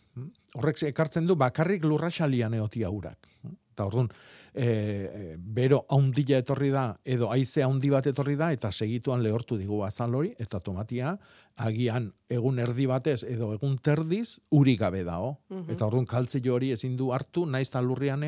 Horrek 0.55 0.85
ekartzen 0.91 1.27
du 1.27 1.35
bakarrik 1.35 1.83
lurraxalian 1.83 2.55
eotia 2.55 2.89
urak. 2.89 3.27
Eta 3.75 3.89
orduan, 3.89 4.07
e, 4.55 5.35
bero 5.37 5.81
haundila 5.89 6.39
etorri 6.39 6.69
da, 6.71 6.85
edo 7.03 7.29
haize 7.33 7.63
haundi 7.63 7.91
bat 7.91 8.07
etorri 8.07 8.37
da, 8.39 8.51
eta 8.55 8.71
segituan 8.71 9.23
lehortu 9.23 9.57
digu 9.59 9.81
azal 9.85 10.15
hori, 10.15 10.33
eta 10.39 10.61
tomatia, 10.63 11.15
agian 11.67 12.09
egun 12.31 12.59
erdi 12.63 12.87
batez, 12.89 13.21
edo 13.27 13.51
egun 13.53 13.77
terdiz, 13.83 14.39
uri 14.51 14.75
gabe 14.79 15.03
dao. 15.03 15.37
Mhm. 15.49 15.69
Eta 15.75 15.85
orduan 15.85 16.05
kaltzio 16.05 16.55
hori 16.55 16.71
ezin 16.71 16.95
du 16.97 17.11
hartu, 17.11 17.45
naiz 17.45 17.67
eta 17.69 17.81
lurrian 17.81 18.23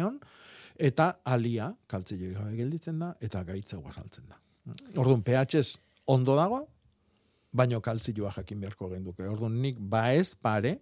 eta 0.77 1.19
alia, 1.25 1.73
kaltzio 1.87 2.17
gabe 2.33 2.55
gelditzen 2.55 2.99
da, 2.99 3.15
eta 3.21 3.43
gaitza 3.43 3.77
guazaltzen 3.77 4.27
da. 4.27 4.37
Orduan, 4.97 5.23
pH 5.23 5.79
ondo 6.05 6.35
dago, 6.35 6.67
baino 7.51 7.79
kaltzioa 7.81 8.31
jakin 8.35 8.59
beharko 8.61 8.89
genduke. 8.89 9.23
Orduan, 9.27 9.61
nik 9.61 9.79
baez 9.79 10.35
pare, 10.35 10.77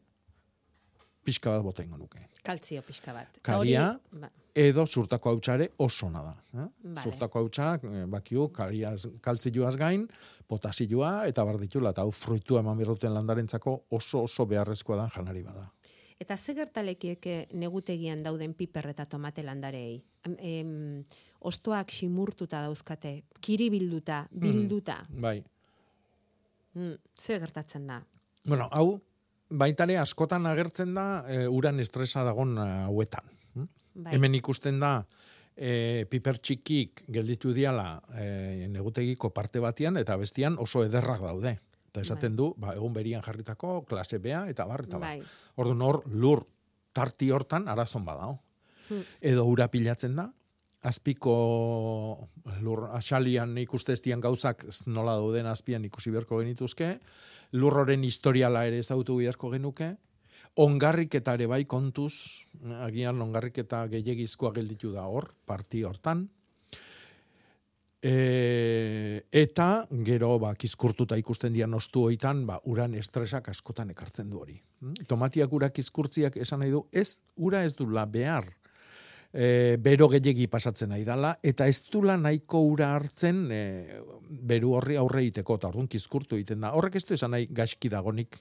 pixka 1.26 1.52
bat 1.56 1.64
bota 1.66 1.84
ingo 1.84 1.98
nuke. 1.98 2.22
Kaltzio 2.46 2.84
pixka 2.86 3.14
bat. 3.16 3.40
Karia, 3.46 3.88
ba, 4.14 4.30
edo 4.56 4.86
zurtako 4.86 5.34
hautsare 5.34 5.70
oso 5.84 6.08
ona 6.08 6.22
da. 6.24 6.34
Eh? 6.54 6.68
Vale. 6.84 7.04
Zurtako 7.04 7.42
hautsak, 7.42 7.84
eh, 7.90 8.06
bakiu, 8.12 8.48
kariaz, 8.54 9.08
kaltzioaz 9.22 9.76
gain, 9.82 10.06
potasioa 10.48 11.26
eta 11.28 11.44
bar 11.44 11.60
ditula, 11.60 11.92
eta 11.92 12.06
hau 12.06 12.12
fruitua 12.12 12.62
eman 12.64 12.78
birruten 12.78 13.14
landarentzako 13.14 13.76
oso 13.98 14.24
oso 14.24 14.46
beharrezkoa 14.46 15.02
da 15.02 15.10
janari 15.16 15.44
bada. 15.44 15.68
Eta 16.20 16.38
ze 16.38 16.54
gertalekieke 16.56 17.50
negutegian 17.60 18.22
dauden 18.24 18.54
piper 18.54 18.88
eta 18.94 19.06
tomate 19.06 19.44
landarei? 19.44 20.04
Em, 20.38 21.04
ostoak 21.42 21.92
simurtuta 21.92 22.62
dauzkate, 22.62 23.24
kiribilduta, 23.42 24.28
bilduta. 24.32 25.02
Bai. 25.10 25.44
Mm, 26.76 26.96
ze 27.20 27.40
gertatzen 27.40 27.88
da? 27.88 28.00
Bueno, 28.46 28.70
hau, 28.72 29.02
baitare 29.50 29.98
askotan 30.02 30.46
agertzen 30.50 30.94
da 30.96 31.24
e, 31.28 31.46
uran 31.48 31.80
estresa 31.80 32.24
dagon 32.24 32.58
hauetan. 32.58 33.26
hm? 33.54 33.68
Bai. 34.06 34.16
Hemen 34.16 34.36
ikusten 34.36 34.80
da 34.80 35.06
e, 35.56 36.06
piper 36.10 36.38
txikik 36.38 37.06
gelditu 37.08 37.54
diala 37.54 38.02
e, 38.18 38.68
negutegiko 38.72 39.32
parte 39.32 39.60
batian 39.64 39.98
eta 39.98 40.18
bestian 40.18 40.58
oso 40.60 40.84
ederrak 40.84 41.22
daude. 41.22 41.58
Eta 41.96 42.02
esaten 42.04 42.36
du, 42.36 42.50
ba, 42.60 42.74
egun 42.76 42.92
berian 42.92 43.22
jarritako, 43.24 43.86
klase 43.88 44.18
bea, 44.20 44.50
eta 44.52 44.66
bar, 44.68 44.84
eta 44.84 45.00
bar. 45.00 45.14
Bai. 45.16 45.54
Orduan 45.64 45.84
hor, 45.86 46.02
lur 46.12 46.42
tarti 46.92 47.30
hortan 47.32 47.70
arazon 47.72 48.04
badao. 48.04 48.34
Hmm. 48.90 49.06
Edo 49.24 49.46
ura 49.48 49.70
pilatzen 49.72 50.18
da, 50.20 50.26
azpiko 50.86 51.36
lur 52.62 52.86
asalian 52.94 53.58
ikuste 53.58 53.96
ez 53.96 54.02
dian 54.06 54.22
gauzak 54.22 54.66
nola 54.86 55.16
dauden 55.18 55.50
azpian 55.50 55.86
ikusi 55.88 56.14
beharko 56.14 56.40
genituzke, 56.44 57.00
lurroren 57.58 58.04
historiala 58.04 58.66
ere 58.70 58.80
ezautu 58.84 59.18
beharko 59.18 59.52
genuke, 59.56 59.96
ongarrik 60.62 61.18
eta 61.20 61.34
ere 61.36 61.50
bai 61.52 61.66
kontuz, 61.66 62.14
eh, 62.62 62.78
agian 62.86 63.22
ongarrik 63.22 63.58
eta 63.66 63.86
gehiagizkoa 63.92 64.54
gelditu 64.56 64.94
da 64.94 65.08
hor, 65.10 65.34
parti 65.46 65.84
hortan, 65.84 66.28
E, 68.06 69.24
eta 69.34 69.88
gero 70.06 70.36
ba 70.38 70.52
kizkurtuta 70.54 71.18
ikusten 71.18 71.56
dian 71.56 71.74
ostu 71.74 72.04
hoitan 72.06 72.44
ba 72.46 72.60
uran 72.70 72.94
estresak 73.00 73.50
askotan 73.50 73.90
ekartzen 73.96 74.30
du 74.30 74.44
hori. 74.44 74.60
Mm? 74.84 75.08
Tomatiak 75.10 75.56
ura 75.58 75.72
kizkurtziak 75.74 76.38
esan 76.38 76.62
nahi 76.62 76.70
du 76.76 76.84
ez 76.94 77.18
ura 77.36 77.64
ez 77.66 77.74
dula 77.74 78.06
behar. 78.06 78.46
E, 79.36 79.76
bero 79.84 80.08
gehiegi 80.08 80.48
pasatzen 80.48 80.94
nahi 80.94 81.04
dala 81.04 81.34
eta 81.44 81.68
ez 81.68 81.82
dula 81.92 82.16
nahiko 82.16 82.62
ura 82.70 82.94
hartzen 82.96 83.42
e, 83.52 83.62
beru 84.30 84.78
horri 84.78 84.96
aurre 84.96 85.26
egiteko 85.26 85.58
eta 85.60 85.68
orduan 85.68 85.90
kizkurtu 85.92 86.38
egiten 86.40 86.62
da. 86.64 86.72
Horrek 86.72 86.96
ez 86.96 87.06
du 87.06 87.14
esan 87.18 87.32
nahi 87.36 87.50
gaizki 87.52 87.92
dagonik 87.92 88.40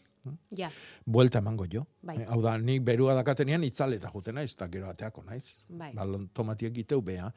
Ja, 0.56 0.70
buelta 1.04 1.38
emango 1.42 1.66
jo. 1.68 1.82
Bai. 2.00 2.16
Eh, 2.22 2.26
hau 2.32 2.40
da, 2.40 2.54
nik 2.56 2.80
berua 2.86 3.12
dakatenean 3.18 3.64
itzaleta 3.66 4.08
juten 4.08 4.38
naiz, 4.38 4.54
eta 4.54 4.68
gero 4.72 4.88
ateako 4.88 5.24
naiz. 5.26 5.58
Bai. 5.68 5.90
Balon 5.92 6.28
tomatiak 6.32 6.72
giteu 6.72 7.02
bea. 7.04 7.30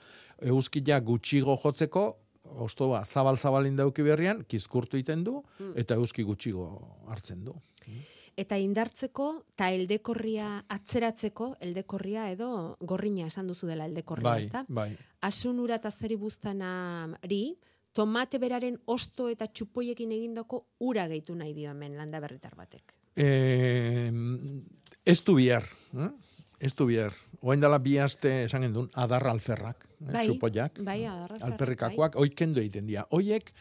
Euskila 0.54 1.00
gutxigo 1.04 1.58
jotzeko, 1.64 2.06
ostoa 2.64 3.02
zabal-zabalin 3.04 3.76
dauki 3.76 4.06
berrian, 4.08 4.46
kizkurtu 4.48 4.96
egiten 4.96 5.26
du, 5.28 5.42
Mm. 5.60 5.74
eta 5.76 5.96
euski 5.96 6.24
gutxigo 6.24 6.70
hartzen 7.10 7.44
du. 7.44 7.56
Eta 8.38 8.58
indartzeko 8.62 9.28
eta 9.56 9.72
eldekorria 9.74 10.50
atzeratzeko, 10.70 11.56
eldekorria 11.66 12.28
edo 12.30 12.78
gorrina 12.86 13.26
esan 13.32 13.48
duzu 13.50 13.66
dela 13.68 13.88
eldekorria, 13.90 14.30
Bai, 14.30 14.44
ezta? 14.44 14.62
bai. 14.70 14.92
Asun 15.26 15.60
ura 15.60 15.80
eta 15.82 15.90
zeri 15.90 16.16
buztanari, 16.22 17.58
tomate 17.98 18.38
beraren 18.38 18.78
osto 18.86 19.26
eta 19.34 19.48
txupoiekin 19.50 20.12
egindako 20.14 20.68
ura 20.86 21.08
gehitu 21.10 21.34
nahi 21.36 21.56
dio 21.58 21.72
hemen 21.72 21.98
landa 21.98 22.20
berritar 22.22 22.54
batek. 22.56 22.94
Eh, 23.16 24.12
ez 25.04 25.24
du 25.26 25.34
bihar, 25.40 25.66
eh? 25.98 26.12
Ez 26.60 26.74
du 26.76 26.88
bihar. 26.90 27.14
Oain 27.42 27.62
dela 27.62 27.78
bi 27.78 27.98
aste 28.02 28.32
esan 28.48 28.64
gendun, 28.66 28.88
adar 28.98 29.28
alferrak, 29.30 29.84
eh? 29.86 30.12
Bai, 30.12 30.24
txupoiak. 30.26 30.80
bai, 30.82 31.04
adar 31.06 31.36
alferrak, 31.36 31.52
alperrikakoak, 31.52 32.16
bai. 32.18 32.30
kendo 32.34 32.60
egiten 32.62 32.88
dira. 32.90 33.06
Hoiek, 33.14 33.52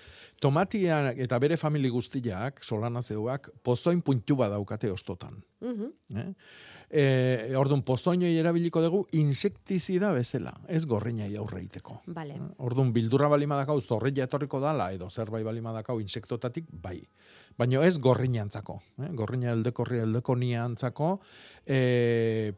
tomatia 0.40 1.12
eta 1.12 1.38
bere 1.38 1.58
famili 1.60 1.90
guztiak, 1.92 2.62
solana 2.64 3.02
zeuak, 3.02 3.50
pozoin 3.62 4.00
puntu 4.00 4.36
bat 4.36 4.50
daukate 4.50 4.90
ostotan. 4.90 5.42
Mhm. 5.60 5.92
Eh? 6.16 6.32
E, 6.88 7.04
orduan, 7.58 7.82
pozoinoi 7.82 8.32
erabiliko 8.38 8.80
dugu 8.80 9.06
insektizida 9.18 10.12
bezala, 10.14 10.54
ez 10.68 10.84
gorrinai 10.86 11.34
aurre 11.36 11.60
egiteko. 11.60 12.00
Vale. 12.06 12.38
Orduan, 12.58 12.92
bildurra 12.92 13.28
balima 13.28 13.56
dakau, 13.56 13.78
etorriko 13.78 14.60
dala, 14.60 14.92
edo 14.92 15.10
zerbait 15.10 15.44
balima 15.44 15.72
dakau 15.72 16.00
insektotatik, 16.00 16.64
bai. 16.70 17.02
Baina 17.58 17.82
ez 17.84 17.98
gorrina 17.98 18.42
antzako. 18.42 18.80
Eh? 19.02 19.10
Gorrina 19.12 19.50
eldekorri 19.52 19.98
eldekonia 19.98 20.64
antzako, 20.64 21.18
e, 21.66 22.52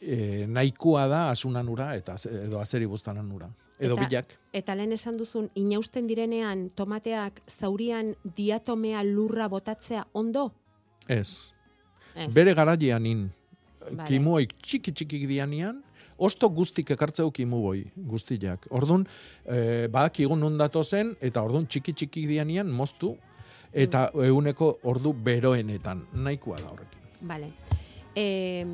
e, 0.00 0.46
nahikoa 0.48 1.06
da 1.08 1.30
asunan 1.30 1.68
ura, 1.68 1.94
eta 1.94 2.16
edo 2.30 2.60
azeri 2.60 2.86
buztanan 2.86 3.30
ura. 3.32 3.50
Edo 3.78 3.94
Eta- 3.96 4.08
bilak. 4.08 4.34
Eta 4.52 4.74
lehen 4.74 4.92
esan 4.92 5.16
duzun, 5.16 5.50
inausten 5.54 6.06
direnean 6.06 6.70
tomateak 6.76 7.40
zaurian 7.48 8.14
diatomea 8.36 9.02
lurra 9.04 9.48
botatzea 9.48 10.06
ondo? 10.12 10.52
Ez. 11.08 11.52
Ez. 12.14 12.32
Bere 12.34 12.54
garaian 12.54 13.06
in, 13.06 13.30
Vale. 13.80 14.04
kimuoik 14.08 14.52
txiki 14.62 14.92
txiki 14.92 15.26
dianian, 15.26 15.82
osto 16.18 16.48
guztik 16.50 16.90
ekartzeu 16.90 17.30
kimuoi 17.30 17.86
guztiak. 17.96 18.66
Orduan, 18.70 19.06
e, 19.46 19.88
badakigu 19.88 20.36
non 20.36 20.58
datozen, 20.58 21.16
eta 21.20 21.42
orduan 21.42 21.66
txiki 21.66 21.92
txiki 21.94 22.26
dianian 22.26 22.68
moztu, 22.68 23.16
eta 23.72 24.10
Mm. 24.14 24.24
eguneko 24.24 24.78
ordu 24.82 25.12
beroenetan. 25.14 26.06
Nahikoa 26.12 26.60
da 26.60 26.68
horrekin. 26.70 27.00
Vale. 27.22 27.52
E, 28.14 28.64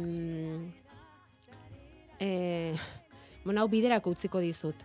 e, 2.21 2.75
bueno, 3.45 3.61
hau 3.61 3.69
biderako 3.69 4.11
utziko 4.11 4.41
dizut. 4.41 4.77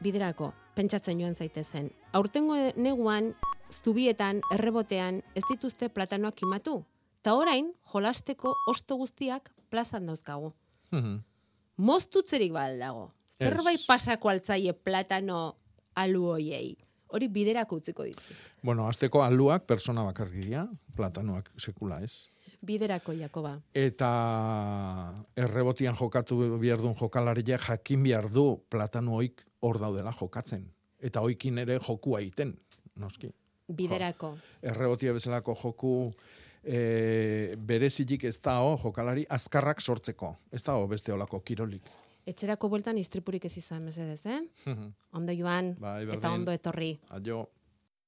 Biderako, 0.00 0.52
pentsatzen 0.74 1.20
joan 1.20 1.34
zaitezen. 1.34 1.90
Aurtengo 2.12 2.56
neguan, 2.76 3.34
zubietan, 3.70 4.40
errebotean, 4.52 5.22
ez 5.34 5.44
dituzte 5.48 5.88
platanoak 5.88 6.38
kimatu. 6.40 6.84
Ta 7.22 7.34
orain, 7.36 7.72
jolasteko 7.92 8.54
osto 8.68 8.96
guztiak 8.96 9.50
plazan 9.70 10.06
dauzkagu. 10.06 10.52
Mhm. 10.90 11.18
Moztutzerik 11.76 12.52
bal 12.52 12.78
dago. 12.78 13.10
Ez. 13.38 13.48
Zerbait 13.48 13.80
pasako 13.86 14.28
altzaie 14.28 14.72
platano 14.72 15.56
alu 15.96 16.26
hoiei. 16.34 16.76
Hori 17.10 17.28
biderako 17.28 17.80
utziko 17.80 18.04
dizu. 18.06 18.36
Bueno, 18.62 18.86
azteko 18.86 19.22
aluak 19.24 19.64
persona 19.66 20.04
bakarrik 20.04 20.44
dira, 20.44 20.66
platanoak 20.96 21.50
sekula 21.58 22.00
ez. 22.04 22.28
Biderako, 22.60 23.14
Jakoba. 23.16 23.54
Eta 23.72 24.08
errebotian 25.36 25.96
jokatu 25.96 26.36
behar 26.60 26.82
duen 26.82 26.94
jokalaria 26.98 27.56
jakin 27.58 28.02
behar 28.04 28.28
du 28.30 28.44
platano 28.68 29.16
oik 29.16 29.40
hor 29.64 29.78
daudela 29.80 30.12
jokatzen. 30.12 30.66
Eta 31.00 31.22
oikin 31.24 31.58
ere 31.58 31.78
jokua 31.80 32.20
egiten, 32.20 32.52
noski. 33.00 33.30
Biderako. 33.70 34.34
Errebotia 34.62 35.14
bezalako 35.16 35.54
joku 35.62 35.94
e, 36.62 37.54
berezilik 37.56 38.24
ez 38.28 38.36
da 38.44 38.58
ho, 38.60 38.76
jokalari 38.82 39.24
azkarrak 39.28 39.80
sortzeko. 39.80 40.34
Ez 40.52 40.62
da 40.66 40.76
ho, 40.76 40.86
beste 40.90 41.14
olako 41.14 41.40
kirolik. 41.40 41.88
Etxerako 42.28 42.68
bueltan 42.68 42.98
istripurik 43.00 43.46
ez 43.48 43.56
izan, 43.56 43.86
mesedez, 43.88 44.20
eh? 44.26 44.42
Ondo 45.16 45.32
joan, 45.32 45.72
Bai, 45.80 46.02
eta 46.04 46.12
berdin. 46.12 46.30
ondo 46.30 46.52
etorri. 46.52 46.92
Aio. 47.16 47.46